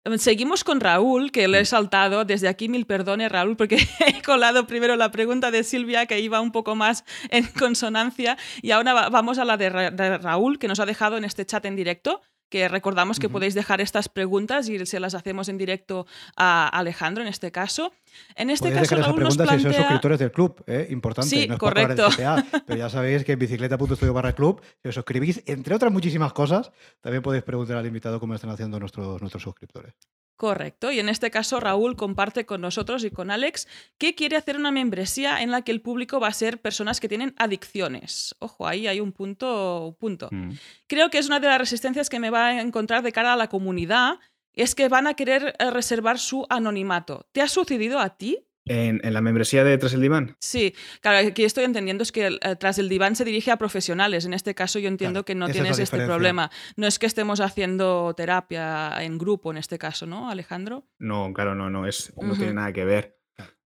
Em, 0.06 0.18
Seguimos 0.18 0.64
con 0.64 0.80
Raúl, 0.82 1.32
que 1.32 1.48
le 1.48 1.60
he 1.62 1.66
saltado. 1.66 2.26
Desde 2.26 2.48
aquí 2.50 2.68
mil 2.70 2.86
perdones, 2.86 3.32
Raúl, 3.32 3.56
porque 3.56 3.78
he 4.06 4.22
colado 4.22 4.68
primero 4.68 4.96
la 4.96 5.12
pregunta 5.12 5.50
de 5.52 5.64
Silvia, 5.64 6.06
que 6.06 6.20
iba 6.20 6.42
un 6.42 6.52
poco 6.52 6.76
más 6.76 7.06
en 7.30 7.46
consonancia, 7.60 8.38
y 8.62 8.72
ahora 8.72 8.94
va- 8.94 9.10
vamos 9.10 9.38
a 9.40 9.46
la 9.46 9.58
de, 9.58 9.70
Ra- 9.70 9.92
de 9.92 10.18
Raúl, 10.18 10.60
que 10.60 10.68
nos 10.68 10.80
ha 10.80 10.86
dejado 10.86 11.18
en 11.18 11.24
este 11.24 11.46
chat 11.46 11.64
en 11.66 11.76
directo, 11.76 12.22
que 12.50 12.68
recordamos 12.68 13.18
que 13.20 13.30
podéis 13.30 13.56
dejar 13.56 13.82
estas 13.82 14.10
preguntas 14.10 14.70
y 14.70 14.86
se 14.86 15.00
las 15.00 15.16
hacemos 15.16 15.50
en 15.50 15.58
directo 15.58 16.06
a 16.36 16.68
Alejandro 16.68 17.24
en 17.24 17.28
este 17.30 17.52
caso. 17.52 17.92
En 18.36 18.50
este 18.50 18.70
Podéis 18.70 18.90
caso, 18.90 19.02
nos 19.02 19.16
preguntas 19.16 19.50
si 19.50 19.60
sois 19.60 19.76
suscriptores 19.76 20.20
del 20.20 20.32
club, 20.32 20.64
¿eh? 20.68 20.88
importante, 20.90 21.30
Sí, 21.30 21.48
no 21.48 21.56
es 21.56 21.60
por 21.60 21.74
cobrar 21.74 21.92
el 21.92 21.98
correcto. 21.98 22.22
CPA, 22.22 22.64
pero 22.66 22.80
ya 22.80 22.90
sabéis 22.90 23.24
que 23.24 23.34
en 23.34 23.40
bicicleta.studio 23.40 24.14
barra 24.14 24.34
club, 24.34 24.62
si 24.82 24.90
os 24.90 24.96
suscribís, 24.96 25.44
entre 25.46 25.76
otras 25.76 25.92
muchísimas 25.92 26.34
cosas, 26.34 26.72
también 27.02 27.22
podéis 27.22 27.44
preguntar 27.44 27.78
al 27.78 27.86
invitado 27.86 28.20
cómo 28.20 28.36
están 28.36 28.50
haciendo 28.50 28.80
nuestros, 28.80 29.22
nuestros 29.22 29.44
suscriptores. 29.44 29.94
Correcto, 30.36 30.92
y 30.92 31.00
en 31.00 31.10
este 31.10 31.30
caso 31.30 31.60
Raúl 31.60 31.96
comparte 31.96 32.46
con 32.46 32.60
nosotros 32.60 33.04
y 33.04 33.12
con 33.12 33.30
Alex 33.30 33.68
que 34.00 34.16
quiere 34.16 34.36
hacer 34.36 34.58
una 34.58 34.72
membresía 34.72 35.42
en 35.42 35.52
la 35.52 35.62
que 35.62 35.72
el 35.72 35.80
público 35.80 36.20
va 36.20 36.28
a 36.28 36.34
ser 36.34 36.60
personas 36.60 37.00
que 37.00 37.08
tienen 37.08 37.36
adicciones. 37.38 38.36
Ojo, 38.40 38.68
ahí 38.68 38.88
hay 38.88 39.00
un 39.00 39.12
punto, 39.12 39.88
un 39.88 39.96
punto. 39.96 40.30
Mm. 40.32 40.54
Creo 40.88 41.10
que 41.10 41.20
es 41.20 41.28
una 41.28 41.40
de 41.40 41.48
las 41.48 41.60
resistencias 41.60 42.10
que 42.10 42.20
me 42.20 42.32
va 42.32 42.48
a 42.48 42.62
encontrar 42.62 43.04
de 43.04 43.12
cara 43.12 43.34
a 43.34 43.36
la 43.38 43.48
comunidad, 43.48 44.16
es 44.54 44.76
que 44.76 44.90
van 44.90 45.08
a 45.08 45.14
querer 45.16 45.56
eh, 45.60 45.72
reservar 45.72 46.20
su 46.20 46.46
anonimato. 46.50 47.28
¿Te 47.32 47.42
ha 47.42 47.48
sucedido 47.48 48.00
a 48.00 48.18
ti? 48.18 48.40
En, 48.66 49.02
en 49.04 49.14
la 49.14 49.20
membresía 49.20 49.66
de 49.66 49.78
Tras 49.78 49.94
el 49.94 50.00
Diván, 50.00 50.38
Sí, 50.40 50.74
claro, 51.02 51.28
aquí 51.28 51.44
estoy 51.44 51.66
entendiendo 51.66 52.02
es 52.02 52.14
que 52.14 52.28
eh, 52.28 52.56
tras 52.58 52.80
el 52.80 52.88
diván 52.88 53.18
se 53.18 53.26
dirige 53.26 53.52
a 53.52 53.58
profesionales. 53.58 54.24
En 54.24 54.34
este 54.34 54.56
caso 54.56 54.80
yo 54.80 54.88
entiendo 54.88 55.26
Claro, 55.26 55.26
que 55.26 55.36
no 55.36 55.48
es 55.48 55.52
tienes 55.52 55.80
este 55.80 56.06
problema. 56.06 56.50
No 56.78 56.88
es 56.88 56.98
que 56.98 57.06
estemos 57.06 57.42
haciendo 57.42 58.14
terapia 58.16 58.94
en 59.04 59.18
grupo 59.18 59.52
en 59.52 59.58
este 59.58 59.78
caso, 59.78 60.06
¿no, 60.06 60.30
Alejandro? 60.30 60.88
no, 60.98 61.34
claro, 61.34 61.56
no, 61.56 61.70
no, 61.70 61.86
es, 61.86 62.14
no 62.16 62.36
tiene 62.38 62.54
nada 62.54 62.72
que 62.72 62.86
ver. 62.86 63.20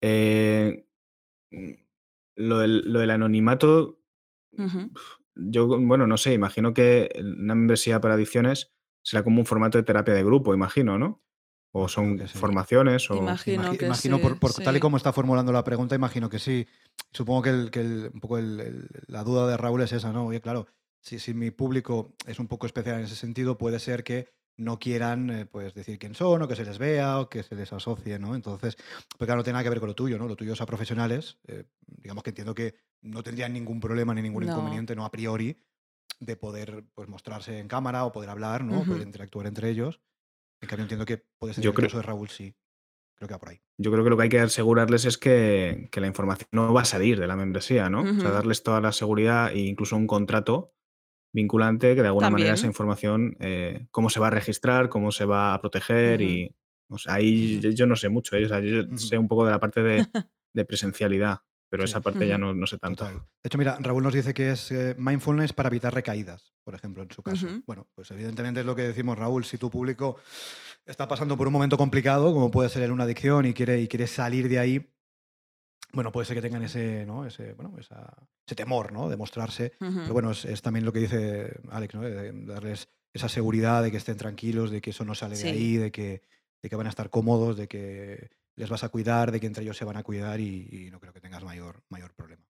Eh, 0.02 0.86
lo, 2.36 2.60
del, 2.60 2.82
lo 2.92 3.00
del 3.00 3.12
anonimato, 3.12 3.98
yo, 5.36 5.68
bueno, 5.68 6.06
no 6.06 6.18
sé, 6.18 6.34
imagino 6.34 6.74
que 6.74 7.10
una 7.22 7.56
membresía 7.56 8.02
para 8.02 8.16
adicciones 8.16 8.74
será 9.04 9.24
como 9.24 9.40
un 9.40 9.46
formato 9.46 9.78
de 9.78 9.84
terapia 9.84 10.14
de 10.14 10.24
grupo, 10.24 10.54
imagino, 10.54 10.98
¿no? 10.98 11.22
O 11.74 11.88
son 11.88 12.20
sí. 12.28 12.38
formaciones 12.38 13.10
o... 13.12 13.16
Imagino 13.16 13.64
Imagi- 13.64 13.78
que 13.78 13.86
imagino, 13.86 14.18
sí, 14.18 14.22
por, 14.22 14.40
por 14.40 14.54
tal 14.54 14.76
y 14.76 14.80
como 14.80 14.98
está 14.98 15.14
formulando 15.14 15.52
la 15.54 15.64
pregunta, 15.64 15.96
imagino 15.96 16.30
que 16.30 16.40
sí. 16.40 16.68
Supongo 17.14 17.42
que, 17.44 17.50
el- 17.50 17.72
que 17.72 17.80
el- 17.82 18.12
un 18.14 18.20
poco 18.20 18.38
el- 18.38 18.60
el- 18.60 18.90
la 19.08 19.24
duda 19.24 19.48
de 19.48 19.56
Raúl 19.58 19.82
es 19.82 19.94
esa, 19.94 20.12
¿no? 20.12 20.26
Oye, 20.26 20.42
claro, 20.42 20.68
si, 21.00 21.18
si 21.18 21.34
mi 21.34 21.50
público 21.52 22.14
es 22.28 22.40
un 22.40 22.48
poco 22.48 22.66
especial 22.66 22.98
en 23.00 23.06
ese 23.06 23.16
sentido, 23.16 23.58
puede 23.58 23.80
ser 23.80 24.04
que 24.04 24.28
no 24.58 24.80
quieran 24.80 25.30
eh, 25.30 25.46
pues 25.46 25.74
decir 25.74 25.98
quién 25.98 26.14
son 26.14 26.42
o 26.42 26.48
que 26.48 26.56
se 26.58 26.66
les 26.66 26.78
vea 26.78 27.20
o 27.20 27.30
que 27.30 27.42
se 27.42 27.56
les 27.56 27.72
asocie, 27.72 28.20
¿no? 28.20 28.36
Entonces, 28.36 28.76
pues 29.18 29.26
claro, 29.26 29.38
no 29.38 29.44
tiene 29.44 29.54
nada 29.56 29.64
que 29.64 29.70
ver 29.70 29.80
con 29.80 29.88
lo 29.90 29.96
tuyo, 29.96 30.18
¿no? 30.20 30.28
Lo 30.28 30.36
tuyo 30.36 30.54
es 30.54 30.62
a 30.62 30.66
profesionales. 30.66 31.38
eh, 31.48 31.64
digamos 31.88 32.22
que 32.24 32.32
entiendo 32.32 32.54
que 32.54 32.76
no 33.02 33.24
tendrían 33.24 33.54
ningún 33.54 33.80
problema 33.80 34.14
ni 34.14 34.22
ningún 34.22 34.44
No. 34.44 34.52
inconveniente, 34.52 34.94
¿no? 34.96 35.06
A 35.06 35.10
priori, 35.12 35.58
de 36.22 36.36
poder 36.38 36.86
pues, 36.96 37.10
mostrarse 37.10 37.60
en 37.60 37.68
cámara 37.68 38.06
o 38.06 38.12
poder 38.14 38.30
hablar, 38.30 38.64
¿no? 38.64 38.84
Poder 38.86 39.02
Ujú. 39.02 39.08
interactuar 39.10 39.48
entre 39.48 39.70
ellos. 39.70 40.00
En 40.62 40.70
cambio, 40.70 40.84
entiendo 40.84 41.06
que 41.06 41.26
puede 41.40 41.54
ser 41.56 41.64
Yo 41.64 41.72
el 41.72 41.76
creo- 41.76 41.88
caso 41.90 41.98
de 41.98 42.04
Raúl, 42.04 42.30
sí. 42.30 42.56
Creo 43.16 43.28
que 43.28 43.34
va 43.34 43.40
por 43.40 43.50
ahí. 43.50 43.60
Yo 43.78 43.92
creo 43.92 44.04
que 44.04 44.10
lo 44.12 44.18
que 44.18 44.24
hay 44.24 44.30
que 44.30 44.40
asegurarles 44.40 45.06
es 45.06 45.18
que, 45.18 45.90
que 45.92 46.00
la 46.02 46.08
información 46.08 46.48
no 46.52 46.74
va 46.74 46.82
a 46.82 46.86
salir 46.86 47.20
de 47.20 47.28
la 47.28 47.36
membresía, 47.36 47.90
¿no? 47.90 48.02
O 48.04 48.20
sea, 48.22 48.32
darles 48.32 48.64
toda 48.64 48.80
la 48.82 48.92
seguridad 48.92 49.52
e 49.52 49.60
incluso 49.60 49.96
un 49.96 50.08
contrato 50.08 50.74
vinculante 51.34 51.96
que 51.96 52.02
de 52.02 52.08
alguna 52.08 52.30
manera 52.30 52.54
esa 52.54 52.68
información, 52.68 53.38
eh, 53.40 53.88
cómo 53.92 54.10
se 54.10 54.20
va 54.20 54.28
a 54.28 54.32
registrar, 54.32 54.90
cómo 54.90 55.12
se 55.12 55.26
va 55.26 55.54
a 55.54 55.62
proteger 55.62 56.22
y... 56.22 56.56
O 56.90 56.98
sea, 56.98 57.14
ahí 57.16 57.60
yo, 57.62 57.70
yo 57.70 57.86
no 57.88 57.96
sé 57.96 58.10
mucho, 58.10 58.36
¿eh? 58.36 58.46
O 58.46 58.50
sea, 58.50 58.60
yo 58.60 58.84
sé 58.98 59.18
un 59.18 59.28
poco 59.30 59.46
de 59.46 59.52
la 59.52 59.60
parte 59.60 59.82
de, 59.82 60.06
de 60.54 60.66
presencialidad. 60.66 61.40
Pero 61.72 61.88
Sí. 61.88 61.92
esa 61.92 62.02
parte 62.02 62.28
ya 62.28 62.38
no, 62.38 62.54
no 62.54 62.68
sé 62.68 62.78
tanto. 62.78 63.06
Total. 63.06 63.20
De 63.22 63.48
hecho, 63.48 63.58
mira, 63.58 63.78
Raúl 63.80 64.04
nos 64.04 64.14
dice 64.14 64.34
que 64.34 64.52
es 64.52 64.72
eh, 64.72 64.94
mindfulness 65.00 65.54
para 65.54 65.70
evitar 65.70 65.94
recaídas, 65.94 66.54
por 66.66 66.76
ejemplo, 66.76 67.02
en 67.02 67.10
su 67.12 67.24
caso. 67.24 67.46
Ujú. 67.48 67.64
Bueno, 67.66 67.88
pues 67.96 68.12
evidentemente 68.12 68.60
es 68.60 68.66
lo 68.66 68.76
que 68.76 68.82
decimos, 68.84 69.18
Raúl, 69.18 69.46
si 69.46 69.58
tu 69.58 69.70
público 69.70 70.18
está 70.86 71.08
pasando 71.08 71.38
por 71.38 71.48
un 71.48 71.54
momento 71.54 71.78
complicado, 71.78 72.34
como 72.34 72.52
puede 72.52 72.68
ser 72.70 72.84
en 72.84 72.92
una 72.92 73.06
adicción 73.06 73.46
y 73.46 73.54
quiere, 73.54 73.80
y 73.80 73.88
quiere 73.88 74.06
salir 74.08 74.50
de 74.50 74.60
ahí, 74.60 74.94
bueno, 75.94 76.12
puede 76.12 76.26
ser 76.26 76.36
que 76.36 76.42
tengan 76.42 76.64
ese, 76.64 77.06
¿no? 77.06 77.26
ese, 77.26 77.54
bueno, 77.54 77.76
esa- 77.80 78.16
ese 78.46 78.56
temor 78.56 78.92
¿no? 78.92 79.10
de 79.10 79.18
mostrarse. 79.18 79.74
Ujú. 79.80 80.00
Pero 80.02 80.14
bueno, 80.14 80.32
es, 80.32 80.46
es 80.46 80.62
también 80.62 80.86
lo 80.86 80.92
que 80.94 81.00
dice 81.00 81.60
Alex, 81.70 81.96
¿no? 81.96 82.02
de 82.02 82.32
darles 82.46 82.90
esa 83.14 83.28
seguridad 83.30 83.82
de 83.84 83.92
que 83.92 83.98
estén 83.98 84.18
tranquilos, 84.18 84.72
de 84.72 84.82
que 84.82 84.92
eso 84.92 85.04
no 85.06 85.16
sale 85.16 85.36
Sí. 85.36 85.44
de 85.44 85.50
ahí, 85.52 85.78
de 85.78 85.92
que, 85.92 86.22
de 86.62 86.70
que 86.70 86.76
van 86.76 86.88
a 86.88 86.90
estar 86.90 87.10
cómodos, 87.10 87.58
de 87.58 87.68
que 87.68 88.30
les 88.62 88.70
vas 88.70 88.84
a 88.84 88.90
cuidar, 88.90 89.32
de 89.32 89.40
que 89.40 89.48
entre 89.48 89.64
ellos 89.64 89.76
se 89.76 89.84
van 89.86 89.98
a 89.98 90.04
cuidar 90.04 90.40
y, 90.40 90.68
y 90.72 90.90
no 90.92 91.00
creo 91.00 91.12
que 91.12 91.20
tengas 91.20 91.44
mayor, 91.44 91.82
mayor 91.90 92.14
problema. 92.14 92.44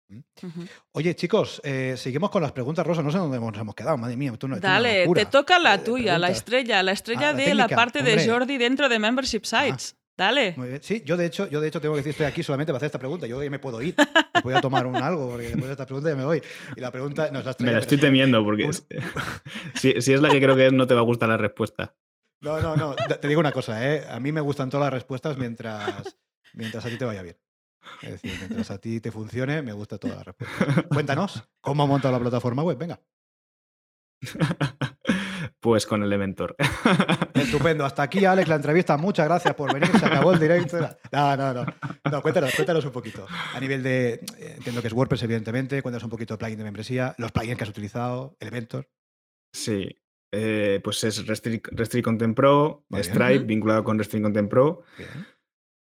Oye, 0.94 1.16
chicos, 1.16 1.62
eh, 1.64 1.94
seguimos 1.96 2.32
con 2.32 2.42
las 2.42 2.52
preguntas, 2.52 2.86
Rosa. 2.86 3.04
No 3.04 3.12
sé 3.12 3.20
dónde 3.20 3.40
nos 3.40 3.56
hemos 3.58 3.76
quedado, 3.76 3.96
madre 3.96 4.18
mía. 4.18 4.32
esto 4.34 4.48
no- 4.48 4.60
Dale, 4.60 5.08
te 5.14 5.26
toca 5.28 5.58
Eh, 5.58 5.62
la 5.64 5.78
de 5.78 5.84
tuya, 5.84 6.18
la 6.18 6.32
estrella, 6.32 6.82
la 6.82 6.94
estrella 6.94 7.30
Ah, 7.30 7.34
de 7.34 7.54
la 7.54 7.64
técnica, 7.68 7.76
parte 7.76 8.00
hombre. 8.00 8.16
de 8.16 8.28
Jordi 8.28 8.58
dentro 8.58 8.90
de 8.90 8.98
Membership 8.98 9.42
Ah. 9.52 9.64
Sites. 9.66 9.96
Dale. 10.18 10.54
Muy 10.58 10.68
bien. 10.68 10.80
Sí, 10.84 11.02
yo 11.06 11.16
de 11.16 11.28
hecho, 11.28 11.48
yo 11.48 11.62
de 11.62 11.68
hecho 11.70 11.80
tengo 11.80 11.94
que 11.94 12.00
decir 12.00 12.10
estoy 12.12 12.26
aquí 12.26 12.44
solamente 12.44 12.74
para 12.74 12.78
hacer 12.78 12.88
esta 12.88 13.00
pregunta. 13.00 13.26
Yo 13.28 13.42
ya 13.42 13.50
me 13.50 13.60
puedo 13.60 13.82
ir. 13.82 13.96
Me 14.34 14.42
voy 14.42 14.54
a 14.54 14.60
tomar 14.60 14.86
un 14.86 14.98
algo 14.98 15.30
porque 15.30 15.46
después 15.46 15.66
de 15.68 15.72
esta 15.72 15.86
pregunta 15.86 16.10
ya 16.10 16.16
me 16.18 16.26
voy. 16.26 16.42
Y 16.76 16.80
la 16.82 16.92
pregunta 16.92 17.30
no 17.32 17.40
es 17.40 17.46
la 17.46 17.56
Me 17.60 17.72
la 17.72 17.80
estoy 17.80 18.00
temiendo 18.00 18.44
porque 18.44 18.70
si 19.76 19.92
es 19.96 20.22
la 20.22 20.30
que 20.30 20.42
creo 20.42 20.56
que 20.58 20.66
es, 20.68 20.74
no 20.74 20.88
te 20.88 20.94
va 20.94 21.00
a 21.02 21.04
gustar 21.04 21.30
la 21.30 21.38
respuesta. 21.38 21.94
No, 22.42 22.60
no, 22.62 22.76
no. 22.76 22.96
Te 22.96 23.28
digo 23.28 23.40
una 23.40 23.52
cosa, 23.52 23.86
¿eh? 23.86 24.06
A 24.10 24.20
mí 24.20 24.32
me 24.32 24.42
gustan 24.42 24.70
todas 24.70 24.86
las 24.86 24.94
respuestas 24.94 25.38
mientras, 25.38 26.18
mientras 26.54 26.86
a 26.86 26.90
ti 26.90 26.98
te 26.98 27.06
vaya 27.06 27.22
bien. 27.22 27.38
Es 28.02 28.12
decir, 28.22 28.34
mientras 28.40 28.72
a 28.72 28.78
ti 28.78 29.00
te 29.02 29.12
funcione, 29.12 29.62
me 29.62 29.74
gusta 29.74 29.98
todas 29.98 30.18
las 30.18 30.26
respuestas. 30.28 30.86
Cuéntanos, 30.90 31.44
¿cómo 31.62 31.84
ha 31.84 31.88
montado 31.88 32.14
la 32.14 32.20
plataforma 32.20 32.64
web? 32.64 32.78
Venga. 32.78 33.00
Pues 35.60 35.86
con 35.86 36.04
Elementor. 36.04 36.56
Estupendo. 37.34 37.86
Hasta 37.86 38.04
aquí, 38.04 38.24
Alex, 38.26 38.48
la 38.48 38.56
entrevista. 38.56 38.98
Muchas 38.98 39.26
gracias 39.28 39.54
por 39.56 39.74
venir. 39.74 39.90
Se 39.98 40.06
acabó 40.06 40.32
el 40.34 40.40
directo. 40.40 40.78
No, 41.12 41.36
no, 41.38 41.54
no. 41.54 41.66
No, 42.12 42.22
cuéntanos, 42.22 42.54
cuéntanos 42.56 42.86
un 42.86 42.92
poquito. 42.92 43.26
A 43.54 43.60
nivel 43.60 43.84
de. 43.84 44.14
eh, 44.38 44.54
Entiendo 44.58 44.82
que 44.82 44.88
es 44.88 44.94
WordPress, 44.94 45.24
evidentemente. 45.24 45.82
Cuéntanos 45.82 46.04
un 46.04 46.10
poquito 46.10 46.34
de 46.34 46.38
plugin 46.38 46.58
de 46.58 46.64
membresía, 46.64 47.16
los 47.18 47.32
plugins 47.32 47.58
que 47.58 47.64
has 47.64 47.70
utilizado, 47.70 48.36
Elementor. 48.40 48.90
Sí. 49.54 49.98
Eh, 50.32 50.80
pues 50.84 51.04
es 51.04 51.26
Restrict, 51.26 51.68
Restrict 51.72 52.06
Content 52.06 52.36
Pro, 52.36 52.86
bien. 52.90 53.04
Stripe 53.04 53.40
vinculado 53.46 53.84
con 53.84 53.98
Restrict 53.98 54.24
Content 54.24 54.50
Pro, 54.50 54.84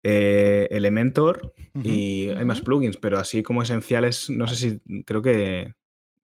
eh, 0.03 0.67
Elementor 0.71 1.53
y 1.83 2.29
hay 2.29 2.45
más 2.45 2.61
plugins, 2.61 2.97
pero 2.97 3.17
así 3.19 3.43
como 3.43 3.61
esenciales, 3.61 4.29
no 4.29 4.47
sé 4.47 4.55
si 4.55 5.03
creo 5.03 5.21
que. 5.21 5.73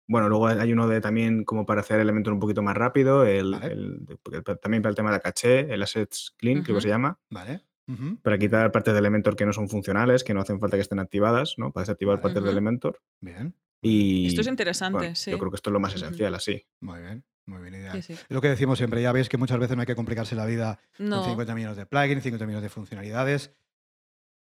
Bueno, 0.07 0.29
luego 0.29 0.47
hay 0.47 0.71
uno 0.71 0.87
de 0.87 1.01
también 1.01 1.43
como 1.45 1.65
para 1.65 1.81
hacer 1.81 1.99
Elementor 1.99 2.31
un 2.33 2.39
poquito 2.39 2.61
más 2.61 2.77
rápido, 2.77 3.25
el, 3.25 3.51
Vale. 3.53 3.73
el- 3.73 4.07
también 4.61 4.83
para 4.83 4.91
el 4.91 4.95
tema 4.95 5.09
de 5.09 5.15
la 5.17 5.19
caché, 5.19 5.61
el 5.73 5.81
Assets 5.81 6.35
Clean, 6.37 6.61
creo 6.61 6.75
que 6.75 6.81
se 6.81 6.89
llama, 6.89 7.19
Vale. 7.31 7.63
Para 8.23 8.37
quitar 8.39 8.71
partes 8.71 8.93
de 8.93 8.99
Elementor 8.99 9.35
que 9.35 9.45
no 9.45 9.53
son 9.53 9.67
funcionales, 9.69 10.23
que 10.23 10.33
no 10.33 10.41
hacen 10.41 10.59
falta 10.59 10.77
que 10.77 10.81
estén 10.81 10.99
activadas, 10.99 11.55
¿no? 11.57 11.71
Para 11.71 11.83
desactivar 11.83 12.15
Vale. 12.17 12.21
partes 12.23 12.43
de. 12.43 12.49
Elementor. 12.51 12.99
Bien. 13.21 13.55
Y 13.81 14.25
Esto 14.27 14.41
es 14.41 14.47
interesante, 14.47 14.97
bueno, 14.97 15.15
sí. 15.15 15.29
yo 15.31 15.37
creo 15.37 15.51
que 15.51 15.55
esto 15.55 15.69
es 15.69 15.73
lo 15.73 15.79
más 15.79 15.93
esencial, 15.95 16.33
así. 16.33 16.65
Muy 16.81 17.01
bien. 17.01 17.23
Muy 17.47 17.61
bien, 17.61 17.75
ideal. 17.75 18.01
Sí, 18.01 18.01
sí. 18.01 18.13
Es 18.13 18.25
lo 18.29 18.41
que 18.41 18.49
decimos 18.49 18.77
siempre. 18.77 19.01
Ya 19.01 19.11
veis 19.11 19.29
que 19.29 19.37
muchas 19.37 19.59
veces 19.59 19.75
no 19.75 19.81
hay 19.81 19.85
que 19.87 19.95
complicarse 19.95 20.35
la 20.35 20.45
vida 20.45 20.79
con 20.97 21.09
No. 21.09 21.23
50 21.25 21.53
millones 21.53 21.77
de 21.77 21.85
plugins, 21.85 22.23
50 22.23 22.45
millones 22.45 22.63
de 22.63 22.69
funcionalidades. 22.69 23.51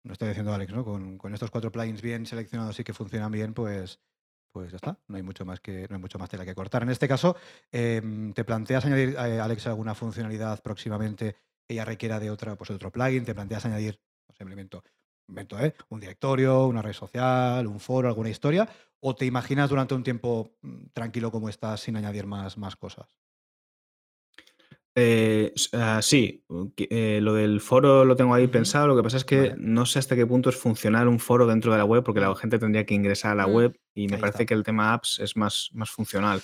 Lo 0.04 0.14
está 0.14 0.26
diciendo 0.28 0.54
Alex, 0.54 0.72
¿no? 0.72 0.86
Con, 0.86 1.18
con 1.18 1.34
estos 1.34 1.52
cuatro 1.52 1.72
plugins 1.72 2.02
bien 2.02 2.26
seleccionados 2.26 2.80
y 2.80 2.84
que 2.84 2.94
funcionan 2.94 3.32
bien, 3.32 3.54
pues, 3.54 4.00
pues 4.54 4.72
ya 4.72 4.78
está. 4.78 5.00
No 5.08 5.18
hay 5.18 5.24
mucho 5.24 5.44
más 5.44 5.60
que 5.60 5.86
no 5.90 5.96
hay 5.96 6.02
mucho 6.02 6.18
más 6.18 6.30
tela 6.30 6.46
que 6.46 6.56
cortar. 6.56 6.84
En 6.84 6.90
este 6.90 7.08
caso, 7.10 7.36
em, 7.72 8.32
¿te 8.34 8.46
planteas 8.46 8.86
añadir, 8.86 9.10
eh, 9.20 9.40
Alex, 9.42 9.68
alguna 9.68 9.96
funcionalidad 9.96 10.62
próximamente 10.62 11.36
que 11.68 11.76
ya 11.76 11.84
requiera 11.84 12.20
de 12.22 12.32
otra, 12.32 12.56
pues, 12.56 12.70
otro 12.72 12.90
plugin? 12.92 13.26
¿Te 13.26 13.36
planteas 13.36 13.66
añadir, 13.66 14.00
no 14.30 14.36
sé, 14.36 14.46
me 14.46 14.52
invento, 14.52 14.82
invento, 15.28 15.60
¿eh? 15.60 15.74
un 15.90 16.00
directorio, 16.00 16.66
una 16.68 16.82
red 16.82 16.94
social, 16.94 17.66
un 17.68 17.80
foro, 17.80 18.08
alguna 18.08 18.30
historia? 18.30 18.68
¿O 19.00 19.16
te 19.16 19.26
imaginas 19.26 19.70
durante 19.70 19.94
un 19.94 20.04
tiempo 20.04 20.56
mm, 20.62 20.88
tranquilo 20.94 21.32
como 21.32 21.50
estás 21.50 21.82
sin 21.82 21.96
añadir 21.98 22.26
más, 22.26 22.58
más 22.58 22.76
cosas? 22.76 23.08
Eh, 25.00 25.54
ah, 25.74 26.00
sí, 26.02 26.44
eh, 26.78 27.20
lo 27.22 27.36
del 27.36 27.62
foro 27.62 28.04
lo 28.04 28.16
tengo 28.16 28.34
ahí 28.34 28.48
pensado. 28.48 28.88
Lo 28.88 28.96
que 28.98 29.04
pasa 29.04 29.18
es 29.18 29.26
que 29.26 29.50
Vale. 29.50 29.56
no 29.60 29.86
sé 29.86 30.00
hasta 30.00 30.16
qué 30.16 30.26
punto 30.26 30.50
es 30.50 30.56
funcional 30.56 31.08
un 31.08 31.20
foro 31.20 31.46
dentro 31.46 31.72
de 31.72 31.78
la 31.78 31.86
web, 31.86 32.04
porque 32.04 32.20
la 32.20 32.32
Mm. 32.32 32.36
gente 32.36 32.58
tendría 32.58 32.84
que 32.86 32.96
ingresar 32.96 33.34
a 33.34 33.36
la 33.36 33.48
Mm. 33.48 33.52
web 33.54 33.80
y 33.94 34.08
me 34.08 34.16
Ahí 34.16 34.22
parece 34.22 34.38
está. 34.44 34.46
que 34.48 34.54
el 34.56 34.64
tema 34.64 34.94
apps 34.94 35.20
es 35.20 35.38
más, 35.38 35.70
más 35.74 35.92
funcional. 35.92 36.42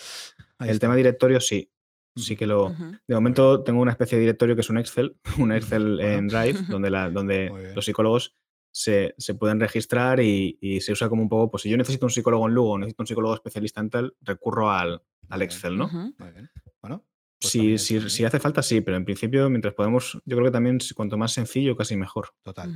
Ahí 0.60 0.70
el 0.70 0.76
está. 0.76 0.82
tema 0.86 0.96
directorio 0.96 1.40
sí, 1.42 1.72
sí 2.16 2.36
que 2.36 2.46
lo. 2.46 2.76
De 3.08 3.16
momento 3.16 3.64
tengo 3.64 3.82
una 3.82 3.92
especie 3.92 4.18
de 4.20 4.22
directorio 4.22 4.54
que 4.54 4.62
es 4.62 4.70
un 4.70 4.78
Excel, 4.78 5.16
un. 5.40 5.52
Excel 5.52 5.96
Bueno. 5.96 6.02
en 6.12 6.28
Drive, 6.28 6.54
donde, 6.70 6.92
la, 6.92 7.10
donde 7.10 7.72
los 7.74 7.84
psicólogos 7.84 8.36
se, 8.76 9.14
se 9.20 9.36
pueden 9.36 9.60
registrar 9.60 10.20
y, 10.20 10.58
y 10.60 10.82
se 10.82 10.92
usa 10.94 11.08
como 11.08 11.22
un 11.22 11.30
poco, 11.30 11.52
pues 11.52 11.64
si 11.64 11.70
yo 11.70 11.78
necesito 11.78 12.08
un 12.08 12.10
psicólogo 12.10 12.48
en 12.48 12.56
Lugo, 12.56 12.78
necesito 12.80 13.04
un 13.04 13.08
psicólogo 13.08 13.36
especialista 13.36 13.80
en 13.82 13.90
tal, 13.92 14.16
recurro 14.22 14.72
al, 14.72 15.02
al. 15.30 15.42
Excel, 15.44 15.78
¿no? 15.78 15.88
Muy 15.90 16.32
bien. 16.32 16.50
Bueno, 16.82 17.06
pues 17.40 17.52
Si, 17.52 17.60
también 17.60 18.10
si, 18.10 18.26
hace 18.26 18.40
falta, 18.40 18.64
sí, 18.64 18.82
pero 18.82 18.98
en 18.98 19.06
principio, 19.06 19.48
mientras 19.50 19.76
podemos, 19.76 20.14
yo 20.26 20.36
creo 20.38 20.46
que 20.46 20.52
también 20.52 20.80
cuanto 20.96 21.18
más 21.18 21.34
sencillo, 21.34 21.76
casi 21.78 21.96
mejor. 21.96 22.30
Total. 22.42 22.74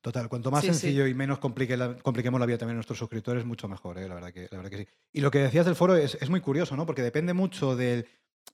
Total, 0.00 0.28
cuanto 0.28 0.50
más 0.52 0.60
Sí, 0.62 0.68
sí. 0.68 0.72
sencillo 0.74 1.06
y 1.08 1.14
menos 1.14 1.38
complique 1.40 1.76
la- 1.76 1.96
compliquemos 1.96 2.38
la 2.38 2.46
vida 2.46 2.58
también 2.58 2.74
a 2.74 2.78
nuestros 2.78 2.98
suscriptores, 2.98 3.44
mucho 3.44 3.66
mejor, 3.66 3.98
¿eh? 3.98 4.06
la, 4.08 4.14
verdad 4.14 4.32
que, 4.32 4.46
la 4.52 4.56
verdad 4.58 4.70
que 4.70 4.76
sí. 4.78 4.86
Y 5.12 5.20
lo 5.20 5.30
que 5.32 5.40
decías 5.40 5.66
del 5.66 5.74
foro 5.74 5.96
es, 5.96 6.16
es 6.20 6.30
muy 6.30 6.40
curioso, 6.40 6.76
¿no? 6.76 6.86
Porque 6.86 7.02
depende 7.02 7.34
mucho 7.34 7.74
del. 7.74 8.06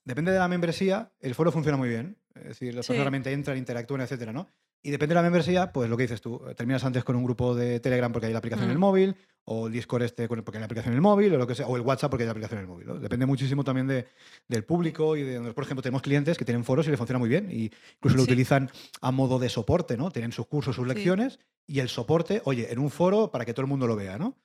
Depende 0.04 0.32
de 0.32 0.38
la 0.38 0.48
membresía, 0.48 1.12
el 1.20 1.34
foro 1.34 1.52
funciona 1.52 1.76
muy 1.76 1.88
bien. 1.88 2.16
Es 2.36 2.44
decir, 2.44 2.74
las 2.74 2.86
Sí. 2.86 2.90
personas 2.92 3.04
realmente 3.04 3.32
entran, 3.32 3.58
interactúan, 3.58 4.00
etcétera, 4.00 4.32
¿no? 4.32 4.48
Y 4.86 4.90
depende 4.92 5.14
de 5.14 5.16
la 5.16 5.22
membresía, 5.22 5.72
pues 5.72 5.90
lo 5.90 5.96
que 5.96 6.04
dices 6.04 6.20
tú, 6.20 6.40
terminas 6.56 6.84
antes 6.84 7.02
con 7.02 7.16
un 7.16 7.24
grupo 7.24 7.56
de 7.56 7.80
Telegram 7.80 8.12
porque 8.12 8.26
hay 8.26 8.32
la 8.32 8.38
aplicación 8.38 8.66
en 8.66 8.70
el 8.70 8.78
Mm. 8.78 8.80
móvil, 8.80 9.16
o 9.44 9.66
el 9.66 9.72
Discord 9.72 10.02
este 10.04 10.28
porque 10.28 10.42
hay 10.56 10.60
la 10.60 10.66
aplicación 10.66 10.92
en 10.92 10.96
el 10.98 11.00
móvil, 11.02 11.34
o 11.34 11.38
lo 11.38 11.46
que 11.46 11.56
sea, 11.56 11.66
o 11.66 11.74
el 11.76 11.82
WhatsApp 11.82 12.08
porque 12.10 12.22
hay 12.22 12.26
la 12.26 12.30
aplicación 12.30 12.58
en 12.60 12.64
el 12.66 12.68
móvil. 12.70 12.86
¿no? 12.86 12.94
Depende 13.00 13.26
muchísimo 13.26 13.64
también 13.64 13.88
de, 13.88 14.06
del 14.46 14.62
público 14.64 15.16
y 15.16 15.22
de 15.22 15.34
donde, 15.36 15.52
por 15.54 15.64
ejemplo, 15.64 15.82
tenemos 15.82 16.02
clientes 16.02 16.38
que 16.38 16.44
tienen 16.44 16.62
foros 16.62 16.86
y 16.86 16.90
les 16.90 16.98
funciona 16.98 17.18
muy 17.18 17.28
bien 17.28 17.50
y 17.50 17.72
incluso 17.96 18.16
lo 18.16 18.22
utilizan 18.22 18.70
a 19.00 19.10
modo 19.10 19.40
de 19.40 19.48
soporte, 19.48 19.96
¿no? 19.96 20.12
Tienen 20.12 20.30
sus 20.30 20.46
cursos, 20.46 20.76
sus 20.76 20.84
Sí. 20.86 20.94
lecciones 20.94 21.40
y 21.66 21.80
el 21.80 21.88
soporte, 21.88 22.40
oye, 22.44 22.72
en 22.72 22.78
un 22.78 22.90
foro 22.90 23.32
para 23.32 23.44
que 23.44 23.52
todo 23.54 23.62
el 23.62 23.68
mundo 23.68 23.88
lo 23.88 23.96
vea, 23.96 24.18
¿no? 24.18 24.36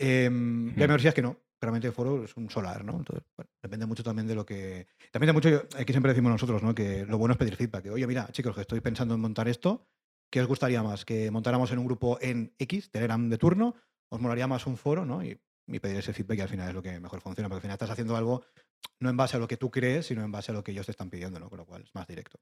Y 0.00 0.04
hay 0.06 0.26
Ujú. 0.28 0.34
membresías 0.78 1.12
que 1.14 1.22
no, 1.22 1.36
realmente 1.60 1.86
el 1.88 1.92
foro 1.92 2.24
es 2.24 2.34
un 2.36 2.48
solar, 2.48 2.84
¿no? 2.84 2.96
Entonces, 2.96 3.24
bueno, 3.36 3.50
depende 3.62 3.84
mucho 3.86 4.02
también 4.02 4.26
de 4.26 4.34
lo 4.34 4.46
que... 4.46 4.86
También 5.12 5.26
de 5.28 5.32
mucho, 5.34 5.66
aquí 5.78 5.92
siempre 5.92 6.12
decimos 6.12 6.32
nosotros, 6.32 6.62
¿no? 6.62 6.74
Que 6.74 7.04
lo 7.04 7.18
bueno 7.18 7.32
es 7.32 7.38
pedir 7.38 7.56
feedback. 7.56 7.82
Que, 7.84 7.90
oye, 7.90 8.06
mira, 8.06 8.28
chicos, 8.32 8.54
que 8.54 8.62
estoy 8.62 8.80
pensando 8.80 9.14
en 9.14 9.20
montar 9.20 9.46
esto, 9.46 9.86
¿qué 10.32 10.40
os 10.40 10.46
gustaría 10.46 10.82
más? 10.82 11.04
¿Que 11.04 11.30
montáramos 11.30 11.70
en 11.72 11.78
un 11.78 11.86
grupo 11.86 12.18
en 12.22 12.54
X, 12.58 12.90
Telegram 12.90 13.28
de 13.28 13.36
turno? 13.38 13.74
¿Os 14.10 14.20
molaría 14.20 14.46
más 14.46 14.66
un 14.66 14.76
foro, 14.78 15.04
¿no? 15.04 15.22
Y, 15.22 15.38
y 15.68 15.78
pedir 15.80 15.98
ese 15.98 16.12
feedback 16.14 16.38
y 16.38 16.40
al 16.40 16.48
final 16.48 16.68
es 16.70 16.74
lo 16.74 16.82
que 16.82 16.98
mejor 16.98 17.20
funciona, 17.20 17.48
porque 17.48 17.58
al 17.58 17.62
final 17.62 17.74
estás 17.74 17.90
haciendo 17.90 18.16
algo 18.16 18.42
no 18.98 19.10
en 19.10 19.16
base 19.16 19.36
a 19.36 19.40
lo 19.40 19.46
que 19.48 19.56
tú 19.58 19.70
crees, 19.70 20.06
sino 20.06 20.24
en 20.24 20.32
base 20.32 20.52
a 20.52 20.54
lo 20.54 20.64
que 20.64 20.72
ellos 20.72 20.86
te 20.86 20.92
están 20.92 21.10
pidiendo, 21.10 21.38
¿no? 21.38 21.48
Con 21.50 21.58
lo 21.58 21.66
cual 21.66 21.82
es 21.82 21.94
más 21.94 22.06
directo. 22.06 22.38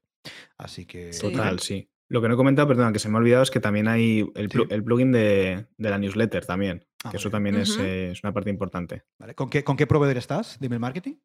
Así 0.57 0.85
que... 0.85 1.11
Sí. 1.13 1.21
Total, 1.29 1.59
sí. 1.59 1.89
Lo 2.09 2.21
que 2.21 2.27
no 2.27 2.33
he 2.33 2.37
comentado, 2.37 2.67
perdona, 2.67 2.91
que 2.91 2.99
se 2.99 3.07
me 3.07 3.15
ha 3.15 3.19
olvidado, 3.19 3.43
es 3.43 3.51
que 3.51 3.59
también 3.59 3.87
hay 3.87 4.19
el, 4.35 4.49
plu- 4.49 4.67
Sí. 4.67 4.73
el 4.73 4.83
plugin 4.83 5.11
de, 5.11 5.67
de 5.77 5.89
la 5.89 5.97
newsletter 5.99 6.45
también, 6.45 6.85
Ah, 7.03 7.11
que 7.11 7.17
eso 7.17 7.29
también 7.29 7.55
es, 7.55 7.77
eh, 7.77 8.11
es 8.11 8.23
una 8.23 8.33
parte 8.33 8.49
importante. 8.49 9.03
Vale. 9.17 9.33
¿Con, 9.33 9.49
qué, 9.49 9.63
¿Con 9.63 9.77
qué 9.77 9.87
proveedor 9.87 10.17
estás 10.17 10.59
de 10.59 10.65
email 10.65 10.81
marketing? 10.81 11.15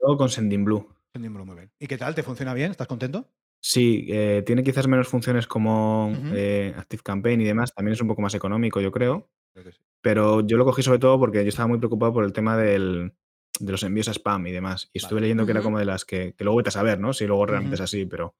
Luego 0.00 0.18
con 0.18 0.28
Sendinblue. 0.28 0.86
Entendímoslo 1.08 1.46
muy 1.46 1.56
bien. 1.56 1.72
¿Y 1.78 1.86
qué 1.86 1.98
tal? 1.98 2.14
¿Te 2.14 2.22
funciona 2.22 2.54
bien? 2.54 2.70
¿Estás 2.70 2.86
contento? 2.86 3.28
Sí, 3.60 4.06
eh, 4.08 4.42
tiene 4.46 4.62
quizás 4.62 4.86
menos 4.86 5.08
funciones 5.08 5.46
como 5.46 6.12
eh, 6.32 6.72
Active 6.76 7.02
Campaign 7.02 7.40
y 7.40 7.44
demás. 7.44 7.74
También 7.74 7.94
es 7.94 8.00
un 8.00 8.08
poco 8.08 8.22
más 8.22 8.34
económico, 8.34 8.80
yo 8.80 8.92
creo. 8.92 9.28
Creo 9.52 9.64
que 9.64 9.72
sí. 9.72 9.80
Pero 10.00 10.46
yo 10.46 10.56
lo 10.56 10.64
cogí 10.64 10.82
sobre 10.82 11.00
todo 11.00 11.18
porque 11.18 11.42
yo 11.42 11.48
estaba 11.48 11.66
muy 11.66 11.78
preocupado 11.78 12.12
por 12.12 12.24
el 12.24 12.32
tema 12.32 12.56
del, 12.56 13.12
de 13.58 13.72
los 13.72 13.82
envíos 13.82 14.08
a 14.08 14.12
spam 14.12 14.46
y 14.46 14.52
demás. 14.52 14.88
Y 14.92 14.98
estuve 14.98 15.20
leyendo 15.20 15.44
que 15.44 15.52
era 15.52 15.62
como 15.62 15.78
de 15.78 15.84
las 15.84 16.04
que, 16.04 16.34
que 16.34 16.44
luego 16.44 16.58
vete 16.58 16.68
a 16.68 16.72
saber, 16.72 17.00
¿no? 17.00 17.12
Si 17.12 17.26
luego 17.26 17.46
realmente 17.46 17.74
es 17.74 17.80
así, 17.80 18.06
pero 18.06 18.36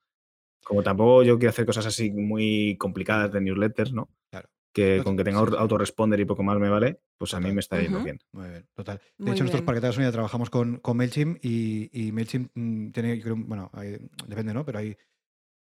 como 0.65 0.83
tampoco 0.83 1.23
yo 1.23 1.39
quiero 1.39 1.51
hacer 1.51 1.67
cosas 1.67 1.87
así 1.87 2.11
muy 2.13 2.77
complicadas 2.79 3.33
de 3.33 3.41
newsletters, 3.41 3.93
¿no? 3.93 4.11
Claro. 4.31 4.49
Que 4.77 4.99
No 4.99 5.05
con 5.05 5.17
que 5.17 5.25
tenga 5.25 5.39
sí, 5.47 5.55
autoresponder 5.59 6.21
y 6.21 6.25
poco 6.27 6.43
más 6.43 6.59
me 6.59 6.69
vale, 6.69 7.01
pues 7.17 7.33
a 7.33 7.39
mí 7.39 7.45
Total. 7.45 7.55
me 7.55 7.61
está 7.61 7.81
yendo 7.81 8.03
bien. 8.03 8.19
Muy 8.33 8.49
bien, 8.51 8.69
total. 8.75 8.99
De 8.99 9.25
Muy 9.25 9.33
hecho, 9.33 9.45
nosotros, 9.45 9.61
bien. 9.63 9.65
para 9.67 9.77
que 9.77 9.81
te 9.81 9.87
hagas 9.87 9.97
una 9.97 10.05
idea, 10.05 10.13
trabajamos 10.13 10.51
con, 10.51 10.77
con 10.81 10.97
MailChimp 10.99 11.39
y, 11.43 11.89
y 11.93 12.13
MailChimp 12.13 12.51
mm, 12.55 12.91
tiene, 12.91 13.17
yo 13.17 13.23
creo, 13.25 13.37
bueno, 13.39 13.71
hay- 13.73 13.99
depende, 14.27 14.53
¿no? 14.53 14.67
Pero 14.67 14.79
hay, 14.81 14.97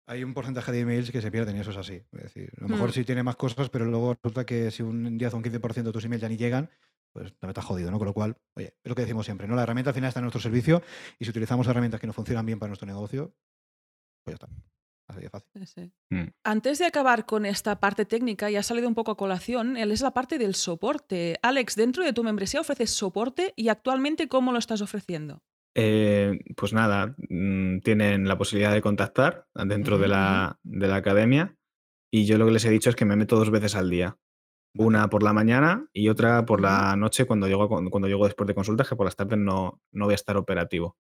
hay 0.08 0.24
un 0.26 0.34
porcentaje 0.34 0.72
de 0.74 0.82
emails 0.82 1.12
que 1.12 1.22
se 1.22 1.32
pierden 1.32 1.56
y 1.56 1.62
eso 1.62 1.72
es 1.72 1.78
así. 1.78 1.94
Es 2.12 2.24
decir, 2.24 2.52
a 2.58 2.62
lo 2.64 2.68
mejor 2.68 2.90
Mm. 2.90 2.92
sí 2.94 3.06
tiene 3.06 3.24
más 3.24 3.38
cosas, 3.38 3.70
pero 3.70 3.86
luego 3.86 4.14
resulta 4.16 4.46
que 4.46 4.70
si 4.70 4.84
un 4.84 5.18
10 5.18 5.34
o 5.34 5.38
un 5.38 5.44
15% 5.44 5.84
de 5.84 5.94
tus 5.94 6.04
emails 6.06 6.22
ya 6.22 6.28
ni 6.30 6.36
llegan, 6.38 6.70
pues 7.14 7.32
también 7.40 7.52
está 7.52 7.62
jodido, 7.62 7.92
¿no? 7.92 7.98
Con 7.98 8.08
lo 8.08 8.14
cual, 8.14 8.36
oye, 8.56 8.76
es 8.84 8.90
lo 8.90 8.96
que 8.96 9.04
decimos 9.04 9.26
siempre, 9.26 9.48
¿no? 9.48 9.56
La 9.56 9.64
herramienta 9.64 9.92
al 9.92 9.96
final 9.96 10.10
está 10.10 10.20
en 10.20 10.26
nuestro 10.26 10.42
servicio 10.42 10.82
y 11.20 11.24
si 11.24 11.32
utilizamos 11.32 11.66
herramientas 11.68 12.02
que 12.02 12.08
no 12.08 12.12
funcionan 12.14 12.46
bien 12.46 12.60
para 12.60 12.68
nuestro 12.68 12.86
negocio, 12.86 13.34
pues 14.26 14.38
ya 14.38 14.46
está. 14.46 14.75
Así 15.08 15.22
de 15.22 15.30
fácil. 15.30 15.50
Sí, 15.54 15.66
sí. 15.66 15.92
Mm. 16.10 16.30
Antes 16.44 16.80
de 16.80 16.86
acabar 16.86 17.26
con 17.26 17.46
esta 17.46 17.80
parte 17.80 18.06
técnica, 18.06 18.50
ya 18.50 18.60
ha 18.60 18.64
salido 18.64 18.88
un 18.88 18.96
poco 18.96 19.12
a 19.12 19.18
colación, 19.18 19.78
es 19.78 20.02
la 20.02 20.12
parte 20.12 20.38
del 20.38 20.56
soporte. 20.56 21.38
Alex, 21.42 21.76
dentro 21.76 22.04
de 22.04 22.14
tu 22.14 22.24
membresía 22.24 22.62
ofreces 22.62 22.92
soporte 22.92 23.54
y 23.56 23.70
actualmente 23.70 24.28
¿cómo 24.28 24.52
lo 24.52 24.58
estás 24.58 24.82
ofreciendo? 24.82 25.44
Eh, 25.76 26.40
pues 26.56 26.74
nada, 26.74 27.16
mm, 27.30 27.80
tienen 27.80 28.28
la 28.28 28.38
posibilidad 28.38 28.74
de 28.74 28.82
contactar 28.82 29.48
dentro 29.54 29.98
de 29.98 30.08
la, 30.08 30.58
de 30.64 30.88
la 30.88 30.96
academia 30.96 31.56
y 32.10 32.26
yo 32.26 32.38
lo 32.38 32.46
que 32.46 32.54
les 32.54 32.64
he 32.64 32.70
dicho 32.70 32.90
es 32.90 32.96
que 32.96 33.04
me 33.04 33.18
meto 33.18 33.36
dos 33.36 33.52
veces 33.52 33.76
al 33.76 33.90
día. 33.90 34.18
Una 34.78 35.10
por 35.10 35.22
la 35.22 35.34
mañana 35.34 35.88
y 35.94 36.10
otra 36.10 36.46
por 36.46 36.62
la 36.62 36.96
noche 36.96 37.26
cuando 37.26 37.48
llego, 37.48 37.68
cuando 37.68 38.08
llego 38.08 38.26
después 38.26 38.48
de 38.48 38.56
consultas, 38.56 38.88
que 38.90 38.96
por 38.96 39.06
las 39.06 39.16
tardes 39.16 39.38
no, 39.38 39.82
no 39.92 40.06
voy 40.06 40.14
a 40.14 40.16
estar 40.16 40.38
operativo. 40.38 40.98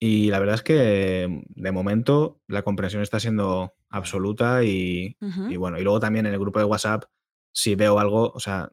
Y 0.00 0.30
la 0.30 0.38
verdad 0.38 0.54
es 0.54 0.62
que 0.62 1.42
de 1.48 1.72
momento 1.72 2.40
la 2.46 2.62
comprensión 2.62 3.02
está 3.02 3.18
siendo 3.18 3.74
absoluta 3.88 4.62
y, 4.62 5.16
bueno, 5.56 5.78
y 5.78 5.82
luego 5.82 6.00
también 6.00 6.26
en 6.26 6.32
el 6.32 6.38
grupo 6.38 6.60
de 6.60 6.64
WhatsApp, 6.64 7.04
si 7.52 7.74
veo 7.74 7.98
algo, 7.98 8.30
o 8.32 8.38
sea, 8.40 8.70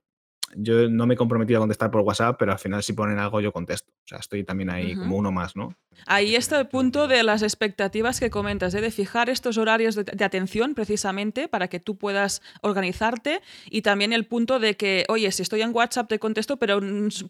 yo 0.56 0.90
no 0.90 1.06
me 1.06 1.16
he 1.16 1.18
comprometido 1.18 1.60
a 1.60 1.62
contestar 1.62 1.92
por 1.92 2.02
WhatsApp, 2.02 2.38
pero 2.38 2.52
al 2.52 2.60
final 2.60 2.84
si 2.84 2.94
ponen 2.94 3.20
algo 3.20 3.42
yo 3.42 3.52
contesto. 3.52 3.92
O 3.92 4.08
sea, 4.08 4.20
estoy 4.20 4.44
también 4.44 4.70
ahí 4.70 4.96
como 4.96 5.18
uno 5.18 5.32
más, 5.32 5.56
¿no? 5.56 5.76
Ahí 6.06 6.36
está 6.36 6.60
el 6.60 6.68
punto 6.68 7.08
de 7.08 7.24
las 7.24 7.42
expectativas 7.42 8.20
que 8.20 8.30
comentas, 8.30 8.74
¿eh? 8.76 8.82
de 8.82 8.92
fijar 8.92 9.30
estos 9.30 9.58
horarios 9.58 9.96
de, 9.96 10.04
de 10.04 10.26
atención 10.26 10.76
precisamente 10.76 11.48
para 11.48 11.68
que 11.68 11.80
tú 11.80 11.98
puedas 11.98 12.42
organizarte 12.62 13.42
y 13.70 13.82
también 13.82 14.14
el 14.14 14.26
punto 14.26 14.60
de 14.60 14.76
que, 14.76 15.06
oye, 15.10 15.32
si 15.32 15.42
estoy 15.42 15.62
en 15.62 15.74
WhatsApp 15.74 16.08
te 16.08 16.20
contesto, 16.20 16.58
pero 16.58 16.80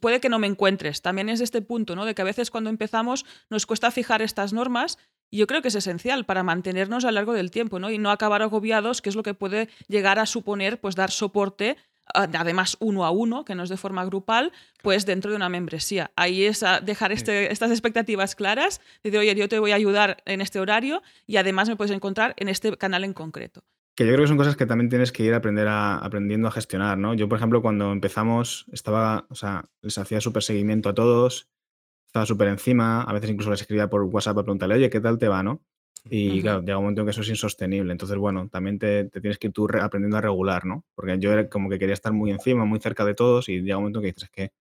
puede 0.02 0.20
que 0.20 0.30
no 0.30 0.40
me 0.40 0.48
encuentres. 0.48 1.02
También 1.02 1.30
es 1.30 1.42
este 1.42 1.62
punto, 1.62 1.96
¿no? 1.96 2.06
De 2.06 2.16
que 2.16 2.22
a 2.22 2.26
veces 2.26 2.52
cuando 2.52 2.70
empezamos 2.70 3.26
nos 3.50 3.66
cuesta 3.66 3.92
fijar 3.92 4.22
estas 4.22 4.52
normas 4.52 4.98
y 5.32 5.38
yo 5.38 5.48
creo 5.48 5.62
que 5.62 5.70
es 5.70 5.76
esencial 5.76 6.26
para 6.26 6.44
mantenernos 6.44 7.06
a 7.06 7.08
lo 7.08 7.16
largo 7.16 7.34
del 7.34 7.52
tiempo, 7.52 7.80
¿no? 7.80 7.90
Y 7.90 7.98
no 7.98 8.12
acabar 8.12 8.42
agobiados, 8.42 9.02
que 9.02 9.10
es 9.10 9.16
lo 9.16 9.24
que 9.24 9.34
puede 9.34 9.70
llegar 9.88 10.20
a 10.20 10.26
suponer, 10.26 10.80
pues, 10.80 10.96
dar 10.96 11.12
soporte 11.12 11.78
además 12.14 12.78
uno 12.80 13.06
a 13.06 13.12
uno, 13.12 13.46
que 13.46 13.56
no 13.56 13.64
es 13.64 13.70
de 13.70 13.78
forma 13.78 14.06
grupal, 14.06 14.52
pues 14.82 15.06
dentro 15.06 15.32
de 15.32 15.38
una 15.38 15.50
membresía. 15.50 16.12
Ahí 16.16 16.46
es 16.46 16.64
a 16.64 16.80
dejar 16.80 17.12
este- 17.12 17.52
estas 17.52 17.72
expectativas 17.72 18.36
claras, 18.36 18.82
decir, 19.04 19.20
oye, 19.20 19.36
yo 19.36 19.50
te 19.50 19.60
voy 19.60 19.72
a 19.72 19.76
ayudar 19.76 20.18
en 20.26 20.42
este 20.42 20.60
horario 20.60 21.02
y 21.26 21.38
además 21.38 21.68
me 21.70 21.76
puedes 21.76 21.92
encontrar 21.96 22.34
en 22.38 22.50
este 22.50 22.76
canal 22.78 23.04
en 23.04 23.14
concreto. 23.14 23.64
Que 23.96 24.06
yo 24.06 24.12
creo 24.12 24.24
que 24.24 24.28
son 24.28 24.38
cosas 24.38 24.58
que 24.58 24.66
también 24.66 24.90
tienes 24.90 25.12
que 25.12 25.24
ir 25.24 25.34
aprender 25.34 25.68
a, 25.70 25.98
aprendiendo 25.98 26.50
a 26.50 26.52
gestionar, 26.52 26.98
¿no? 26.98 27.14
Yo, 27.14 27.30
por 27.30 27.38
ejemplo, 27.38 27.62
cuando 27.62 27.92
empezamos, 27.94 28.66
estaba, 28.72 29.26
o 29.30 29.36
sea, 29.36 29.70
les 29.82 29.98
hacía 29.98 30.20
súper 30.20 30.44
seguimiento 30.44 30.90
a 30.90 30.94
todos, 30.94 31.48
estaba 32.08 32.26
súper 32.26 32.50
encima, 32.50 33.04
a 33.04 33.14
veces 33.14 33.30
incluso 33.30 33.52
les 33.52 33.62
escribía 33.62 33.90
por 33.90 34.04
WhatsApp 34.04 34.38
a 34.38 34.44
preguntarle, 34.44 34.76
oye, 34.76 34.90
¿qué 34.90 35.00
tal 35.00 35.18
te 35.18 35.30
va, 35.30 35.44
no? 35.44 35.64
Y 36.10 36.42
claro, 36.42 36.62
llega 36.62 36.78
un 36.78 36.84
momento 36.84 37.02
en 37.02 37.08
que 37.08 37.12
eso 37.12 37.22
es 37.22 37.30
insostenible. 37.30 37.92
Entonces, 37.92 38.18
bueno, 38.18 38.48
también 38.50 38.78
te, 38.78 39.06
te 39.06 39.22
tienes 39.22 39.38
que 39.40 39.48
ir 39.48 39.54
tú 39.54 39.68
re- 39.68 39.82
aprendiendo 39.82 40.18
a 40.18 40.22
regular, 40.22 40.66
¿no? 40.66 40.86
Porque 40.94 41.18
yo 41.20 41.32
era 41.34 41.50
como 41.50 41.70
que 41.70 41.80
quería 41.80 41.94
estar 41.94 42.14
muy 42.14 42.30
encima, 42.32 42.64
muy 42.66 42.80
cerca 42.80 43.04
de 43.06 43.16
todos 43.16 43.50
y 43.50 43.62
llega 43.62 43.78
un 43.78 43.84
momento 43.84 44.00
en 44.00 44.04
que 44.04 44.08
dices, 44.10 44.24
es 44.24 44.30
que 44.30 44.52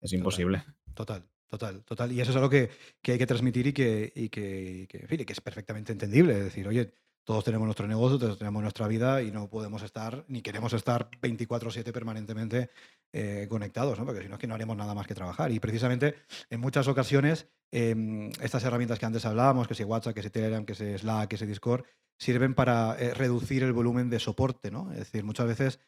es 0.00 0.12
imposible. 0.12 0.64
Total, 0.94 1.22
total, 1.48 1.84
total. 1.84 2.10
Y 2.12 2.20
eso 2.20 2.30
es 2.32 2.36
algo 2.36 2.50
que, 2.50 2.70
que 3.02 3.12
hay 3.12 3.18
que 3.18 3.26
transmitir 3.26 3.68
y 3.68 3.72
que, 3.72 4.12
y 4.14 4.28
que, 4.30 4.80
y 4.82 4.86
que, 4.88 4.98
en 4.98 5.08
fin, 5.08 5.20
y 5.20 5.24
que 5.24 5.32
es 5.32 5.40
perfectamente 5.40 5.92
entendible. 5.92 6.32
Es 6.38 6.44
decir, 6.44 6.66
oye, 6.66 6.90
todos 7.24 7.44
tenemos 7.44 7.66
nuestro 7.66 7.86
negocio, 7.86 8.18
todos 8.18 8.38
tenemos 8.38 8.62
nuestra 8.62 8.88
vida 8.88 9.22
y 9.22 9.30
no 9.30 9.48
podemos 9.48 9.82
estar, 9.82 10.24
ni 10.28 10.42
queremos 10.42 10.72
estar 10.72 11.10
24/7 11.20 11.92
permanentemente 11.92 12.70
eh, 13.12 13.46
conectados, 13.48 13.98
¿no? 13.98 14.06
porque 14.06 14.22
si 14.22 14.28
no 14.28 14.34
es 14.34 14.40
que 14.40 14.46
no 14.46 14.54
haremos 14.54 14.76
nada 14.76 14.94
más 14.94 15.06
que 15.06 15.14
trabajar. 15.14 15.50
Y 15.50 15.60
precisamente 15.60 16.14
en 16.48 16.60
muchas 16.60 16.88
ocasiones 16.88 17.48
em, 17.72 18.30
estas 18.40 18.64
herramientas 18.64 18.98
que 18.98 19.06
antes 19.06 19.24
hablábamos, 19.24 19.68
que 19.68 19.74
si 19.74 19.84
WhatsApp, 19.84 20.14
que 20.14 20.22
si 20.22 20.30
Telegram, 20.30 20.64
que 20.64 20.74
si 20.74 20.96
Slack, 20.96 21.30
que 21.30 21.36
si 21.36 21.46
Discord, 21.46 21.84
sirven 22.18 22.54
para 22.54 22.96
eh, 22.98 23.14
reducir 23.14 23.62
el 23.62 23.72
volumen 23.72 24.10
de 24.10 24.20
soporte. 24.20 24.70
¿no? 24.70 24.92
Es 24.92 24.98
decir, 24.98 25.24
muchas 25.24 25.46
veces 25.46 25.80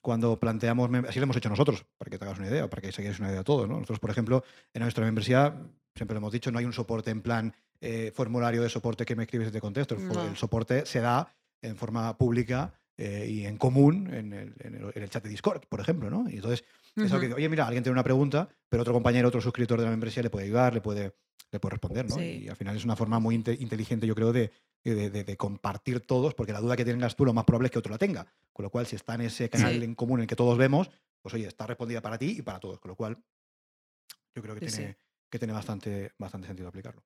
cuando 0.00 0.38
planteamos, 0.38 0.90
así 1.08 1.18
lo 1.18 1.24
hemos 1.24 1.36
hecho 1.36 1.50
nosotros, 1.50 1.84
para 1.98 2.10
que 2.10 2.18
te 2.18 2.24
hagas 2.24 2.38
una 2.38 2.48
idea, 2.48 2.70
para 2.70 2.80
que 2.80 2.92
se 2.92 3.02
una 3.02 3.28
idea 3.28 3.40
a 3.40 3.44
todos. 3.44 3.68
¿no? 3.68 3.74
Nosotros, 3.74 3.98
por 3.98 4.10
ejemplo, 4.10 4.44
en 4.72 4.82
nuestra 4.82 5.04
membresía, 5.04 5.54
siempre 5.94 6.14
lo 6.14 6.18
hemos 6.18 6.32
dicho, 6.32 6.50
no 6.50 6.58
hay 6.58 6.64
un 6.64 6.72
soporte 6.72 7.10
en 7.10 7.20
plan 7.20 7.54
eh, 7.80 8.12
formulario 8.14 8.62
de 8.62 8.68
soporte 8.68 9.04
que 9.04 9.16
me 9.16 9.22
escribes 9.24 9.48
y 9.48 9.52
te 9.52 9.60
contesto. 9.60 9.94
El, 9.94 10.00
fo- 10.02 10.14
No. 10.14 10.26
el 10.28 10.36
soporte 10.36 10.84
se 10.86 11.00
da 11.00 11.32
en 11.62 11.76
forma 11.76 12.16
pública 12.16 12.72
eh, 12.96 13.26
y 13.28 13.46
en 13.46 13.56
común 13.56 14.12
en 14.12 14.32
el, 14.32 14.54
en 14.60 14.74
el- 14.74 14.92
en 14.94 15.02
el 15.02 15.08
chat 15.10 15.22
de 15.24 15.30
Discord, 15.30 15.62
por 15.68 15.80
ejemplo. 15.80 16.10
¿no? 16.10 16.28
Y 16.28 16.36
entonces, 16.36 16.64
es 16.96 17.10
algo 17.12 17.26
que, 17.28 17.34
oye, 17.34 17.48
mira, 17.48 17.66
alguien 17.66 17.82
tiene 17.82 17.94
una 17.94 18.02
pregunta, 18.04 18.48
pero 18.68 18.82
otro 18.82 18.92
compañero, 18.92 19.28
otro 19.28 19.40
suscriptor 19.40 19.78
de 19.78 19.84
la 19.86 19.90
membresía 19.90 20.22
le 20.22 20.28
puede 20.30 20.44
ayudar, 20.46 20.74
le 20.74 20.80
puede, 20.82 21.14
le 21.50 21.58
puede 21.60 21.70
responder. 21.72 22.08
¿no? 22.08 22.16
Sí. 22.16 22.42
Y 22.44 22.48
al 22.48 22.56
final 22.56 22.76
es 22.76 22.84
una 22.84 22.96
forma 22.96 23.18
muy 23.18 23.34
inte- 23.36 23.56
inteligente, 23.58 24.06
yo 24.06 24.14
creo, 24.14 24.32
de, 24.32 24.50
de, 24.84 25.08
de- 25.10 25.24
de 25.24 25.36
compartir 25.38 26.00
todos, 26.00 26.34
porque 26.34 26.52
la 26.52 26.60
duda 26.60 26.76
que 26.76 26.84
tengas 26.84 27.16
tú 27.16 27.24
lo 27.24 27.32
más 27.32 27.44
probable 27.44 27.66
es 27.66 27.72
que 27.72 27.78
otro 27.78 27.92
la 27.92 27.98
tenga. 27.98 28.26
Con 28.52 28.64
lo 28.64 28.70
cual, 28.70 28.86
si 28.86 28.96
está 28.96 29.14
en 29.14 29.22
ese 29.22 29.48
canal 29.48 29.72
Sí. 29.78 29.84
en 29.84 29.94
común 29.94 30.18
en 30.18 30.22
el 30.22 30.26
que 30.28 30.36
todos 30.36 30.58
vemos, 30.58 30.90
pues 31.22 31.34
oye, 31.34 31.46
está 31.46 31.66
respondida 31.66 32.02
para 32.02 32.18
ti 32.18 32.36
y 32.38 32.42
para 32.42 32.58
todos. 32.60 32.78
Con 32.80 32.90
lo 32.90 32.96
cual, 32.96 33.16
yo 34.34 34.42
creo 34.42 34.54
que 34.56 34.68
sí. 34.70 34.76
tiene, 34.76 34.96
que 35.30 35.38
tiene 35.38 35.52
bastante, 35.54 36.12
bastante 36.18 36.46
sentido 36.48 36.68
aplicarlo. 36.68 37.02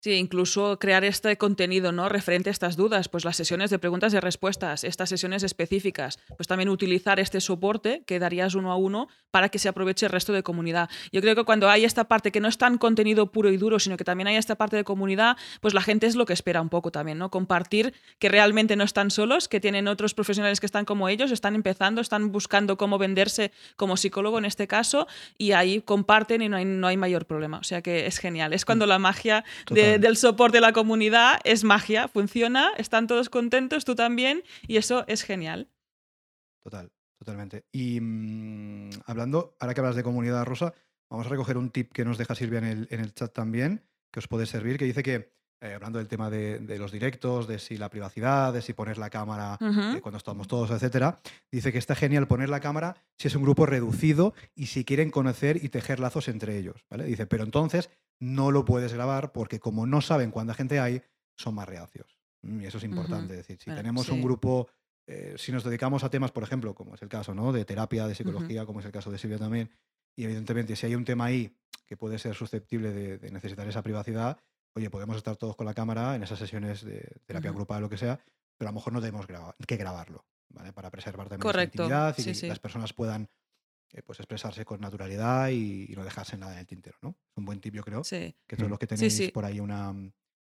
Sí, 0.00 0.12
incluso 0.12 0.78
crear 0.78 1.02
este 1.04 1.36
contenido, 1.38 1.90
¿no? 1.90 2.08
Referente 2.08 2.50
a 2.50 2.52
estas 2.52 2.76
dudas, 2.76 3.08
pues 3.08 3.24
las 3.24 3.36
sesiones 3.36 3.68
de 3.70 3.80
preguntas 3.80 4.14
y 4.14 4.20
respuestas, 4.20 4.84
estas 4.84 5.08
sesiones 5.08 5.42
específicas, 5.42 6.20
pues 6.36 6.46
también 6.46 6.68
utilizar 6.68 7.18
este 7.18 7.40
soporte 7.40 8.04
que 8.06 8.20
darías 8.20 8.54
uno 8.54 8.70
a 8.70 8.76
uno 8.76 9.08
para 9.32 9.48
que 9.48 9.58
se 9.58 9.68
aproveche 9.68 10.06
el 10.06 10.12
resto 10.12 10.32
de 10.32 10.44
comunidad. 10.44 10.88
Yo 11.10 11.20
creo 11.20 11.34
que 11.34 11.42
cuando 11.42 11.68
hay 11.68 11.84
esta 11.84 12.04
parte 12.04 12.30
que 12.30 12.38
no 12.38 12.46
es 12.46 12.58
tan 12.58 12.78
contenido 12.78 13.32
puro 13.32 13.50
y 13.50 13.56
duro, 13.56 13.80
sino 13.80 13.96
que 13.96 14.04
también 14.04 14.28
hay 14.28 14.36
esta 14.36 14.54
parte 14.54 14.76
de 14.76 14.84
comunidad, 14.84 15.36
pues 15.60 15.74
la 15.74 15.80
gente 15.82 16.06
es 16.06 16.14
lo 16.14 16.26
que 16.26 16.32
espera 16.32 16.60
un 16.60 16.68
poco 16.68 16.92
también, 16.92 17.18
¿no? 17.18 17.30
Compartir 17.32 17.92
que 18.20 18.28
realmente 18.28 18.76
no 18.76 18.84
están 18.84 19.10
solos, 19.10 19.48
que 19.48 19.58
tienen 19.58 19.88
otros 19.88 20.14
profesionales 20.14 20.60
que 20.60 20.66
están 20.66 20.84
como 20.84 21.08
ellos, 21.08 21.32
están 21.32 21.56
empezando, 21.56 22.00
están 22.00 22.30
buscando 22.30 22.76
cómo 22.78 22.98
venderse 22.98 23.50
como 23.74 23.96
psicólogo 23.96 24.38
en 24.38 24.44
este 24.44 24.68
caso, 24.68 25.08
y 25.36 25.52
ahí 25.52 25.80
comparten 25.80 26.40
y 26.42 26.48
no 26.48 26.56
hay, 26.56 26.64
no 26.64 26.86
hay 26.86 26.96
mayor 26.96 27.26
problema. 27.26 27.58
O 27.58 27.64
sea 27.64 27.82
que 27.82 28.06
es 28.06 28.18
genial. 28.18 28.52
Es 28.52 28.64
cuando 28.64 28.86
la 28.86 29.00
magia 29.00 29.44
de- 29.70 29.87
Del 29.96 30.16
soporte 30.16 30.58
de 30.58 30.60
la 30.60 30.72
comunidad 30.72 31.38
es 31.44 31.64
magia, 31.64 32.08
funciona, 32.08 32.72
están 32.76 33.06
todos 33.06 33.30
contentos, 33.30 33.84
tú 33.84 33.94
también, 33.94 34.42
y 34.66 34.76
eso 34.76 35.04
es 35.06 35.22
genial. 35.22 35.68
Total, 36.62 36.90
totalmente. 37.18 37.64
Y 37.72 38.00
mm, 38.00 38.90
hablando, 39.06 39.56
ahora 39.58 39.72
que 39.72 39.80
hablas 39.80 39.96
de 39.96 40.02
comunidad 40.02 40.44
rosa, 40.44 40.74
vamos 41.10 41.26
a 41.26 41.30
recoger 41.30 41.56
un 41.56 41.70
tip 41.70 41.92
que 41.92 42.04
nos 42.04 42.18
deja 42.18 42.34
Silvia 42.34 42.58
en 42.58 42.64
el, 42.64 42.88
en 42.90 43.00
el 43.00 43.14
chat 43.14 43.32
también, 43.32 43.84
que 44.12 44.20
os 44.20 44.28
puede 44.28 44.46
servir, 44.46 44.76
que 44.76 44.84
dice 44.84 45.02
que, 45.02 45.32
eh, 45.60 45.74
hablando 45.74 45.98
del 45.98 46.08
tema 46.08 46.30
de, 46.30 46.58
de 46.58 46.78
los 46.78 46.92
directos, 46.92 47.48
de 47.48 47.58
si 47.58 47.78
la 47.78 47.88
privacidad, 47.88 48.52
de 48.52 48.62
si 48.62 48.74
poner 48.74 48.98
la 48.98 49.10
cámara 49.10 49.58
eh, 49.60 50.00
cuando 50.00 50.18
estamos 50.18 50.46
todos, 50.46 50.70
etcétera, 50.70 51.18
dice 51.50 51.72
que 51.72 51.78
está 51.78 51.94
genial 51.94 52.28
poner 52.28 52.48
la 52.48 52.60
cámara 52.60 52.96
si 53.16 53.28
es 53.28 53.34
un 53.34 53.42
grupo 53.42 53.66
reducido 53.66 54.34
y 54.54 54.66
si 54.66 54.84
quieren 54.84 55.10
conocer 55.10 55.62
y 55.62 55.70
tejer 55.70 56.00
lazos 56.00 56.28
entre 56.28 56.58
ellos, 56.58 56.84
¿vale? 56.90 57.04
Dice, 57.04 57.26
pero 57.26 57.44
entonces 57.44 57.90
no 58.20 58.50
lo 58.50 58.64
puedes 58.64 58.92
grabar 58.92 59.32
porque 59.32 59.60
como 59.60 59.86
no 59.86 60.00
saben 60.00 60.30
cuánta 60.30 60.54
gente 60.54 60.80
hay, 60.80 61.02
son 61.36 61.54
más 61.54 61.68
reacios. 61.68 62.18
Mm, 62.42 62.60
Y 62.62 62.66
eso 62.66 62.78
es 62.78 62.84
importante. 62.84 63.34
Es 63.34 63.38
decir, 63.38 63.58
si 63.60 63.70
Bueno, 63.70 63.80
tenemos 63.82 64.08
un 64.08 64.22
grupo, 64.22 64.68
eh, 65.06 65.34
si 65.38 65.52
nos 65.52 65.64
dedicamos 65.64 66.04
a 66.04 66.10
temas, 66.10 66.32
por 66.32 66.42
ejemplo, 66.42 66.74
como 66.74 66.94
es 66.94 67.02
el 67.02 67.08
caso 67.08 67.34
¿no? 67.34 67.52
de 67.52 67.64
terapia, 67.64 68.06
de 68.06 68.14
psicología, 68.14 68.66
como 68.66 68.80
es 68.80 68.86
el 68.86 68.92
caso 68.92 69.10
de 69.10 69.18
Silvia 69.18 69.38
también, 69.38 69.70
y 70.16 70.24
evidentemente 70.24 70.74
si 70.76 70.86
hay 70.86 70.94
un 70.94 71.04
tema 71.04 71.26
ahí 71.26 71.56
que 71.86 71.96
puede 71.96 72.18
ser 72.18 72.34
susceptible 72.34 72.92
de, 72.92 73.18
de 73.18 73.30
necesitar 73.30 73.66
esa 73.68 73.82
privacidad, 73.82 74.38
oye, 74.74 74.90
podemos 74.90 75.16
estar 75.16 75.36
todos 75.36 75.56
con 75.56 75.66
la 75.66 75.74
cámara 75.74 76.14
en 76.14 76.22
esas 76.22 76.38
sesiones 76.38 76.84
de 76.84 77.20
terapia 77.24 77.50
Ujú. 77.50 77.58
grupal 77.60 77.78
o 77.78 77.80
lo 77.82 77.88
que 77.88 77.96
sea, 77.96 78.20
pero 78.58 78.68
a 78.68 78.72
lo 78.72 78.76
mejor 78.76 78.92
no 78.92 79.00
tenemos 79.00 79.26
que 79.26 79.76
grabarlo, 79.76 80.26
¿vale? 80.50 80.72
Para 80.72 80.90
preservar 80.90 81.28
también 81.28 81.42
Correcto, 81.48 81.84
esa 81.84 81.84
intimidad 81.86 82.14
y 82.18 82.22
sí, 82.22 82.28
que 82.30 82.34
sí. 82.34 82.46
las 82.48 82.58
personas 82.58 82.92
puedan 82.92 83.28
eh, 83.92 84.02
pues 84.02 84.20
expresarse 84.20 84.64
con 84.64 84.80
naturalidad 84.80 85.48
y, 85.48 85.86
y 85.90 85.96
no 85.96 86.04
dejarse 86.04 86.36
nada 86.36 86.52
en 86.54 86.58
el 86.60 86.66
tintero, 86.66 86.98
¿no? 87.02 87.10
Es 87.30 87.36
un 87.36 87.44
buen 87.44 87.60
tip, 87.60 87.74
yo 87.74 87.82
creo, 87.82 88.04
Sí. 88.04 88.34
que 88.46 88.56
todos 88.56 88.68
Mm. 88.68 88.70
los 88.70 88.78
que 88.78 88.86
Sí, 88.86 88.94
tenéis 88.96 89.16
sí. 89.16 89.28
por 89.28 89.44
ahí 89.44 89.60
una, 89.60 89.94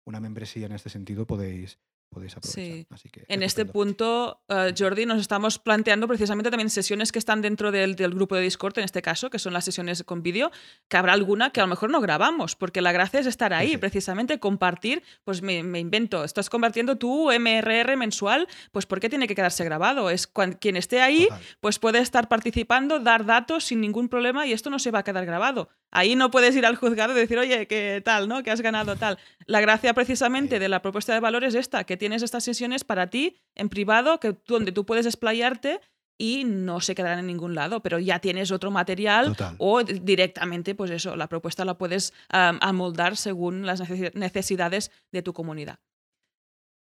una 0.06 0.20
membresía 0.20 0.66
en 0.68 0.72
este 0.74 0.89
sentido 0.89 1.26
podéis, 1.26 1.80
podéis 2.12 2.36
aprovechar. 2.38 2.64
Sí. 2.66 2.86
Así 2.91 3.09
que 3.09 3.24
En 3.28 3.41
este 3.41 3.66
punto, 3.66 4.41
eh, 4.49 4.74
Jordi, 4.78 5.05
nos 5.05 5.20
estamos 5.20 5.57
planteando 5.57 6.07
precisamente 6.07 6.51
también 6.51 6.70
sesiones 6.70 7.12
que 7.12 7.18
están 7.20 7.41
dentro 7.41 7.72
del, 7.72 7.95
del 7.95 8.14
grupo 8.14 8.36
de 8.36 8.41
Discord, 8.41 8.78
en 8.80 8.84
este 8.86 9.01
caso, 9.01 9.30
que 9.30 9.39
son 9.39 9.53
las 9.53 9.66
sesiones 9.66 10.03
con 10.03 10.22
vídeo, 10.22 10.51
que 10.89 10.97
habrá 10.97 11.14
alguna 11.14 11.51
que 11.51 11.62
a 11.62 11.64
lo 11.64 11.70
mejor 11.70 11.89
no 11.89 12.01
grabamos, 12.01 12.55
porque 12.55 12.82
la 12.82 12.91
gracia 12.91 13.20
es 13.22 13.26
estar 13.26 13.53
ahí, 13.53 13.72
sí. 13.72 13.78
precisamente 13.78 14.39
compartir, 14.39 15.03
pues 15.24 15.41
me, 15.41 15.64
me 15.64 15.80
invento, 15.80 16.24
estás 16.24 16.49
compartiendo 16.49 16.97
tu 16.97 17.32
MRR 17.32 17.95
mensual, 17.97 18.47
pues 18.72 18.86
¿por 18.86 18.99
qué 18.99 19.09
tiene 19.09 19.28
que 19.28 19.36
quedarse 19.36 19.64
grabado? 19.64 20.09
Es 20.09 20.28
cuan- 20.28 20.53
quien 20.53 20.76
esté 20.76 21.01
ahí, 21.01 21.24
Total. 21.30 21.41
pues 21.62 21.80
puede 21.80 21.99
estar 21.99 22.28
participando, 22.28 22.99
dar 22.99 23.26
datos 23.26 23.64
sin 23.64 23.80
ningún 23.82 24.09
problema 24.09 24.45
y 24.45 24.51
esto 24.53 24.70
no 24.70 24.80
se 24.80 24.91
va 24.91 24.99
a 24.99 25.03
quedar 25.03 25.26
grabado. 25.26 25.70
Ahí 25.92 26.16
no 26.16 26.32
puedes 26.32 26.56
ir 26.56 26.66
al 26.66 26.78
juzgado 26.78 27.12
y 27.14 27.20
decir, 27.20 27.38
oye, 27.38 27.68
que 27.68 28.02
tal, 28.04 28.28
¿no? 28.28 28.44
Que 28.44 28.52
has 28.52 28.62
ganado 28.62 28.96
tal. 28.96 29.18
La 29.46 29.60
gracia 29.62 29.94
precisamente 29.94 30.58
de 30.58 30.70
la 30.70 30.82
propuesta 30.82 31.14
de 31.14 31.20
valor 31.20 31.44
es 31.44 31.54
esta, 31.54 31.84
que 31.84 31.98
tienes 31.98 32.24
estas 32.24 32.44
sesiones 32.44 32.84
para 32.84 33.08
ti, 33.08 33.38
en 33.56 33.68
privado, 33.70 34.20
que, 34.20 34.34
tú- 34.34 34.54
donde 34.54 34.72
tú 34.72 34.86
puedes 34.86 35.06
explayarte 35.06 35.82
y 36.18 36.44
no 36.46 36.82
se 36.82 36.94
quedarán 36.96 37.20
en 37.20 37.28
ningún 37.28 37.56
lado, 37.56 37.82
pero 37.82 37.98
ya 38.00 38.20
tienes 38.20 38.52
otro 38.52 38.70
material 38.72 39.26
Total. 39.28 39.56
o 39.58 39.84
directamente, 39.84 40.76
pues 40.76 40.92
eso, 40.92 41.16
la 41.16 41.28
propuesta 41.28 41.66
la 41.66 41.78
puedes 41.78 42.14
am, 42.30 42.60
amoldar 42.62 43.18
según 43.18 43.66
las 43.66 43.82
necesi- 43.82 44.14
necesidades 44.14 44.92
de 45.12 45.22
tu 45.24 45.34
comunidad. 45.34 45.80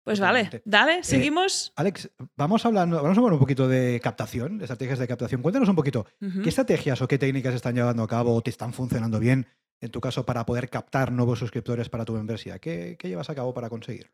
Pues 0.06 0.20
vale, 0.20 0.62
dale, 0.64 1.02
seguimos. 1.02 1.72
Alex, 1.74 2.12
vamos 2.36 2.64
hablando, 2.64 3.02
vamos 3.02 3.18
a 3.18 3.20
hablar 3.20 3.32
un 3.32 3.40
poquito 3.40 3.66
de 3.66 3.98
captación, 4.00 4.56
de 4.56 4.66
estrategias 4.66 5.00
de 5.00 5.08
captación. 5.08 5.42
Cuéntanos 5.42 5.68
un 5.68 5.74
poquito. 5.74 6.06
¿qué 6.20 6.48
estrategias 6.48 7.02
o 7.02 7.08
qué 7.08 7.18
técnicas 7.18 7.56
están 7.56 7.74
llevando 7.74 8.04
a 8.04 8.06
cabo 8.06 8.32
o 8.32 8.40
te 8.40 8.50
están 8.50 8.72
funcionando 8.72 9.18
bien, 9.18 9.48
en 9.80 9.90
tu 9.90 10.00
caso, 10.00 10.24
para 10.24 10.46
poder 10.46 10.70
captar 10.70 11.10
nuevos 11.10 11.40
suscriptores 11.40 11.88
para 11.88 12.04
tu 12.04 12.12
membresía? 12.12 12.60
¿Qué, 12.60 12.94
qué 12.96 13.08
llevas 13.08 13.30
a 13.30 13.34
cabo 13.34 13.52
para 13.52 13.68
conseguirlo? 13.68 14.12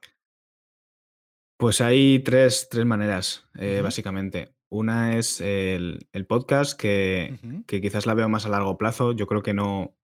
Pues 1.59 1.83
hay 1.83 2.21
tres, 2.21 2.69
tres 2.71 2.87
maneras, 2.87 3.45
eh, 3.59 3.83
básicamente. 3.83 4.55
Una 4.71 5.19
es 5.19 5.43
el, 5.43 6.09
el 6.13 6.25
podcast, 6.25 6.73
que, 6.81 7.39
que 7.67 7.83
quizás 7.83 8.07
la 8.07 8.15
veo 8.15 8.31
más 8.31 8.47
a 8.47 8.49
largo 8.49 8.79
plazo. 8.79 9.13
Yo 9.13 9.27
creo 9.27 9.43
que 9.43 9.53
no, 9.53 9.95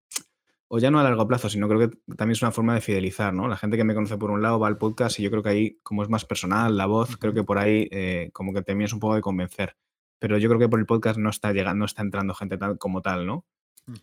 o 0.68 0.78
ya 0.78 0.90
no 0.90 1.00
a 1.00 1.02
largo 1.02 1.26
plazo, 1.26 1.48
sino 1.48 1.66
creo 1.66 1.88
que 1.88 1.96
también 2.14 2.32
es 2.32 2.42
una 2.42 2.52
forma 2.52 2.74
de 2.74 2.82
fidelizar, 2.82 3.32
¿no? 3.32 3.48
La 3.48 3.56
gente 3.56 3.76
que 3.76 3.84
me 3.84 3.94
conoce 3.94 4.18
por 4.18 4.30
un 4.30 4.42
lado 4.42 4.58
va 4.58 4.68
al 4.68 4.76
podcast 4.76 5.18
y 5.18 5.22
yo 5.22 5.30
creo 5.30 5.42
que 5.42 5.48
ahí, 5.48 5.78
como 5.82 6.02
es 6.02 6.10
más 6.10 6.26
personal, 6.26 6.76
la 6.76 6.86
voz, 6.86 7.16
creo 7.16 7.32
que 7.32 7.42
por 7.42 7.58
ahí 7.58 7.88
eh, 7.90 8.30
como 8.34 8.52
que 8.52 8.62
terminas 8.62 8.92
un 8.92 9.00
poco 9.00 9.14
de 9.14 9.22
convencer. 9.22 9.76
Pero 10.18 10.36
yo 10.36 10.48
creo 10.48 10.60
que 10.60 10.68
por 10.68 10.78
el 10.78 10.86
podcast 10.86 11.18
no 11.18 11.30
está 11.30 11.52
llegando, 11.52 11.80
no 11.80 11.84
está 11.86 12.02
entrando 12.02 12.34
gente 12.34 12.58
tal 12.58 12.76
como 12.76 13.00
tal, 13.00 13.26
¿no? 13.26 13.46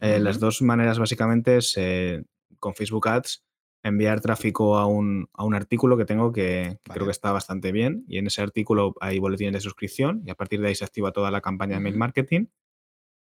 Eh, 0.01 0.19
las 0.19 0.39
dos 0.39 0.63
maneras 0.63 0.97
básicamente 0.97 1.57
es 1.57 1.75
eh, 1.77 2.23
con 2.59 2.73
Facebook 2.73 3.07
Ads 3.07 3.43
enviar 3.83 4.19
tráfico 4.19 4.79
a 4.79 4.87
un, 4.87 5.29
a 5.33 5.43
un 5.43 5.53
artículo 5.53 5.95
que 5.95 6.05
tengo 6.05 6.31
que, 6.31 6.79
que 6.83 6.91
creo 6.91 7.05
que 7.05 7.11
está 7.11 7.31
bastante 7.31 7.71
bien 7.71 8.03
y 8.07 8.17
en 8.17 8.25
ese 8.25 8.41
artículo 8.41 8.95
hay 8.99 9.19
boletines 9.19 9.53
de 9.53 9.59
suscripción 9.59 10.23
y 10.25 10.31
a 10.31 10.35
partir 10.35 10.59
de 10.59 10.69
ahí 10.69 10.75
se 10.75 10.85
activa 10.85 11.11
toda 11.11 11.29
la 11.29 11.41
campaña 11.41 11.75
de 11.75 11.81
mail 11.81 11.95
marketing. 11.95 12.47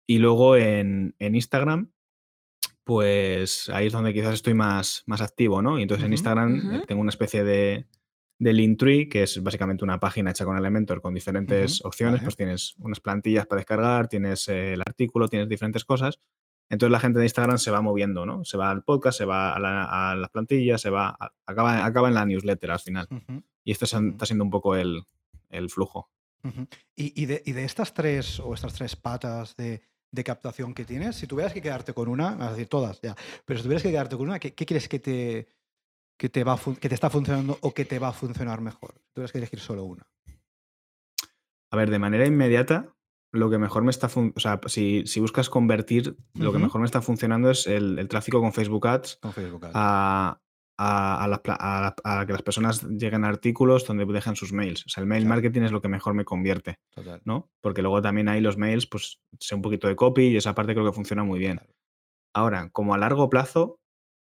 Y 0.07 0.19
luego 0.19 0.55
en, 0.55 1.17
en 1.19 1.35
Instagram, 1.35 1.91
pues 2.87 3.69
ahí 3.71 3.89
es 3.89 3.93
donde 3.93 4.15
quizás 4.15 4.33
estoy 4.35 4.55
más, 4.55 5.03
más 5.07 5.21
activo, 5.21 5.61
¿no? 5.61 5.77
Y 5.77 5.83
entonces 5.83 6.07
en. 6.07 6.13
Instagram 6.13 6.75
eh, 6.77 6.85
tengo 6.87 7.01
una 7.01 7.11
especie 7.11 7.43
de, 7.43 7.85
de 8.39 9.09
que 9.11 9.25
es 9.25 9.43
básicamente 9.43 9.83
una 9.83 9.99
página 9.99 10.31
hecha 10.31 10.45
con 10.45 10.57
Elementor 10.57 11.03
con 11.03 11.13
diferentes 11.13 11.85
opciones, 11.85 12.21
Vale. 12.21 12.25
pues 12.27 12.37
tienes 12.37 12.77
unas 12.79 13.01
plantillas 13.01 13.45
para 13.47 13.59
descargar, 13.59 14.07
tienes 14.07 14.47
eh, 14.47 14.75
el 14.75 14.83
artículo, 14.83 15.27
tienes 15.27 15.49
diferentes 15.49 15.85
cosas. 15.85 16.21
Entonces 16.71 16.93
la 16.93 17.01
gente 17.01 17.19
de 17.19 17.25
Instagram 17.25 17.59
se 17.59 17.73
va 17.73 17.81
moviendo, 17.81 18.25
¿no? 18.25 18.45
Se 18.45 18.57
va 18.57 18.71
al 18.71 18.85
podcast, 18.85 19.19
se 19.19 19.25
va 19.25 19.53
a, 19.57 19.59
la- 19.59 20.13
a 20.13 20.15
las 20.15 20.31
plantillas, 20.31 20.81
se 20.81 20.91
va, 20.91 21.09
a- 21.19 21.33
acaba, 21.45 21.85
acaba 21.85 22.07
en 22.07 22.15
la 22.15 22.25
newsletter 22.25 22.71
al 22.71 22.79
final. 22.79 23.09
Y 23.65 23.73
esto 23.73 23.85
está 23.85 24.27
siendo 24.27 24.45
un 24.45 24.51
poco 24.51 24.77
el, 24.77 25.03
el 25.51 25.71
flujo. 25.71 26.09
Y, 26.95 27.21
y 27.21 27.27
de, 27.27 27.43
y 27.45 27.51
de 27.51 27.65
estas 27.65 27.93
tres 27.95 28.39
o 28.39 28.55
estas 28.55 28.75
tres 28.75 28.95
patas 28.95 29.57
de, 29.57 29.83
de 30.11 30.25
captación 30.25 30.75
que 30.75 30.85
tienes, 30.85 31.17
si 31.17 31.27
tuvieras 31.27 31.53
que 31.53 31.63
quedarte 31.63 31.93
con 31.93 32.09
una, 32.09 32.35
vas 32.35 32.49
a 32.49 32.53
decir 32.53 32.69
todas 32.69 33.01
ya, 33.01 33.15
pero 33.45 33.59
si 33.59 33.63
tuvieras 33.65 33.83
que 33.83 33.91
quedarte 33.91 34.17
con 34.17 34.29
una, 34.29 34.39
¿qué, 34.39 34.55
qué 34.55 34.67
crees 34.67 34.89
que 34.89 34.99
te, 34.99 35.49
que, 36.17 36.29
te 36.29 36.45
va 36.45 36.59
que 36.81 36.89
te 36.89 36.95
está 36.95 37.11
funcionando 37.11 37.59
o 37.61 37.73
que 37.73 37.85
te 37.85 37.99
va 37.99 38.09
a 38.09 38.13
funcionar 38.13 38.61
mejor? 38.61 38.95
Si 39.07 39.13
tuvieras 39.15 39.33
que 39.33 39.39
elegir 39.39 39.61
solo 39.61 39.85
una. 39.85 40.07
A 41.71 41.77
ver, 41.77 41.91
de 41.91 41.99
manera 41.99 42.27
inmediata, 42.27 42.95
lo 43.33 43.51
que 43.51 43.59
mejor 43.59 43.83
me 43.83 43.91
está 43.91 44.07
o 44.07 44.41
sea, 44.41 44.61
si, 44.67 45.07
si 45.07 45.21
buscas 45.21 45.51
convertir, 45.51 46.17
lo 46.35 46.53
que 46.53 46.59
mejor 46.59 46.81
me 46.81 46.87
está 46.87 47.03
funcionando 47.03 47.51
es 47.51 47.67
el, 47.67 47.99
el 47.99 48.09
tráfico 48.09 48.41
con 48.41 48.53
Facebook 48.53 48.87
Ads 48.87 49.19
Con 49.21 49.33
Facebook 49.33 49.67
Ads. 49.67 49.73
a, 49.75 50.41
a, 50.79 51.23
a 51.25 51.29
las 51.29 51.41
pla- 51.41 51.57
a- 51.59 51.95
a 52.05 52.27
que 52.27 52.33
las 52.33 52.43
personas 52.43 52.83
lleguen 52.83 53.25
a 53.25 53.29
artículos 53.29 53.87
donde 53.87 54.05
dejen 54.05 54.37
sus 54.37 54.53
mails. 54.53 54.85
O 54.87 54.89
sea, 54.89 55.01
el 55.03 55.07
mail 55.09 55.23
Claro. 55.23 55.35
marketing 55.37 55.63
es 55.63 55.73
lo 55.73 55.81
que 55.81 55.89
mejor 55.89 56.15
me 56.15 56.25
convierte, 56.25 56.79
Total. 56.95 57.21
¿no? 57.25 57.51
Porque 57.63 57.83
luego 57.83 58.03
también 58.03 58.29
hay 58.29 58.41
los 58.41 58.57
mails, 58.59 58.87
pues 58.87 59.19
sé 59.41 59.55
un 59.55 59.63
poquito 59.63 59.89
de 59.89 59.97
copy 59.97 60.25
y 60.29 60.37
esa 60.37 60.55
parte 60.55 60.75
creo 60.75 60.85
que 60.87 60.93
funciona 60.93 61.25
muy 61.25 61.39
bien. 61.39 61.57
Claro. 61.59 61.73
Ahora, 62.35 62.69
como 62.71 62.93
a 62.95 62.99
largo 62.99 63.31
plazo, 63.31 63.79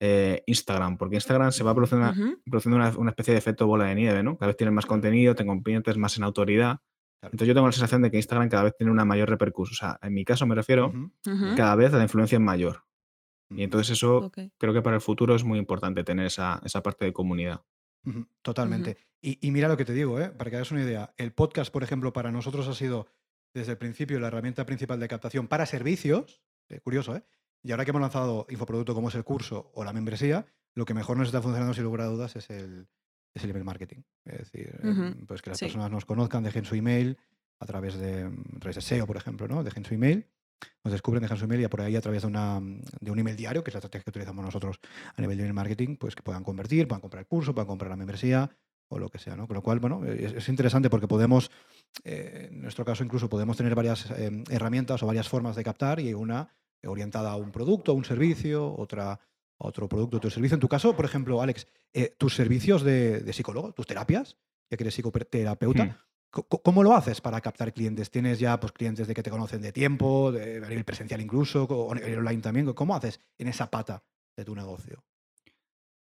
eh, 0.01 0.43
Instagram, 0.47 0.99
porque 0.99 1.17
Instagram 1.17 1.51
se 1.53 1.65
va 1.65 1.75
produciendo, 1.75 2.13
produciendo 2.45 2.77
una, 2.77 2.91
una 2.99 3.11
especie 3.11 3.33
de 3.33 3.39
efecto 3.39 3.67
bola 3.67 3.87
de 3.87 3.95
nieve, 3.95 4.23
¿no? 4.23 4.37
Cada 4.37 4.49
vez 4.49 4.57
tienes 4.57 4.75
más 4.75 4.87
contenido, 4.87 5.35
te 5.35 5.45
conviertes 5.47 5.97
más 5.97 6.17
en 6.19 6.23
autoridad. 6.25 6.79
Claro. 7.19 7.33
Entonces 7.33 7.49
yo 7.49 7.55
tengo 7.55 7.67
la 7.67 7.73
sensación 7.73 8.03
de 8.03 8.11
que 8.11 8.19
Instagram 8.19 8.49
cada 8.51 8.63
vez 8.65 8.75
tiene 8.77 8.93
una 8.93 9.05
mayor 9.07 9.31
repercusión. 9.31 9.73
O 9.73 9.77
sea, 9.77 9.99
en 10.07 10.13
mi 10.15 10.25
caso 10.25 10.47
me 10.47 10.55
refiero, 10.55 10.93
cada 11.57 11.75
vez 11.75 11.93
la 11.93 12.03
influencia 12.03 12.37
es 12.37 12.43
mayor. 12.43 12.85
Y 13.51 13.63
entonces 13.63 13.97
eso 13.97 14.31
creo 14.59 14.75
que 14.75 14.83
para 14.83 14.97
el 14.97 15.03
futuro 15.03 15.35
es 15.35 15.45
muy 15.45 15.59
importante 15.59 16.03
tener 16.05 16.27
esa, 16.27 16.61
esa 16.65 16.83
parte 16.83 17.05
de 17.05 17.13
comunidad. 17.13 17.63
Totalmente. 18.43 18.97
Y, 19.21 19.39
y 19.47 19.51
mira 19.51 19.69
lo 19.69 19.77
que 19.77 19.85
te 19.85 19.93
digo, 19.93 20.21
¿eh? 20.21 20.31
para 20.31 20.51
que 20.51 20.57
hagas 20.57 20.71
una 20.71 20.83
idea. 20.83 21.13
El 21.17 21.33
podcast, 21.33 21.73
por 21.73 21.83
ejemplo, 21.83 22.13
para 22.13 22.31
nosotros 22.31 22.69
ha 22.69 22.75
sido 22.75 23.07
desde 23.55 23.73
el 23.73 23.79
principio 23.79 24.21
la 24.21 24.29
herramienta 24.29 24.67
principal 24.67 25.01
de 25.01 25.09
captación 25.09 25.49
para 25.49 25.67
servicios. 25.67 26.43
eh, 26.69 26.81
curioso, 26.81 27.17
¿eh? 27.17 27.25
Y 27.63 27.73
ahora 27.73 27.85
que 27.85 27.91
hemos 27.91 28.03
lanzado 28.03 28.47
infoproducto 28.49 28.95
como 28.95 29.09
es 29.09 29.15
el 29.15 29.25
curso 29.25 29.71
o 29.75 29.83
la 29.83 29.93
membresía, 29.93 30.47
lo 30.75 30.85
que 30.85 30.95
mejor 30.95 31.17
nos 31.17 31.29
está 31.29 31.43
funcionando, 31.43 31.75
sin 31.75 31.85
lugar 31.85 32.03
a 32.03 32.07
dudas, 32.07 32.37
es 32.37 32.49
el, 32.51 32.87
es 33.35 33.43
el 33.43 33.51
email 33.51 33.65
marketing. 33.65 34.03
Es 34.25 34.39
decir, 34.39 34.79
em, 34.83 35.27
pues 35.27 35.43
que 35.43 35.51
las 35.51 35.59
sí. 35.59 35.65
personas 35.65 35.91
nos 35.91 36.05
conozcan, 36.05 36.45
dejen 36.45 36.65
su 36.65 36.75
email 36.77 37.19
a 37.59 37.67
través 37.67 37.97
de, 37.99 38.29
mm, 38.29 38.45
a 38.57 38.59
través 38.61 38.77
de 38.77 38.83
SEO, 38.83 39.07
por 39.07 39.17
ejemplo, 39.17 39.49
¿no? 39.49 39.65
Dejen 39.65 39.85
su 39.85 39.95
email, 39.95 40.27
nos 40.85 40.93
descubren, 40.93 41.23
dejan 41.23 41.37
su 41.37 41.45
email 41.45 41.63
y 41.63 41.69
por 41.69 41.81
ahí 41.81 41.97
a 41.97 42.01
través 42.01 42.23
de, 42.23 42.29
un 42.29 43.19
email 43.19 43.37
diario, 43.37 43.63
que 43.63 43.71
es 43.71 43.75
la 43.75 43.79
estrategia 43.79 44.05
que 44.05 44.11
utilizamos 44.11 44.45
nosotros 44.45 44.79
a 45.15 45.21
nivel 45.21 45.37
de 45.37 45.43
email 45.43 45.55
marketing, 45.55 45.97
pues 45.97 46.15
que 46.15 46.23
puedan 46.23 46.45
convertir, 46.45 46.87
puedan 46.87 47.01
comprar 47.01 47.21
el 47.21 47.27
curso, 47.27 47.55
puedan 47.55 47.67
comprar 47.67 47.91
la 47.91 47.97
membresía 47.97 48.51
o 48.89 48.99
lo 48.99 49.09
que 49.09 49.19
sea, 49.19 49.37
¿no? 49.37 49.49
Con 49.49 49.57
lo 49.57 49.63
cual, 49.63 49.81
bueno, 49.81 50.05
es, 50.05 50.33
es 50.33 50.49
interesante 50.49 50.89
porque 50.89 51.09
podemos, 51.09 51.51
eh, 52.05 52.49
en 52.51 52.63
nuestro 52.63 52.85
caso 52.85 53.03
incluso 53.03 53.29
podemos 53.29 53.57
tener 53.57 53.75
varias 53.75 54.11
eh, 54.13 54.45
herramientas 54.49 55.03
o 55.03 55.07
varias 55.07 55.29
formas 55.29 55.57
de 55.57 55.65
captar 55.65 55.99
y 55.99 56.15
una 56.15 56.49
orientada 56.85 57.33
a 57.33 57.37
un 57.37 57.51
producto, 57.51 57.93
a 57.93 57.95
un 57.95 58.05
servicio, 58.05 58.73
otra 58.77 59.19
a 59.59 59.67
otro 59.67 59.89
producto, 59.89 60.19
otro 60.19 60.31
servicio. 60.31 60.55
En 60.55 60.61
tu 60.61 60.69
caso, 60.69 60.95
por 60.95 61.05
ejemplo, 61.05 61.41
Alex, 61.41 61.67
eh, 61.93 62.15
tus 62.19 62.35
servicios 62.35 62.83
de, 62.83 63.33
psicólogo, 63.33 63.73
tus 63.73 63.87
terapias, 63.87 64.37
ya 64.71 64.77
que 64.77 64.85
eres 64.85 64.95
psicoterapeuta, 64.95 65.85
Hmm. 65.85 65.95
¿Cómo 66.43 66.83
lo 66.83 66.95
haces 66.95 67.21
para 67.21 67.41
captar 67.41 67.73
clientes? 67.73 68.11
¿Tienes 68.11 68.39
ya 68.39 68.59
pues, 68.61 68.73
clientes 68.73 69.07
de 69.07 69.15
que 69.15 69.23
te 69.23 69.31
conocen 69.31 69.63
de 69.63 69.73
tiempo, 69.73 70.33
de, 70.33 70.65
a 70.65 70.69
nivel 70.69 70.85
presencial 70.85 71.21
incluso, 71.21 71.65
o 71.65 71.89
online 71.89 72.43
también? 72.43 72.73
¿Cómo 72.73 72.95
haces 72.95 73.21
en 73.39 73.49
esa 73.49 73.71
pata 73.71 74.03
de 74.37 74.45
tu 74.45 74.55
negocio? 74.55 75.05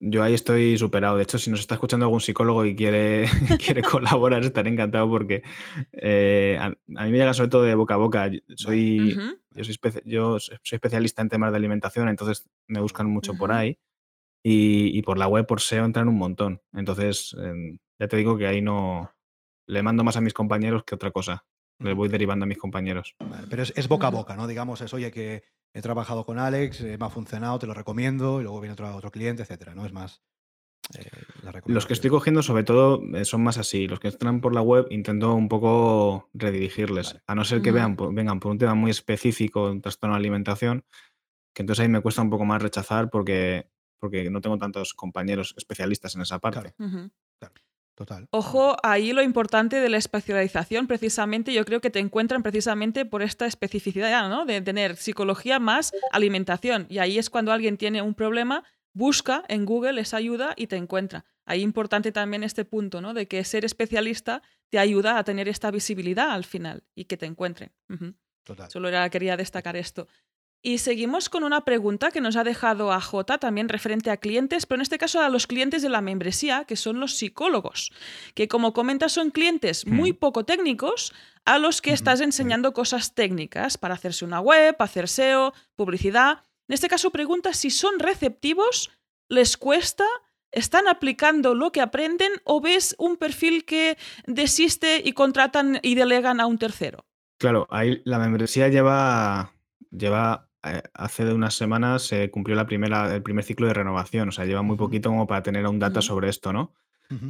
Yo 0.01 0.22
ahí 0.22 0.35
estoy 0.35 0.77
superado. 0.77 1.16
De 1.16 1.22
hecho, 1.22 1.39
si 1.39 1.51
nos 1.51 1.61
está 1.61 1.75
escuchando 1.75 2.07
algún 2.07 2.20
psicólogo 2.20 2.64
y 2.64 2.77
quiere, 2.77 3.25
quiere 3.64 3.83
colaborar, 3.83 4.43
estaré 4.45 4.70
encantado 4.70 5.09
porque 5.09 5.43
eh, 5.93 6.59
a, 6.61 6.66
a 6.66 7.05
mí 7.05 7.11
me 7.11 7.18
llega 7.18 7.33
sobre 7.33 7.51
todo 7.51 7.62
de 7.62 7.75
boca 7.75 7.95
a 7.95 7.99
boca. 7.99 8.29
Yo 8.29 8.41
Soy, 8.57 9.16
yo 9.53 9.64
soy, 9.64 9.79
yo 10.05 10.39
soy 10.39 10.59
especialista 10.72 11.22
en 11.22 11.29
temas 11.29 11.53
de 11.53 11.57
alimentación, 11.59 12.09
entonces 12.09 12.49
me 12.66 12.81
buscan 12.81 13.09
mucho 13.09 13.35
por 13.35 13.53
ahí. 13.53 13.79
Y, 14.43 14.99
y 14.99 15.01
por 15.01 15.16
la 15.16 15.27
web, 15.27 15.47
por 15.47 15.61
SEO, 15.62 15.87
entran 15.87 16.09
un 16.09 16.18
montón. 16.18 16.61
Entonces, 16.75 17.35
em, 17.39 17.79
ya 17.99 18.09
te 18.09 18.18
digo 18.18 18.37
que 18.37 18.47
ahí 18.47 18.61
no 18.61 19.14
le 19.67 19.83
mando 19.83 20.05
más 20.05 20.17
a 20.17 20.21
mis 20.21 20.35
compañeros 20.35 20.85
que 20.85 20.95
otra 20.95 21.11
cosa. 21.11 21.45
Le 21.79 21.93
voy 21.93 22.09
derivando 22.09 22.45
a 22.45 22.47
mis 22.47 22.59
compañeros. 22.59 23.17
Vale, 23.19 23.47
pero 23.51 23.62
es, 23.62 23.73
es 23.77 23.89
boca 23.89 24.07
a 24.07 24.11
boca, 24.11 24.37
¿no? 24.37 24.47
Digamos, 24.47 24.81
es, 24.81 24.95
oye, 24.95 25.11
que 25.11 25.43
he 25.73 25.83
trabajado 25.83 26.25
con 26.25 26.39
Alex, 26.39 26.81
eh, 26.83 26.97
me 26.99 27.07
ha 27.07 27.11
funcionado, 27.11 27.59
te 27.59 27.67
lo 27.67 27.75
recomiendo, 27.75 28.41
y 28.41 28.45
luego 28.45 28.61
viene 28.61 28.75
otro, 28.75 28.95
otro 28.95 29.11
cliente, 29.11 29.43
etcétera, 29.43 29.75
¿no? 29.75 29.85
Es 29.85 29.93
más 29.93 30.23
eh, 30.97 31.11
la 31.43 31.61
Los 31.67 31.87
que 31.87 31.95
estoy 31.95 32.11
cogiendo, 32.11 32.43
sobre 32.43 32.62
todo, 32.62 33.03
eh, 33.15 33.25
son 33.25 33.43
más 33.43 33.59
así. 33.59 33.89
Los 33.89 33.99
que 33.99 34.09
entran 34.09 34.41
por 34.41 34.55
la 34.55 34.62
web, 34.62 34.87
intento 34.91 35.35
un 35.35 35.49
poco 35.49 36.31
redirigirles. 36.33 37.09
Vale. 37.09 37.23
A 37.27 37.35
no 37.35 37.45
ser 37.45 37.61
que 37.61 37.73
vean, 37.73 37.97
por- 37.97 38.15
vengan 38.15 38.39
por 38.39 38.53
un 38.53 38.59
tema 38.59 38.75
muy 38.75 38.91
específico, 38.93 39.71
un 39.71 39.81
trastorno 39.83 40.15
de 40.15 40.21
alimentación, 40.21 40.85
que 41.53 41.62
entonces 41.62 41.83
ahí 41.83 41.89
me 41.89 42.01
cuesta 42.03 42.23
un 42.23 42.31
poco 42.31 42.45
más 42.45 42.62
rechazar 42.62 43.11
porque, 43.11 43.69
porque 43.99 44.31
no 44.31 44.41
tengo 44.41 44.59
tantos 44.59 44.95
compañeros 44.95 45.55
especialistas 45.57 46.15
en 46.15 46.23
esa 46.23 46.39
parte. 46.39 46.75
Claro, 46.77 47.55
total. 47.95 48.29
Ojo, 48.31 48.77
ahí 48.83 49.13
lo 49.13 49.23
importante 49.23 49.77
de 49.77 49.89
la 49.89 49.99
especialización, 49.99 50.87
precisamente, 50.87 51.53
yo 51.53 51.65
creo 51.65 51.81
que 51.81 51.91
te 51.91 51.99
encuentran 51.99 52.43
precisamente 52.43 53.05
por 53.05 53.23
esta 53.23 53.47
especificidad, 53.47 54.29
¿no? 54.29 54.45
De 54.45 54.61
tener 54.61 54.97
psicología 54.97 55.59
más 55.59 55.93
alimentación. 56.13 56.87
Y 56.89 56.99
ahí 56.99 57.19
es 57.19 57.31
cuando 57.31 57.53
alguien 57.53 57.77
tiene 57.77 58.03
un 58.03 58.15
problema, 58.15 58.65
busca 58.93 59.45
en 59.49 59.65
Google 59.65 60.01
esa 60.01 60.17
ayuda 60.17 60.55
y 60.57 60.67
te 60.67 60.77
encuentra. 60.77 61.25
Ahí 61.45 61.61
importante 61.61 62.11
también 62.13 62.43
este 62.43 62.65
punto, 62.65 63.01
¿no? 63.01 63.13
De 63.13 63.27
que 63.27 63.45
ser 63.45 63.65
especialista 63.65 64.43
te 64.71 64.79
ayuda 64.79 65.19
a 65.19 65.25
tener 65.25 65.49
esta 65.49 65.71
visibilidad 65.71 66.31
al 66.31 66.45
final 66.45 66.85
y 66.95 67.05
que 67.05 67.17
te 67.17 67.27
encuentren. 67.27 67.73
Total. 68.45 68.71
Solo 68.71 68.89
era, 68.89 69.09
quería 69.11 69.37
destacar 69.37 69.77
esto. 69.77 70.07
Y 70.67 70.79
seguimos 70.79 71.29
con 71.29 71.45
una 71.45 71.61
pregunta 71.67 72.11
que 72.11 72.23
nos 72.23 72.37
ha 72.37 72.43
dejado 72.43 72.91
a 72.91 72.99
J, 72.99 73.37
también 73.37 73.69
referente 73.69 74.11
a 74.11 74.17
clientes, 74.17 74.65
pero 74.65 74.79
en 74.79 74.81
este 74.81 74.97
caso 74.97 75.21
a 75.21 75.29
los 75.29 75.47
clientes 75.47 75.83
de 75.83 75.91
la 75.91 76.01
membresía, 76.01 76.65
que 76.65 76.75
son 76.75 77.01
los 77.01 77.19
psicólogos, 77.19 77.93
que 78.35 78.49
como 78.49 78.73
comentas 78.73 79.12
son 79.12 79.31
clientes 79.31 79.87
muy 79.87 80.12
Hmm. 80.15 80.17
poco 80.17 80.45
técnicos 80.47 81.12
a 81.45 81.59
los 81.59 81.83
que 81.83 81.93
estás 81.93 82.21
sí. 82.21 82.25
enseñando 82.25 82.73
cosas 82.73 83.15
técnicas 83.15 83.77
para 83.77 83.93
hacerse 83.93 84.25
una 84.25 84.41
web, 84.41 84.75
hacer 84.79 85.07
SEO, 85.07 85.53
publicidad. 85.77 86.45
En 86.67 86.73
este 86.73 86.89
caso 86.89 87.11
pregunta 87.11 87.53
si 87.53 87.69
son 87.69 87.99
receptivos, 87.99 88.91
les 89.29 89.59
cuesta, 89.59 90.07
están 90.51 90.89
aplicando 90.89 91.55
lo 91.55 91.73
que 91.73 91.83
aprenden 91.83 92.33
o 92.45 92.62
ves 92.62 92.97
un 92.99 93.19
perfil 93.19 93.67
que 93.67 93.99
desiste 94.27 95.03
y 95.05 95.12
contratan 95.12 95.79
y 95.83 95.95
delegan 95.95 96.41
a 96.41 96.47
un 96.47 96.57
tercero. 96.57 97.05
Claro, 97.37 97.67
ahí 97.71 98.01
la 98.07 98.19
membresía 98.19 98.69
lleva, 98.69 99.53
lleva 99.91 100.49
hace 100.95 101.25
de 101.25 101.35
unas 101.35 101.55
semanas 101.55 102.03
se 102.03 102.31
cumplió 102.31 102.57
la 102.57 102.67
primera, 102.67 103.15
el 103.15 103.23
primer 103.23 103.45
ciclo 103.45 103.67
de 103.67 103.75
renovación, 103.75 104.29
o 104.29 104.33
sea, 104.33 104.45
lleva 104.47 104.62
muy 104.62 104.77
poquito 104.77 105.09
como 105.11 105.27
para 105.27 105.43
tener 105.43 105.67
un 105.67 105.79
data 105.79 106.01
sobre 106.03 106.29
esto, 106.29 106.53
¿no? 106.53 106.73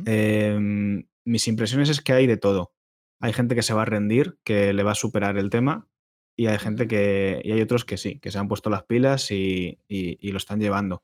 Em, 0.07 1.05
mis 1.24 1.49
impresiones 1.49 1.89
es 1.89 2.01
que 2.01 2.12
hay 2.12 2.26
de 2.26 2.37
todo. 2.37 2.72
Hay 3.20 3.32
gente 3.32 3.55
que 3.55 3.62
se 3.62 3.74
va 3.74 3.82
a 3.82 3.87
rendir, 3.87 4.39
que 4.45 4.72
le 4.72 4.82
va 4.82 4.93
a 4.93 4.97
superar 4.97 5.37
el 5.39 5.51
tema, 5.51 5.87
y 6.37 6.47
hay 6.47 6.59
gente 6.59 6.87
que. 6.89 7.41
Y 7.45 7.53
hay 7.53 7.61
otros 7.61 7.85
que 7.85 7.97
sí, 7.97 8.18
que 8.18 8.30
se 8.30 8.39
han 8.39 8.49
puesto 8.49 8.70
las 8.70 8.82
pilas 8.85 9.30
y, 9.30 9.78
y- 9.89 10.18
y 10.20 10.32
lo 10.32 10.39
están 10.39 10.61
llevando. 10.61 11.03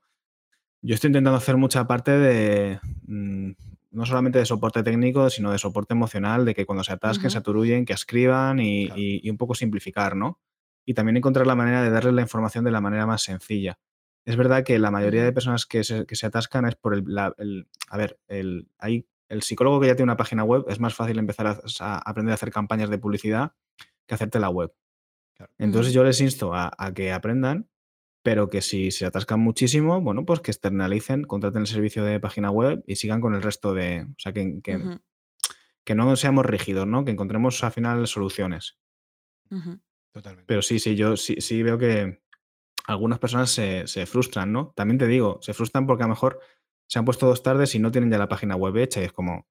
Yo 0.83 0.95
estoy 0.95 1.09
intentando 1.09 1.37
hacer 1.37 1.57
mucha 1.57 1.87
parte 1.87 2.11
de. 2.13 2.81
mm, 3.07 3.51
no 3.93 4.07
solamente 4.07 4.39
de 4.39 4.47
soporte 4.47 4.83
técnico, 4.85 5.31
sino 5.31 5.51
de 5.51 5.59
soporte 5.59 5.95
emocional, 5.95 6.45
de 6.45 6.55
que 6.55 6.65
cuando 6.65 6.85
se 6.85 6.93
atasquen, 6.93 7.31
se 7.31 7.39
aturullen, 7.39 7.85
que 7.85 7.93
escriban 7.93 8.61
y, 8.61 8.87
Claro. 8.87 9.01
y- 9.01 9.21
y 9.25 9.31
un 9.31 9.37
poco 9.37 9.55
simplificar, 9.55 10.15
¿no? 10.15 10.39
Y 10.85 10.95
también 10.95 11.17
encontrar 11.17 11.47
la 11.47 11.55
manera 11.55 11.83
de 11.83 11.91
darles 11.91 12.15
la 12.15 12.23
información 12.23 12.65
de 12.65 12.71
la 12.71 12.81
manera 12.81 13.07
más 13.07 13.23
sencilla. 13.23 13.79
Es 14.25 14.37
verdad 14.37 14.65
que 14.65 14.79
la 14.79 14.91
mayoría 14.91 15.25
de 15.25 15.33
personas 15.33 15.67
que 15.67 15.83
se, 15.85 16.05
que 16.07 16.17
se 16.17 16.27
atascan 16.27 16.65
es 16.67 16.75
por 16.77 16.95
el, 16.95 17.05
la- 17.07 17.35
el- 17.39 17.69
a 17.89 17.97
ver, 17.97 18.19
el, 18.29 18.69
hay, 18.79 19.07
el 19.29 19.43
psicólogo 19.43 19.81
que 19.81 19.87
ya 19.87 19.95
tiene 19.97 20.11
una 20.11 20.17
página 20.17 20.45
web 20.45 20.65
es 20.69 20.81
más 20.81 20.95
fácil 20.95 21.19
empezar 21.19 21.47
a, 21.47 21.61
a 21.81 21.99
aprender 21.99 22.33
a 22.33 22.35
hacer 22.35 22.51
campañas 22.51 22.91
de 22.91 22.99
publicidad 22.99 23.53
que 24.07 24.15
hacerte 24.15 24.39
la 24.41 24.51
web. 24.51 24.73
Claro. 25.37 25.53
Entonces 25.59 25.93
yo 25.93 26.05
les 26.05 26.21
insto 26.21 26.53
a, 26.55 26.71
a 26.77 26.93
que 26.93 27.13
aprendan, 27.13 27.69
pero 28.23 28.51
que 28.51 28.61
si 28.61 28.91
se 28.91 29.07
atascan 29.07 29.41
muchísimo, 29.41 30.01
bueno, 30.03 30.27
pues 30.27 30.41
que 30.41 30.51
externalicen, 30.51 31.23
contraten 31.25 31.63
el 31.63 31.67
servicio 31.67 32.05
de 32.05 32.21
página 32.21 32.51
web 32.51 32.85
y 32.87 32.97
sigan 32.97 33.21
con 33.23 33.35
el 33.35 33.41
resto 33.43 33.73
de, 33.73 34.03
o 34.03 34.15
sea, 34.19 34.33
que, 34.33 34.61
que, 34.63 35.95
no 35.95 36.15
seamos 36.17 36.45
rígidos, 36.45 36.87
¿no? 36.87 37.05
Que 37.05 37.11
encontremos 37.13 37.65
al 37.65 37.73
final 37.73 38.07
soluciones. 38.07 38.77
Totalmente. 40.13 40.47
Pero 40.47 40.63
sí, 40.63 40.79
sí, 40.79 40.97
yo 40.97 41.17
sí, 41.17 41.37
sí 41.41 41.63
veo 41.63 41.79
que 41.79 42.21
algunas 42.87 43.19
personas 43.19 43.51
se, 43.51 43.87
se 43.87 44.07
frustran, 44.07 44.53
¿no? 44.53 44.73
También 44.75 44.99
te 44.99 45.07
digo, 45.07 45.39
se 45.43 45.55
frustran 45.55 45.87
porque 45.87 46.03
a 46.03 46.07
lo 46.07 46.11
mejor 46.15 46.41
se 46.89 46.99
han 46.99 47.05
puesto 47.05 47.27
dos 47.27 47.43
tardes 47.43 47.75
y 47.75 47.79
no 47.79 47.91
tienen 47.93 48.11
ya 48.11 48.19
la 48.19 48.29
página 48.29 48.57
web 48.57 48.77
hecha 48.79 49.01
y 49.01 49.05
es 49.05 49.13
como 49.13 49.47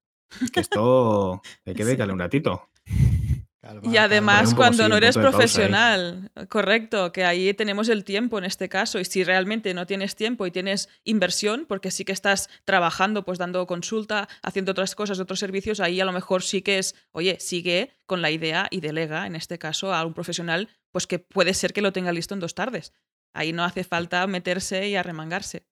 que 0.52 0.60
esto 0.60 1.40
hay 1.64 1.74
que 1.74 1.84
Sí. 1.84 2.02
un 2.12 2.18
ratito. 2.18 2.68
Calma, 3.60 3.82
Y 3.92 3.98
además, 3.98 4.54
cuando 4.54 4.88
no 4.88 4.96
eres 4.96 5.16
pausa 5.16 5.30
profesional, 5.30 6.30
correcto, 6.48 7.12
que 7.12 7.24
ahí 7.24 7.52
tenemos 7.52 7.88
el 7.88 8.04
tiempo 8.04 8.38
en 8.38 8.44
este 8.44 8.68
caso. 8.68 8.98
Y 8.98 9.04
si 9.04 9.22
realmente 9.22 9.74
no 9.74 9.86
tienes 9.86 10.16
tiempo 10.16 10.46
y 10.46 10.50
tienes 10.50 10.88
inversión, 11.04 11.66
porque 11.68 11.90
sí 11.90 12.04
que 12.04 12.12
estás 12.12 12.48
trabajando, 12.64 13.24
pues 13.24 13.38
dando 13.38 13.66
consulta, 13.66 14.28
haciendo 14.42 14.72
otras 14.72 14.94
cosas, 14.94 15.20
otros 15.20 15.38
servicios, 15.38 15.80
ahí 15.80 16.00
a 16.00 16.04
lo 16.06 16.12
mejor 16.12 16.42
sí 16.42 16.62
que 16.62 16.78
es, 16.78 16.94
oye, 17.12 17.38
sigue 17.38 17.92
con 18.06 18.22
la 18.22 18.30
idea 18.30 18.66
y 18.70 18.80
delega, 18.80 19.26
en 19.26 19.36
este 19.36 19.58
caso, 19.58 19.92
a 19.92 20.06
un 20.06 20.14
profesional, 20.14 20.68
pues 20.90 21.06
que 21.06 21.18
puede 21.18 21.52
ser 21.52 21.72
que 21.72 21.82
lo 21.82 21.92
tenga 21.92 22.12
listo 22.12 22.34
en 22.34 22.40
dos 22.40 22.54
tardes. 22.54 22.94
Ahí 23.34 23.52
no 23.52 23.64
hace 23.64 23.84
falta 23.84 24.26
meterse 24.26 24.88
y 24.88 24.96
arremangarse. 24.96 25.66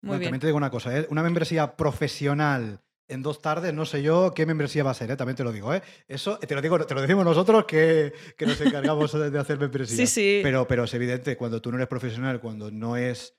Muy 0.00 0.10
Bueno, 0.10 0.18
bien. 0.20 0.28
También 0.28 0.40
te 0.40 0.46
digo 0.46 0.56
una 0.56 0.70
cosa, 0.70 0.96
¿eh? 0.96 1.06
una 1.10 1.22
membresía 1.22 1.76
profesional 1.76 2.80
en 3.08 3.22
dos 3.22 3.42
tardes, 3.42 3.74
no 3.74 3.84
sé 3.84 4.02
yo 4.02 4.32
qué 4.34 4.46
membresía 4.46 4.84
va 4.84 4.92
a 4.92 4.94
ser, 4.94 5.10
¿eh? 5.10 5.16
también 5.16 5.36
te 5.36 5.44
lo 5.44 5.52
digo. 5.52 5.74
¿eh? 5.74 5.82
Eso 6.08 6.38
te 6.38 6.54
lo, 6.54 6.62
digo, 6.62 6.78
te 6.86 6.94
lo 6.94 7.02
decimos 7.02 7.24
nosotros 7.24 7.64
que, 7.66 8.12
que 8.36 8.46
nos 8.46 8.60
encargamos 8.60 9.12
de 9.12 9.38
hacer 9.38 9.58
membresías. 9.58 9.96
Sí, 9.98 10.06
sí. 10.06 10.40
Pero, 10.42 10.66
pero 10.66 10.84
es 10.84 10.94
evidente, 10.94 11.36
cuando 11.36 11.60
tú 11.60 11.70
no 11.70 11.76
eres 11.76 11.88
profesional, 11.88 12.40
cuando 12.40 12.70
no 12.70 12.96
es 12.96 13.36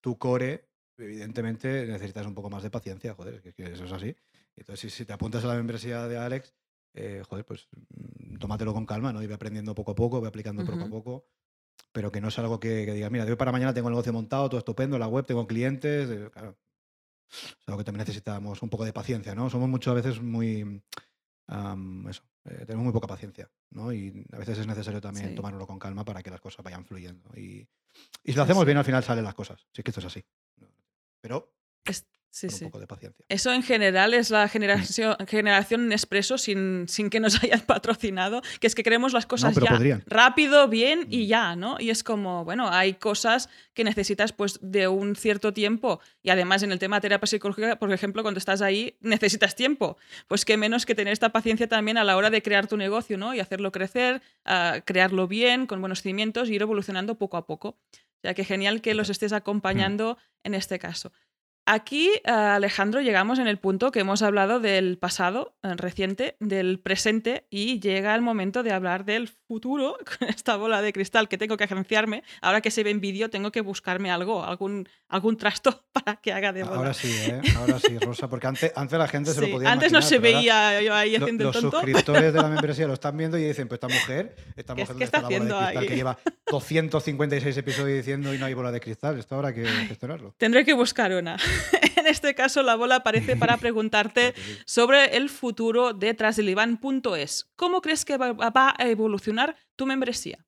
tu 0.00 0.18
core, 0.18 0.68
evidentemente 0.98 1.86
necesitas 1.86 2.26
un 2.26 2.34
poco 2.34 2.50
más 2.50 2.62
de 2.62 2.70
paciencia, 2.70 3.14
joder, 3.14 3.40
que, 3.40 3.52
que 3.52 3.64
eso 3.72 3.84
es 3.84 3.92
así. 3.92 4.16
Entonces, 4.56 4.92
si, 4.92 5.04
te 5.04 5.12
apuntas 5.12 5.44
a 5.44 5.48
la 5.48 5.54
membresía 5.54 6.06
de 6.08 6.18
Alex, 6.18 6.54
eh, 6.94 7.22
joder, 7.28 7.44
pues 7.44 7.68
mm, 8.18 8.36
tómatelo 8.36 8.74
con 8.74 8.86
calma, 8.86 9.12
¿no? 9.12 9.22
Y 9.22 9.26
ve 9.26 9.34
aprendiendo 9.34 9.74
poco 9.74 9.92
a 9.92 9.94
poco, 9.94 10.20
ve 10.20 10.28
aplicando 10.28 10.64
poco 10.64 10.84
a 10.84 10.88
poco. 10.88 11.26
Pero 11.92 12.10
que 12.10 12.20
no 12.20 12.28
es 12.28 12.38
algo 12.38 12.58
que, 12.60 12.84
que 12.86 12.92
digas, 12.94 13.10
mira, 13.10 13.24
de 13.24 13.32
hoy 13.32 13.36
para 13.36 13.52
mañana 13.52 13.74
tengo 13.74 13.88
el 13.88 13.92
negocio 13.92 14.12
montado, 14.12 14.48
todo 14.48 14.58
estupendo, 14.58 14.98
la 14.98 15.08
web, 15.08 15.26
tengo 15.26 15.46
clientes. 15.46 16.08
eh, 16.10 16.30
Claro, 16.32 16.56
es 17.32 17.68
algo 17.68 17.78
que 17.78 17.84
también 17.84 18.00
necesitamos 18.06 18.62
un 18.62 18.70
poco 18.70 18.84
de 18.84 18.92
paciencia, 18.92 19.34
¿no? 19.34 19.48
Somos 19.50 19.68
muchas 19.68 19.94
veces 19.94 20.20
muy. 20.20 20.82
eso, 22.08 22.22
eh, 22.44 22.64
tenemos 22.66 22.84
muy 22.84 22.92
poca 22.92 23.06
paciencia, 23.06 23.50
¿no? 23.70 23.92
Y 23.92 24.24
a 24.32 24.38
veces 24.38 24.58
es 24.58 24.66
necesario 24.66 25.00
también 25.00 25.30
Sí. 25.30 25.34
tomárnoslo 25.34 25.66
con 25.66 25.78
calma 25.78 26.04
para 26.04 26.22
que 26.22 26.30
las 26.30 26.40
cosas 26.40 26.64
vayan 26.64 26.84
fluyendo. 26.84 27.30
Y, 27.36 27.66
y 28.24 28.30
si 28.32 28.34
lo 28.34 28.42
hacemos 28.42 28.62
sí. 28.62 28.66
bien, 28.66 28.78
al 28.78 28.84
final 28.84 29.02
salen 29.04 29.24
las 29.24 29.34
cosas. 29.34 29.66
Si 29.72 29.80
es 29.80 29.84
que 29.84 29.90
esto 29.90 30.00
es 30.00 30.06
así. 30.06 30.24
Pero 31.20 31.54
Es- 31.84 32.06
sí, 32.32 32.48
con 32.48 32.54
un 32.56 32.70
poco 32.70 32.80
de 32.80 32.86
paciencia. 32.88 33.24
Eso 33.28 33.52
en 33.52 33.62
general 33.62 34.14
es 34.14 34.30
la 34.30 34.48
generación, 34.48 35.14
generación 35.28 35.86
Nespresso 35.86 36.38
sin, 36.38 36.86
sin 36.88 37.10
que 37.10 37.20
nos 37.20 37.34
hayan 37.44 37.60
patrocinado, 37.60 38.42
que 38.58 38.66
es 38.66 38.74
que 38.74 38.82
queremos 38.82 39.12
las 39.12 39.26
cosas 39.26 39.54
ya, 39.54 39.70
podrían. 39.70 40.02
rápido, 40.06 40.66
bien 40.68 41.06
y 41.10 41.24
Mm. 41.24 41.26
ya, 41.28 41.56
¿no? 41.56 41.76
Y 41.78 41.90
es 41.90 42.02
como, 42.02 42.44
bueno, 42.44 42.68
hay 42.70 42.94
cosas 42.94 43.48
que 43.74 43.84
necesitas 43.84 44.32
pues 44.32 44.58
de 44.62 44.88
un 44.88 45.14
cierto 45.14 45.52
tiempo 45.52 46.00
y 46.22 46.30
además 46.30 46.62
en 46.62 46.72
el 46.72 46.78
tema 46.78 46.96
de 46.96 47.02
terapia 47.02 47.26
psicológica, 47.26 47.76
por 47.76 47.92
ejemplo, 47.92 48.22
cuando 48.22 48.38
estás 48.38 48.62
ahí 48.62 48.96
necesitas 49.00 49.54
tiempo, 49.54 49.96
pues 50.26 50.44
qué 50.44 50.56
menos 50.56 50.86
que 50.86 50.94
tener 50.94 51.12
esta 51.12 51.30
paciencia 51.30 51.68
también 51.68 51.98
a 51.98 52.04
la 52.04 52.16
hora 52.16 52.30
de 52.30 52.42
crear 52.42 52.66
tu 52.66 52.76
negocio, 52.76 53.18
¿no? 53.18 53.34
Y 53.34 53.40
hacerlo 53.40 53.70
crecer, 53.72 54.22
crearlo 54.84 55.28
bien, 55.28 55.66
con 55.66 55.80
buenos 55.80 56.02
cimientos 56.02 56.48
y 56.48 56.54
ir 56.54 56.62
evolucionando 56.62 57.16
poco 57.16 57.36
a 57.36 57.46
poco. 57.46 57.68
O 57.68 58.20
sea, 58.22 58.34
que 58.34 58.44
genial 58.44 58.80
que 58.80 58.94
los 58.94 59.10
estés 59.10 59.32
acompañando 59.32 60.16
en 60.44 60.54
este 60.54 60.78
caso. 60.78 61.12
Aquí, 61.64 62.10
Alejandro, 62.24 63.00
llegamos 63.02 63.38
en 63.38 63.46
el 63.46 63.56
punto 63.56 63.92
que 63.92 64.00
hemos 64.00 64.20
hablado 64.22 64.58
del 64.58 64.98
pasado 64.98 65.54
eh, 65.62 65.74
reciente, 65.76 66.36
del 66.40 66.80
presente, 66.80 67.46
y 67.50 67.78
llega 67.78 68.14
el 68.16 68.20
momento 68.20 68.64
de 68.64 68.72
hablar 68.72 69.04
del 69.04 69.28
futuro 69.28 69.96
con 70.18 70.28
esta 70.28 70.56
bola 70.56 70.82
de 70.82 70.92
cristal 70.92 71.28
que 71.28 71.38
tengo 71.38 71.56
que 71.56 71.62
agenciarme. 71.64 72.24
Ahora 72.40 72.60
que 72.62 72.72
se 72.72 72.82
ve 72.82 72.90
en 72.90 73.00
vídeo, 73.00 73.30
tengo 73.30 73.52
que 73.52 73.60
buscarme 73.60 74.10
algo, 74.10 74.44
algún, 74.44 74.88
algún 75.08 75.36
trasto 75.36 75.84
para 75.92 76.16
que 76.16 76.32
haga 76.32 76.52
de 76.52 76.64
bola. 76.64 76.76
Ahora 76.76 76.94
sí, 76.94 77.14
¿eh? 77.28 77.40
Ahora 77.56 77.78
sí, 77.78 77.96
Rosa, 78.00 78.28
porque 78.28 78.48
antes, 78.48 78.72
antes 78.74 78.98
la 78.98 79.06
gente 79.06 79.32
se 79.32 79.40
lo 79.40 79.46
Sí, 79.46 79.52
podía 79.52 79.70
Antes 79.70 79.92
no 79.92 79.98
imaginar, 80.00 80.08
se 80.08 80.20
pero 80.20 80.36
ahora 80.38 80.68
veía 80.70 80.82
yo 80.82 80.94
ahí 80.96 81.14
haciendo 81.14 81.44
los 81.44 81.54
el 81.56 81.62
tonto. 81.62 81.76
suscriptores 81.80 82.32
de 82.34 82.42
la 82.42 82.48
membresía 82.48 82.88
lo 82.88 82.94
están 82.94 83.16
viendo 83.16 83.38
y 83.38 83.44
dicen, 83.44 83.68
pues 83.68 83.76
esta 83.80 83.86
mujer, 83.88 84.34
esta 84.56 84.74
¿Qué- 84.74 84.80
mujer 84.82 84.86
qué 84.86 84.92
¿dónde 84.92 85.04
está 85.04 85.22
la 85.22 85.28
bola 85.28 85.38
de 85.38 85.46
cristal 85.46 85.76
ahí? 85.78 85.86
que 85.88 85.94
lleva 85.96 86.18
256 86.50 87.56
episodios 87.56 87.96
diciendo 87.98 88.34
y 88.34 88.38
no 88.38 88.46
hay 88.46 88.54
bola 88.54 88.72
de 88.72 88.80
cristal. 88.80 89.16
Esto 89.16 89.36
habrá 89.36 89.54
que 89.54 89.64
gestionarlo. 89.64 90.34
Tendré 90.38 90.64
que 90.64 90.72
buscar 90.72 91.12
una. 91.12 91.36
en 91.96 92.06
este 92.06 92.34
caso, 92.34 92.62
la 92.62 92.76
bola 92.76 92.96
aparece 92.96 93.36
para 93.36 93.56
preguntarte 93.56 94.34
sobre 94.64 95.16
el 95.16 95.28
futuro 95.28 95.92
de 95.92 96.14
trasdelivan.es. 96.14 97.50
¿Cómo 97.56 97.80
crees 97.80 98.04
que 98.04 98.16
va, 98.16 98.34
a 98.54 98.88
evolucionar 98.88 99.56
tu 99.76 99.86
membresía? 99.86 100.44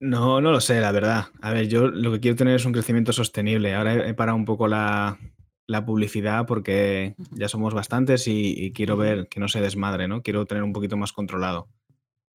No, 0.00 0.40
no 0.40 0.52
lo 0.52 0.60
sé, 0.60 0.80
la 0.80 0.92
verdad. 0.92 1.26
A 1.40 1.52
ver, 1.52 1.68
yo 1.68 1.88
lo 1.88 2.12
que 2.12 2.20
quiero 2.20 2.36
tener 2.36 2.54
es 2.54 2.64
un 2.64 2.72
crecimiento 2.72 3.12
sostenible. 3.12 3.74
Ahora 3.74 4.06
he, 4.06 4.14
parado 4.14 4.36
un 4.36 4.44
poco 4.44 4.68
la, 4.68 5.18
la 5.66 5.84
publicidad 5.84 6.46
porque 6.46 7.16
ya 7.32 7.48
somos 7.48 7.74
bastantes 7.74 8.28
y, 8.28 8.54
y 8.56 8.72
quiero 8.72 8.96
ver 8.96 9.28
que 9.28 9.40
no 9.40 9.48
se 9.48 9.60
desmadre, 9.60 10.06
¿no? 10.06 10.22
Quiero 10.22 10.46
tener 10.46 10.62
un 10.62 10.72
poquito 10.72 10.96
más 10.96 11.12
controlado. 11.12 11.68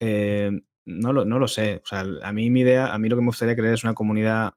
Eh, 0.01 0.51
no, 0.85 1.13
lo, 1.13 1.23
no 1.25 1.39
lo 1.39 1.47
sé. 1.47 1.81
O 1.83 1.87
sea, 1.87 2.05
a 2.23 2.33
mí 2.33 2.49
mi 2.49 2.61
idea, 2.61 2.93
a 2.93 2.97
mí 2.97 3.07
lo 3.07 3.15
que 3.15 3.21
me 3.21 3.27
gustaría 3.27 3.55
crear 3.55 3.73
es 3.73 3.83
una 3.83 3.93
comunidad 3.93 4.55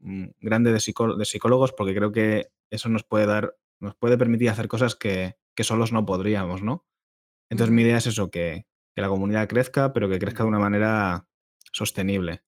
grande 0.00 0.72
de, 0.72 0.78
psicó- 0.78 1.16
de 1.16 1.24
psicólogos 1.24 1.72
porque 1.72 1.94
creo 1.94 2.12
que 2.12 2.48
eso 2.70 2.88
nos 2.88 3.04
puede 3.04 3.26
dar, 3.26 3.56
nos 3.80 3.94
puede 3.96 4.16
permitir 4.18 4.50
hacer 4.50 4.68
cosas 4.68 4.94
que, 4.94 5.36
que 5.54 5.64
solos 5.64 5.92
no 5.92 6.06
podríamos, 6.06 6.62
¿no? 6.62 6.86
Entonces 7.50 7.74
mi 7.74 7.82
idea 7.82 7.96
es 7.98 8.06
eso, 8.06 8.30
que, 8.30 8.66
que 8.94 9.02
la 9.02 9.08
comunidad 9.08 9.48
crezca, 9.48 9.92
pero 9.92 10.08
que 10.08 10.18
crezca 10.18 10.42
de 10.44 10.48
una 10.50 10.58
manera 10.58 11.26
sostenible. 11.72 12.42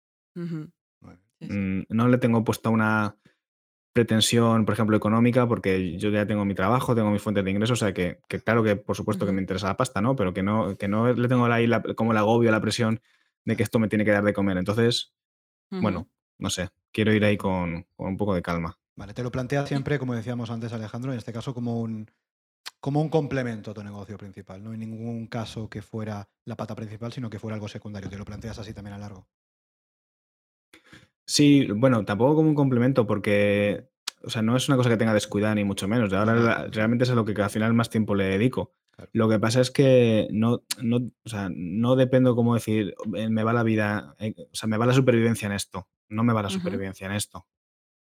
Mm, 1.49 1.81
No 1.89 2.07
le 2.07 2.17
tengo 2.19 2.43
puesta 2.43 2.69
una 2.69 3.17
pretensión, 3.93 4.65
por 4.65 4.73
ejemplo, 4.73 4.95
económica, 4.95 5.47
porque 5.47 5.97
yo 5.97 6.09
ya 6.11 6.25
tengo 6.25 6.45
mi 6.45 6.53
trabajo, 6.55 6.95
tengo 6.95 7.11
mis 7.11 7.21
fuentes 7.21 7.43
de 7.43 7.51
ingresos, 7.51 7.81
o 7.81 7.85
sea 7.85 7.93
que, 7.93 8.19
que 8.29 8.39
claro 8.39 8.63
que 8.63 8.75
por 8.77 8.95
supuesto 8.95 9.25
que 9.25 9.31
me 9.33 9.41
interesa 9.41 9.67
la 9.67 9.75
pasta, 9.77 10.01
¿no? 10.01 10.15
Pero 10.15 10.33
que 10.33 10.43
no, 10.43 10.75
que 10.77 10.87
no 10.87 11.11
le 11.11 11.27
tengo 11.27 11.45
ahí 11.47 11.67
la- 11.67 11.81
como 11.81 12.11
el 12.13 12.17
agobio, 12.17 12.51
la 12.51 12.61
presión 12.61 13.01
de 13.43 13.57
que 13.57 13.63
esto 13.63 13.79
me 13.79 13.89
tiene 13.89 14.05
que 14.05 14.11
dar 14.11 14.23
de 14.23 14.33
comer. 14.33 14.57
Entonces, 14.57 15.13
bueno, 15.81 16.09
no 16.41 16.49
sé, 16.51 16.69
quiero 16.91 17.13
ir 17.13 17.25
ahí 17.25 17.37
con, 17.37 17.87
con 17.95 18.09
un 18.09 18.17
poco 18.17 18.35
de 18.35 18.41
calma. 18.43 18.77
Vale, 18.95 19.13
te 19.13 19.23
lo 19.23 19.31
planteas 19.33 19.67
siempre, 19.67 19.99
como 19.99 20.15
decíamos 20.15 20.49
antes, 20.49 20.71
Alejandro, 20.73 21.11
en 21.11 21.17
este 21.17 21.33
caso 21.33 21.53
como 21.53 21.81
un, 21.81 22.09
como 22.81 23.01
un 23.01 23.09
complemento 23.09 23.71
a 23.71 23.75
tu 23.75 23.83
negocio 23.83 24.17
principal. 24.17 24.63
No 24.63 24.73
en 24.73 24.79
ningún 24.81 25.27
caso 25.27 25.69
que 25.69 25.81
fuera 25.83 26.29
la 26.45 26.57
pata 26.57 26.75
principal, 26.75 27.13
sino 27.13 27.29
que 27.29 27.39
fuera 27.39 27.55
algo 27.55 27.67
secundario. 27.69 28.09
Te 28.09 28.17
lo 28.17 28.25
planteas 28.25 28.59
así 28.59 28.73
también 28.73 28.95
a 28.95 28.99
largo. 28.99 29.27
Sí, 31.25 31.67
bueno, 31.73 32.03
tampoco 32.05 32.35
como 32.35 32.49
un 32.49 32.55
complemento, 32.55 33.07
porque, 33.07 33.87
o 34.23 34.29
sea, 34.29 34.41
no 34.41 34.55
es 34.57 34.67
una 34.67 34.77
cosa 34.77 34.89
que 34.89 34.97
tenga 34.97 35.13
descuidada 35.13 35.55
ni 35.55 35.63
mucho 35.63 35.87
menos. 35.87 36.11
Ahora 36.13 36.35
la- 36.35 36.67
realmente 36.67 37.03
es 37.05 37.09
a 37.11 37.15
lo 37.15 37.25
que 37.25 37.39
al 37.41 37.49
final 37.49 37.73
más 37.73 37.89
tiempo 37.89 38.15
le 38.15 38.25
dedico. 38.25 38.73
Claro. 38.91 39.09
Lo 39.13 39.29
que 39.29 39.39
pasa 39.39 39.61
es 39.61 39.71
que 39.71 40.27
no, 40.31 40.63
no, 40.81 40.97
o 40.97 41.29
sea, 41.29 41.49
no 41.53 41.95
dependo, 41.95 42.35
como 42.35 42.53
decir, 42.53 42.93
eh, 43.15 43.29
me 43.29 43.43
va 43.43 43.53
la 43.53 43.63
vida, 43.63 44.15
eh, 44.19 44.35
o 44.37 44.55
sea, 44.55 44.67
me 44.67 44.77
va 44.77 44.85
la 44.85 44.93
supervivencia 44.93 45.45
en 45.45 45.53
esto, 45.53 45.87
no 46.09 46.23
me 46.23 46.33
va 46.33 46.43
la 46.43 46.49
supervivencia 46.49 47.05
en 47.07 47.13
esto. 47.13 47.47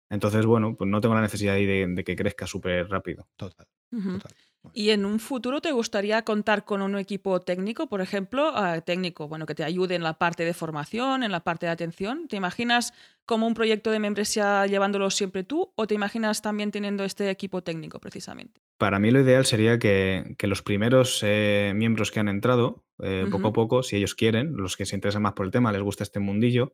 Entonces, 0.09 0.45
bueno, 0.45 0.75
pues 0.75 0.89
no 0.89 1.01
tengo 1.01 1.15
la 1.15 1.21
necesidad 1.21 1.55
ahí 1.55 1.65
de, 1.65 1.87
de 1.87 2.03
que 2.03 2.15
crezca 2.15 2.45
súper 2.45 2.89
rápido. 2.89 3.27
Total, 3.35 3.67
total. 3.89 4.35
¿Y 4.73 4.89
en 4.89 5.05
un 5.05 5.19
futuro 5.19 5.61
te 5.61 5.71
gustaría 5.71 6.21
contar 6.23 6.65
con 6.65 6.81
un 6.81 6.97
equipo 6.97 7.39
técnico, 7.39 7.87
por 7.87 8.01
ejemplo, 8.01 8.51
ah, 8.55 8.81
técnico, 8.81 9.27
bueno, 9.27 9.45
que 9.45 9.55
te 9.55 9.63
ayude 9.63 9.95
en 9.95 10.03
la 10.03 10.13
parte 10.15 10.45
de 10.45 10.53
formación, 10.53 11.23
en 11.23 11.31
la 11.31 11.41
parte 11.41 11.65
de 11.65 11.71
atención? 11.71 12.27
¿Te 12.27 12.35
imaginas 12.35 12.93
como 13.25 13.47
un 13.47 13.53
proyecto 13.53 13.91
de 13.91 13.99
membresía 13.99 14.65
llevándolo 14.67 15.09
siempre 15.09 15.43
tú 15.43 15.71
o 15.75 15.87
te 15.87 15.95
imaginas 15.95 16.41
también 16.41 16.71
teniendo 16.71 17.03
este 17.03 17.29
equipo 17.29 17.63
técnico 17.63 17.99
precisamente? 17.99 18.65
para 18.77 18.99
mí 18.99 19.11
lo 19.11 19.21
ideal 19.21 19.45
sería 19.45 19.79
que, 19.79 20.35
que 20.37 20.47
los 20.47 20.61
primeros 20.61 21.21
eh, 21.23 21.73
miembros 21.75 22.11
que 22.11 22.19
han 22.19 22.27
entrado, 22.27 22.83
eh, 22.99 23.25
poco 23.31 23.49
a 23.49 23.53
poco, 23.53 23.83
si 23.83 23.95
ellos 23.97 24.15
quieren, 24.15 24.55
los 24.57 24.75
que 24.75 24.85
se 24.85 24.95
interesan 24.95 25.21
más 25.21 25.33
por 25.33 25.45
el 25.45 25.51
tema, 25.51 25.71
les 25.71 25.81
gusta 25.81 26.03
este 26.03 26.19
mundillo, 26.19 26.73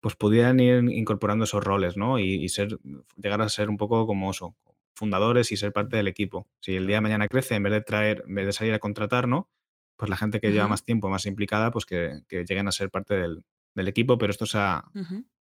pues 0.00 0.16
pudieran 0.16 0.58
ir 0.60 0.82
incorporando 0.90 1.44
esos 1.44 1.62
roles, 1.62 1.96
¿no? 1.96 2.18
Y, 2.18 2.42
y 2.42 2.48
ser, 2.48 2.78
llegar 3.16 3.40
a 3.42 3.48
ser 3.48 3.68
un 3.68 3.76
poco 3.76 4.06
como 4.06 4.30
eso, 4.30 4.56
fundadores 4.94 5.52
y 5.52 5.56
ser 5.56 5.72
parte 5.72 5.96
del 5.96 6.08
equipo. 6.08 6.48
Si 6.60 6.74
el 6.76 6.86
día 6.86 6.96
de 6.96 7.00
mañana 7.02 7.28
crece, 7.28 7.54
en 7.54 7.62
vez 7.62 7.72
de 7.72 7.80
traer, 7.82 8.24
en 8.26 8.34
vez 8.34 8.46
de 8.46 8.52
salir 8.52 8.74
a 8.74 8.78
contratar, 8.78 9.28
¿no? 9.28 9.50
Pues 9.96 10.08
la 10.10 10.16
gente 10.16 10.40
que 10.40 10.50
lleva 10.52 10.68
más 10.68 10.84
tiempo, 10.84 11.08
más 11.08 11.26
implicada, 11.26 11.70
pues 11.70 11.86
que, 11.86 12.22
que 12.28 12.44
lleguen 12.44 12.66
a 12.68 12.72
ser 12.72 12.90
parte 12.90 13.14
del, 13.14 13.44
del 13.74 13.88
equipo, 13.88 14.18
pero 14.18 14.30
esto 14.30 14.44
es 14.44 14.54
a, 14.54 14.84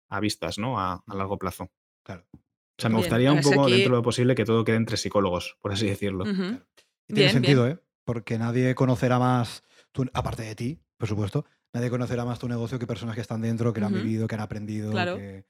a 0.09 0.21
vistas, 0.21 0.59
¿no? 0.59 0.81
A, 0.81 1.03
a 1.07 1.15
largo 1.15 1.39
plazo. 1.39 1.71
Claro. 2.05 2.25
O 2.33 2.39
sea, 2.79 2.91
me 2.91 2.95
Bien, 2.97 3.03
gustaría 3.05 3.33
un 3.33 3.41
poco, 3.41 3.63
aquí- 3.65 3.73
dentro 3.73 3.93
de 3.93 3.99
lo 3.99 4.03
posible, 4.03 4.35
que 4.35 4.45
todo 4.45 4.65
quede 4.65 4.77
entre 4.77 4.97
psicólogos, 4.97 5.57
por 5.61 5.73
así 5.73 5.87
decirlo. 5.87 6.25
Claro. 6.25 6.39
Y 6.39 6.45
Bien, 6.49 6.65
tiene 7.15 7.31
sentido, 7.31 7.67
¿eh? 7.69 7.79
Porque 8.05 8.39
nadie 8.39 8.75
conocerá 8.75 9.19
más, 9.19 9.63
tu- 9.93 10.09
aparte 10.15 10.43
de 10.43 10.55
ti, 10.55 10.81
por 10.97 11.09
supuesto, 11.09 11.45
nadie 11.73 11.91
conocerá 11.91 12.25
más 12.25 12.39
tu 12.39 12.49
negocio 12.49 12.79
que 12.79 12.87
personas 12.87 13.15
que 13.15 13.21
están 13.21 13.41
dentro, 13.43 13.73
que 13.73 13.81
lo 13.81 13.87
han 13.87 13.95
vivido, 13.95 14.27
que 14.29 14.35
han 14.35 14.41
aprendido, 14.41 14.91
Claro. 14.93 15.17
que, 15.17 15.45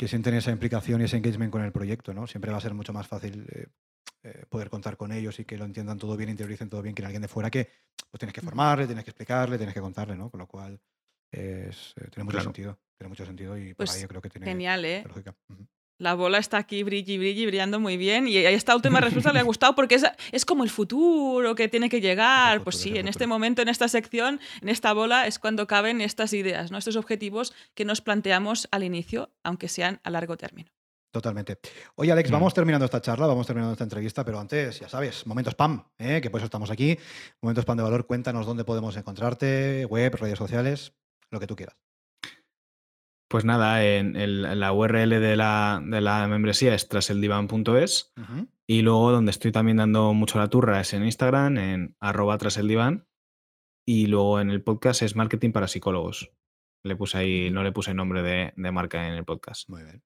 que 0.00 0.08
sienten 0.08 0.32
esa 0.32 0.50
implicación 0.50 1.02
y 1.02 1.04
ese 1.04 1.18
engagement 1.18 1.52
con 1.52 1.62
el 1.62 1.72
proyecto, 1.72 2.14
¿no? 2.14 2.26
Siempre 2.26 2.50
va 2.50 2.56
a 2.56 2.60
ser 2.62 2.72
mucho 2.72 2.90
más 2.90 3.06
fácil 3.06 3.46
eh, 3.52 3.66
eh, 4.22 4.46
poder 4.48 4.70
contar 4.70 4.96
con 4.96 5.12
ellos 5.12 5.38
y 5.40 5.44
que 5.44 5.58
lo 5.58 5.66
entiendan 5.66 5.98
todo 5.98 6.16
bien, 6.16 6.30
interioricen 6.30 6.70
todo 6.70 6.80
bien, 6.80 6.94
que 6.94 7.02
en 7.02 7.06
alguien 7.06 7.20
de 7.20 7.28
fuera 7.28 7.50
que 7.50 7.68
pues 8.10 8.18
tienes 8.18 8.32
que 8.32 8.40
formarle, 8.40 8.86
tienes 8.86 9.04
que 9.04 9.10
explicarle, 9.10 9.58
tienes 9.58 9.74
que 9.74 9.80
contarle, 9.82 10.16
¿no? 10.16 10.30
Con 10.30 10.38
lo 10.38 10.46
cual 10.46 10.80
es, 11.30 11.92
eh, 11.96 12.08
tiene 12.10 12.24
mucho 12.24 12.38
Claro. 12.38 12.44
sentido, 12.44 12.78
tiene 12.96 13.08
mucho 13.10 13.26
sentido 13.26 13.58
y 13.58 13.74
por 13.74 13.76
Pues 13.76 13.94
ahí 13.94 14.00
yo 14.00 14.08
creo 14.08 14.22
que 14.22 14.30
tiene 14.30 14.46
Genial, 14.46 14.86
¿eh? 14.86 15.04
lógica. 15.06 15.36
La 16.00 16.14
bola 16.14 16.38
está 16.38 16.56
aquí, 16.56 16.82
brilli, 16.82 17.18
brilli, 17.18 17.44
brillando 17.44 17.78
muy 17.78 17.98
bien. 17.98 18.26
Y 18.26 18.38
a 18.38 18.50
esta 18.50 18.74
última 18.74 19.00
respuesta 19.00 19.34
le 19.34 19.40
ha 19.40 19.42
gustado 19.52 19.74
porque 19.74 19.96
es, 19.96 20.04
es 20.32 20.46
como 20.46 20.64
el 20.64 20.70
futuro 20.70 21.54
que 21.54 21.68
tiene 21.68 21.90
que 21.90 22.00
llegar. 22.00 22.52
futuro, 22.54 22.64
pues 22.64 22.76
es 22.76 22.82
sí, 22.82 22.96
en 22.96 23.06
este 23.06 23.26
momento, 23.26 23.60
en 23.60 23.68
esta 23.68 23.86
sección, 23.86 24.40
en 24.62 24.70
esta 24.70 24.94
bola, 24.94 25.26
es 25.26 25.38
cuando 25.38 25.66
caben 25.66 26.00
estas 26.00 26.32
ideas, 26.32 26.70
¿no? 26.70 26.78
estos 26.78 26.96
objetivos 26.96 27.52
que 27.74 27.84
nos 27.84 28.00
planteamos 28.00 28.66
al 28.70 28.82
inicio, 28.82 29.30
aunque 29.44 29.68
sean 29.68 30.00
a 30.02 30.08
largo 30.08 30.38
término. 30.38 30.70
Totalmente. 31.12 31.58
Oye, 31.96 32.12
Alex, 32.12 32.30
Mm. 32.30 32.32
vamos 32.32 32.54
terminando 32.54 32.86
esta 32.86 33.02
charla, 33.02 33.26
vamos 33.26 33.46
terminando 33.46 33.72
esta 33.72 33.84
entrevista, 33.84 34.24
pero 34.24 34.40
antes, 34.40 34.80
ya 34.80 34.88
sabes, 34.88 35.26
momentos 35.26 35.52
spam, 35.52 35.84
¿eh? 35.98 36.20
que 36.22 36.30
por 36.30 36.38
eso 36.38 36.46
estamos 36.46 36.70
aquí. 36.70 36.96
Momentos 37.42 37.62
spam 37.62 37.76
de 37.76 37.82
valor, 37.82 38.06
cuéntanos 38.06 38.46
dónde 38.46 38.64
podemos 38.64 38.96
encontrarte, 38.96 39.84
web, 39.84 40.14
redes 40.14 40.38
sociales, 40.38 40.94
lo 41.30 41.38
que 41.40 41.46
tú 41.46 41.56
quieras. 41.56 41.76
Pues 43.30 43.44
nada, 43.44 43.84
en, 43.86 44.16
el- 44.16 44.44
en 44.44 44.58
la 44.58 44.72
URL 44.72 45.08
de 45.20 45.36
la, 45.36 45.80
de 45.84 46.00
la 46.00 46.26
membresía 46.26 46.74
es 46.74 46.88
traseldivan.es 46.88 48.12
y 48.66 48.82
luego 48.82 49.12
donde 49.12 49.30
estoy 49.30 49.52
también 49.52 49.76
dando 49.76 50.12
mucho 50.14 50.38
la 50.40 50.48
turra 50.48 50.80
es 50.80 50.92
en 50.94 51.04
Instagram, 51.04 51.56
en 51.56 51.96
arroba 52.00 52.36
traseldivan 52.38 53.06
y 53.86 54.06
luego 54.08 54.40
en 54.40 54.50
el 54.50 54.62
podcast 54.64 55.02
es 55.02 55.14
marketing 55.14 55.52
para 55.52 55.68
psicólogos. 55.68 56.32
Le 56.84 56.96
puse 56.96 57.18
ahí, 57.18 57.50
no 57.50 57.62
le 57.62 57.70
puse 57.72 57.94
nombre 57.94 58.22
de, 58.22 58.52
de 58.56 58.72
marca 58.72 59.06
en 59.06 59.14
el 59.14 59.24
podcast. 59.24 59.68
Muy 59.68 59.82
bien. 59.84 60.02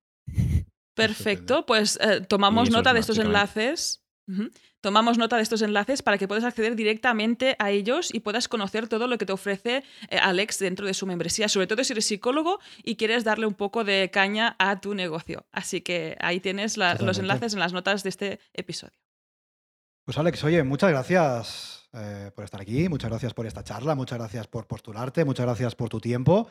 Perfecto, 0.95 1.64
pues 1.66 1.99
eh, 2.03 2.20
tomamos 2.20 2.68
nota 2.70 2.91
es 2.91 2.95
de 2.95 3.01
estos 3.01 3.16
básicamente. 3.16 4.03
Tomamos 4.81 5.18
nota 5.18 5.37
de 5.37 5.43
estos 5.43 5.61
enlaces 5.62 6.03
para 6.03 6.16
que 6.18 6.27
puedas 6.29 6.45
acceder 6.45 6.77
directamente 6.77 7.57
a 7.59 7.70
ellos 7.70 8.12
y 8.12 8.20
puedas 8.20 8.49
conocer 8.49 8.89
todo 8.89 9.07
lo 9.07 9.18
que 9.18 9.27
te 9.27 9.33
ofrece 9.33 9.83
eh, 10.09 10.18
Alex 10.18 10.59
dentro 10.59 10.87
de 10.87 10.95
su 10.95 11.07
membresía, 11.07 11.49
sobre 11.49 11.66
todo 11.66 11.85
si 11.85 11.93
eres 11.93 12.07
psicólogo 12.07 12.59
y 12.83 12.97
quieres 12.97 13.25
darle 13.25 13.47
un 13.47 13.55
poco 13.55 13.85
de 13.85 14.11
caña 14.11 14.57
a 14.59 14.81
tu 14.81 14.95
negocio. 14.95 15.47
Así 15.53 15.81
que 15.83 16.16
ahí 16.20 16.41
tienes 16.41 16.77
la- 16.77 16.95
los 16.95 17.18
enlaces 17.18 17.53
en 17.55 17.61
las 17.61 17.72
notas 17.72 18.03
de 18.03 18.09
este 18.11 18.41
episodio. 18.55 18.99
Pues 20.05 20.18
Alex, 20.18 20.45
oye, 20.45 20.62
muchas 20.64 20.91
gracias 20.91 21.89
eh, 21.95 22.31
por 22.35 22.45
estar 22.45 22.61
aquí, 22.61 22.89
muchas 22.89 23.09
gracias 23.11 23.33
por 23.33 23.47
esta 23.47 23.62
charla, 23.62 23.95
muchas 23.95 24.18
gracias 24.18 24.47
por 24.49 24.66
postularte, 24.66 25.25
muchas 25.25 25.47
gracias 25.47 25.75
por 25.75 25.89
tu 25.89 26.01
tiempo. 26.01 26.49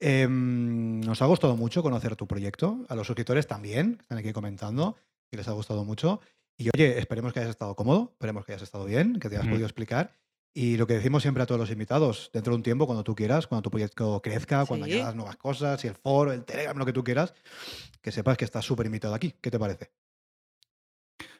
Em, 0.00 1.00
nos 1.00 1.20
ha 1.20 1.26
gustado 1.26 1.56
mucho 1.56 1.82
conocer 1.82 2.16
tu 2.16 2.26
proyecto, 2.26 2.84
a 2.88 2.94
los 2.94 3.06
suscriptores 3.06 3.46
también, 3.46 3.96
que 3.96 4.02
están 4.02 4.18
aquí 4.18 4.32
comentando, 4.32 4.96
que 5.30 5.36
les 5.36 5.48
ha 5.48 5.52
gustado 5.52 5.84
mucho. 5.84 6.20
Y 6.56 6.68
oye, 6.74 6.98
esperemos 6.98 7.32
que 7.32 7.40
hayas 7.40 7.50
estado 7.50 7.74
cómodo, 7.74 8.10
esperemos 8.12 8.44
que 8.44 8.52
hayas 8.52 8.62
estado 8.62 8.84
bien, 8.84 9.18
que 9.18 9.28
te 9.28 9.36
hayas 9.36 9.48
podido 9.48 9.66
explicar. 9.66 10.12
Y 10.56 10.76
lo 10.76 10.86
que 10.86 10.94
decimos 10.94 11.22
siempre 11.22 11.42
a 11.42 11.46
todos 11.46 11.60
los 11.60 11.70
invitados, 11.72 12.30
dentro 12.32 12.52
de 12.52 12.56
un 12.58 12.62
tiempo, 12.62 12.86
cuando 12.86 13.02
tú 13.02 13.16
quieras, 13.16 13.48
cuando 13.48 13.62
tu 13.62 13.70
proyecto 13.70 14.22
crezca, 14.22 14.64
cuando 14.66 14.86
añadas 14.86 15.16
nuevas 15.16 15.36
cosas, 15.36 15.84
y 15.84 15.88
el 15.88 15.96
foro, 15.96 16.32
el 16.32 16.44
Telegram, 16.44 16.78
lo 16.78 16.86
que 16.86 16.92
tú 16.92 17.02
quieras, 17.02 17.34
que 18.00 18.12
sepas 18.12 18.36
que 18.36 18.44
estás 18.44 18.64
súper 18.64 18.86
invitado 18.86 19.14
aquí. 19.14 19.34
¿Qué 19.40 19.50
te 19.50 19.58
parece? 19.58 19.90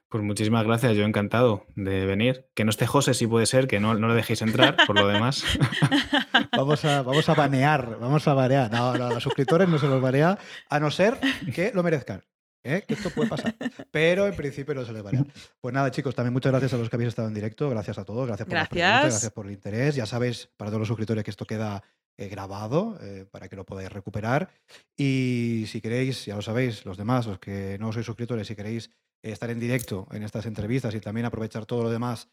Pues 0.08 0.22
muchísimas 0.22 0.64
gracias, 0.64 0.96
yo 0.96 1.04
encantado 1.04 1.66
de 1.76 2.06
venir. 2.06 2.48
Que 2.54 2.64
no 2.64 2.70
esté 2.70 2.86
José, 2.88 3.14
si 3.14 3.26
puede 3.28 3.46
ser, 3.46 3.68
que 3.68 3.78
no, 3.78 3.94
no 3.94 4.08
le 4.08 4.14
dejéis 4.14 4.42
entrar, 4.42 4.76
por 4.86 4.98
lo 4.98 5.06
demás. 5.06 5.44
Vamos 6.56 6.84
a, 6.84 7.02
vamos 7.02 7.28
a 7.28 7.34
banear, 7.34 7.98
vamos 7.98 8.28
a 8.28 8.34
banear. 8.34 8.70
No, 8.70 8.96
no, 8.96 9.06
a 9.06 9.14
los 9.14 9.22
suscriptores 9.22 9.68
no 9.68 9.78
se 9.78 9.88
los 9.88 10.00
banea, 10.00 10.38
a 10.68 10.78
no 10.78 10.90
ser 10.90 11.18
que 11.52 11.72
lo 11.74 11.82
merezcan. 11.82 12.22
¿Eh? 12.64 12.82
Que 12.86 12.94
esto 12.94 13.10
puede 13.10 13.28
pasar. 13.28 13.54
Pero 13.90 14.26
en 14.26 14.34
principio 14.34 14.74
no 14.74 14.84
se 14.84 14.92
les 14.92 15.02
banea. 15.02 15.24
Pues 15.60 15.72
nada, 15.72 15.90
chicos, 15.90 16.14
también 16.14 16.32
muchas 16.32 16.50
gracias 16.50 16.72
a 16.74 16.76
los 16.76 16.90
que 16.90 16.96
habéis 16.96 17.08
estado 17.08 17.28
en 17.28 17.34
directo. 17.34 17.70
Gracias 17.70 17.98
a 17.98 18.04
todos, 18.04 18.26
gracias 18.26 18.46
por 18.46 18.54
las 18.54 18.68
Gracias. 18.68 18.90
preguntas, 18.90 19.12
gracias 19.12 19.32
por 19.32 19.46
el 19.46 19.52
interés. 19.52 19.94
Ya 19.94 20.06
sabéis, 20.06 20.48
para 20.56 20.70
todos 20.70 20.80
los 20.80 20.88
suscriptores, 20.88 21.22
que 21.22 21.30
esto 21.30 21.46
queda 21.46 21.82
eh, 22.16 22.28
grabado 22.28 22.98
eh, 23.00 23.26
para 23.30 23.48
que 23.48 23.56
lo 23.56 23.64
podáis 23.64 23.92
recuperar. 23.92 24.50
Y 24.96 25.66
si 25.68 25.80
queréis, 25.80 26.24
ya 26.24 26.34
lo 26.34 26.42
sabéis, 26.42 26.84
los 26.84 26.96
demás, 26.96 27.26
los 27.26 27.38
que 27.38 27.76
no 27.78 27.92
sois 27.92 28.06
suscriptores, 28.06 28.48
si 28.48 28.56
queréis 28.56 28.90
estar 29.22 29.50
en 29.50 29.60
directo 29.60 30.08
en 30.10 30.22
estas 30.22 30.46
entrevistas 30.46 30.94
y 30.94 31.00
también 31.00 31.26
aprovechar 31.26 31.66
todo 31.66 31.82
lo 31.82 31.90
demás 31.90 32.28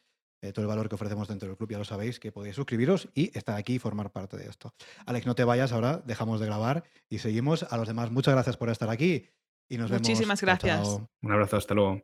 todo 0.53 0.63
el 0.63 0.67
valor 0.67 0.89
que 0.89 0.95
ofrecemos 0.95 1.27
dentro 1.27 1.47
del 1.47 1.55
club, 1.55 1.69
ya 1.69 1.77
lo 1.77 1.85
sabéis, 1.85 2.19
que 2.19 2.31
podéis 2.31 2.55
suscribiros 2.55 3.09
y 3.13 3.37
estar 3.37 3.55
aquí 3.55 3.75
y 3.75 3.79
formar 3.79 4.11
parte 4.11 4.37
de 4.37 4.49
esto. 4.49 4.73
Alex, 5.05 5.27
no 5.27 5.35
te 5.35 5.43
vayas 5.43 5.71
ahora, 5.71 6.01
dejamos 6.03 6.39
de 6.39 6.47
grabar 6.47 6.83
y 7.09 7.19
seguimos. 7.19 7.61
A 7.61 7.77
los 7.77 7.87
demás, 7.87 8.09
muchas 8.09 8.33
gracias 8.33 8.57
por 8.57 8.71
estar 8.71 8.89
aquí 8.89 9.27
y 9.71 9.77
nos 9.77 9.89
vemos. 9.89 10.07
Muchísimas 10.07 10.39
Chao, 10.39 10.47
gracias. 10.47 10.83
chao. 10.83 11.09
Un 11.21 11.31
abrazo, 11.31 11.55
hasta 11.55 11.73
luego. 11.73 12.01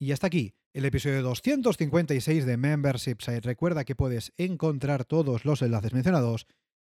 Y 0.00 0.12
hasta 0.12 0.26
aquí 0.26 0.54
el 0.72 0.86
episodio 0.86 1.22
256 1.22 2.46
de 2.46 2.56
Membership 2.56 3.16
Site. 3.20 3.42
Recuerda 3.42 3.84
que 3.84 3.94
puedes 3.94 4.32
encontrar 4.38 5.04
todos 5.04 5.44
los 5.44 5.60
enlaces 5.62 5.92
mencionados 5.92 6.46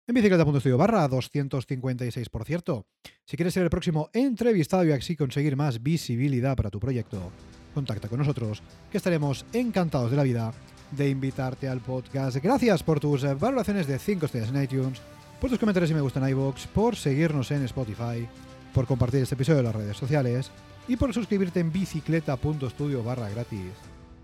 en 0.07 0.15
bicicleta.studio 0.15 0.79
barra 0.79 1.09
256, 1.09 2.29
por 2.29 2.45
cierto. 2.45 2.87
Si 3.27 3.37
quieres 3.37 3.55
ser 3.55 3.65
el 3.65 3.71
próximo 3.71 4.09
entrevistado 4.13 4.85
y 4.85 4.93
así 4.93 5.17
conseguir 5.17 5.57
más 5.57 5.83
visibilidad 5.83 6.57
para 6.57 6.71
tu 6.71 6.79
proyecto, 6.79 7.33
contacta 7.75 8.09
con 8.09 8.19
nosotros, 8.19 8.63
que 8.91 8.99
estaremos 8.99 9.45
encantados 9.53 10.11
de 10.11 10.17
la 10.17 10.23
vida 10.23 10.53
de 10.93 11.09
invitarte 11.09 11.69
al 11.69 11.81
podcast. 11.81 12.37
Gracias 12.37 12.83
por 12.85 13.01
tus 13.01 13.25
eh, 13.25 13.35
valoraciones 13.35 13.89
de 13.89 13.99
5 13.99 14.27
estrellas 14.27 14.51
en 14.51 14.63
iTunes, 14.63 15.01
por 15.41 15.51
tus 15.51 15.59
comentarios 15.59 15.91
y 15.91 15.95
me 15.95 16.03
gusta 16.03 16.21
en 16.21 16.29
iVoox, 16.29 16.69
por 16.69 16.95
seguirnos 16.95 17.51
en 17.51 17.65
Spotify, 17.65 18.29
por 18.75 18.87
compartir 18.87 19.23
este 19.23 19.37
episodio 19.37 19.61
en 19.61 19.67
las 19.67 19.77
redes 19.77 19.97
sociales 19.97 20.51
y 20.89 20.97
por 20.97 21.15
suscribirte 21.15 21.61
en 21.61 21.73
bicicleta.studio 21.73 23.03
barra 23.03 23.31
gratis. 23.31 23.73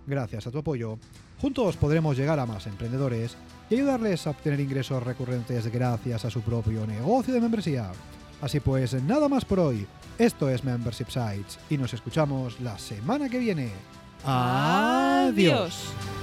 Gracias 0.07 0.47
a 0.47 0.51
tu 0.51 0.59
apoyo, 0.59 0.99
juntos 1.41 1.77
podremos 1.77 2.17
llegar 2.17 2.39
a 2.39 2.47
más 2.47 2.67
emprendedores 2.67 3.37
y 3.71 3.77
ayudarles 3.77 4.27
a 4.27 4.31
obtener 4.31 4.61
ingresos 4.61 5.03
recurrentes 5.03 5.73
gracias 5.73 6.25
a 6.25 6.31
su 6.31 6.43
propio 6.43 6.87
negocio 6.87 7.33
de 7.33 7.41
membresía. 7.41 7.93
Así 8.43 8.61
pues, 8.61 8.95
nada 9.05 9.29
más 9.29 9.45
por 9.45 9.61
hoy. 9.61 9.87
Esto 10.19 10.51
es 10.51 10.65
Membership 10.65 11.09
Sites 11.09 11.59
y 11.71 11.79
nos 11.79 11.95
escuchamos 11.95 12.61
la 12.61 12.79
semana 12.79 13.29
que 13.29 13.39
viene. 13.39 13.71
Adiós. 14.25 15.33
Adiós. 15.33 16.20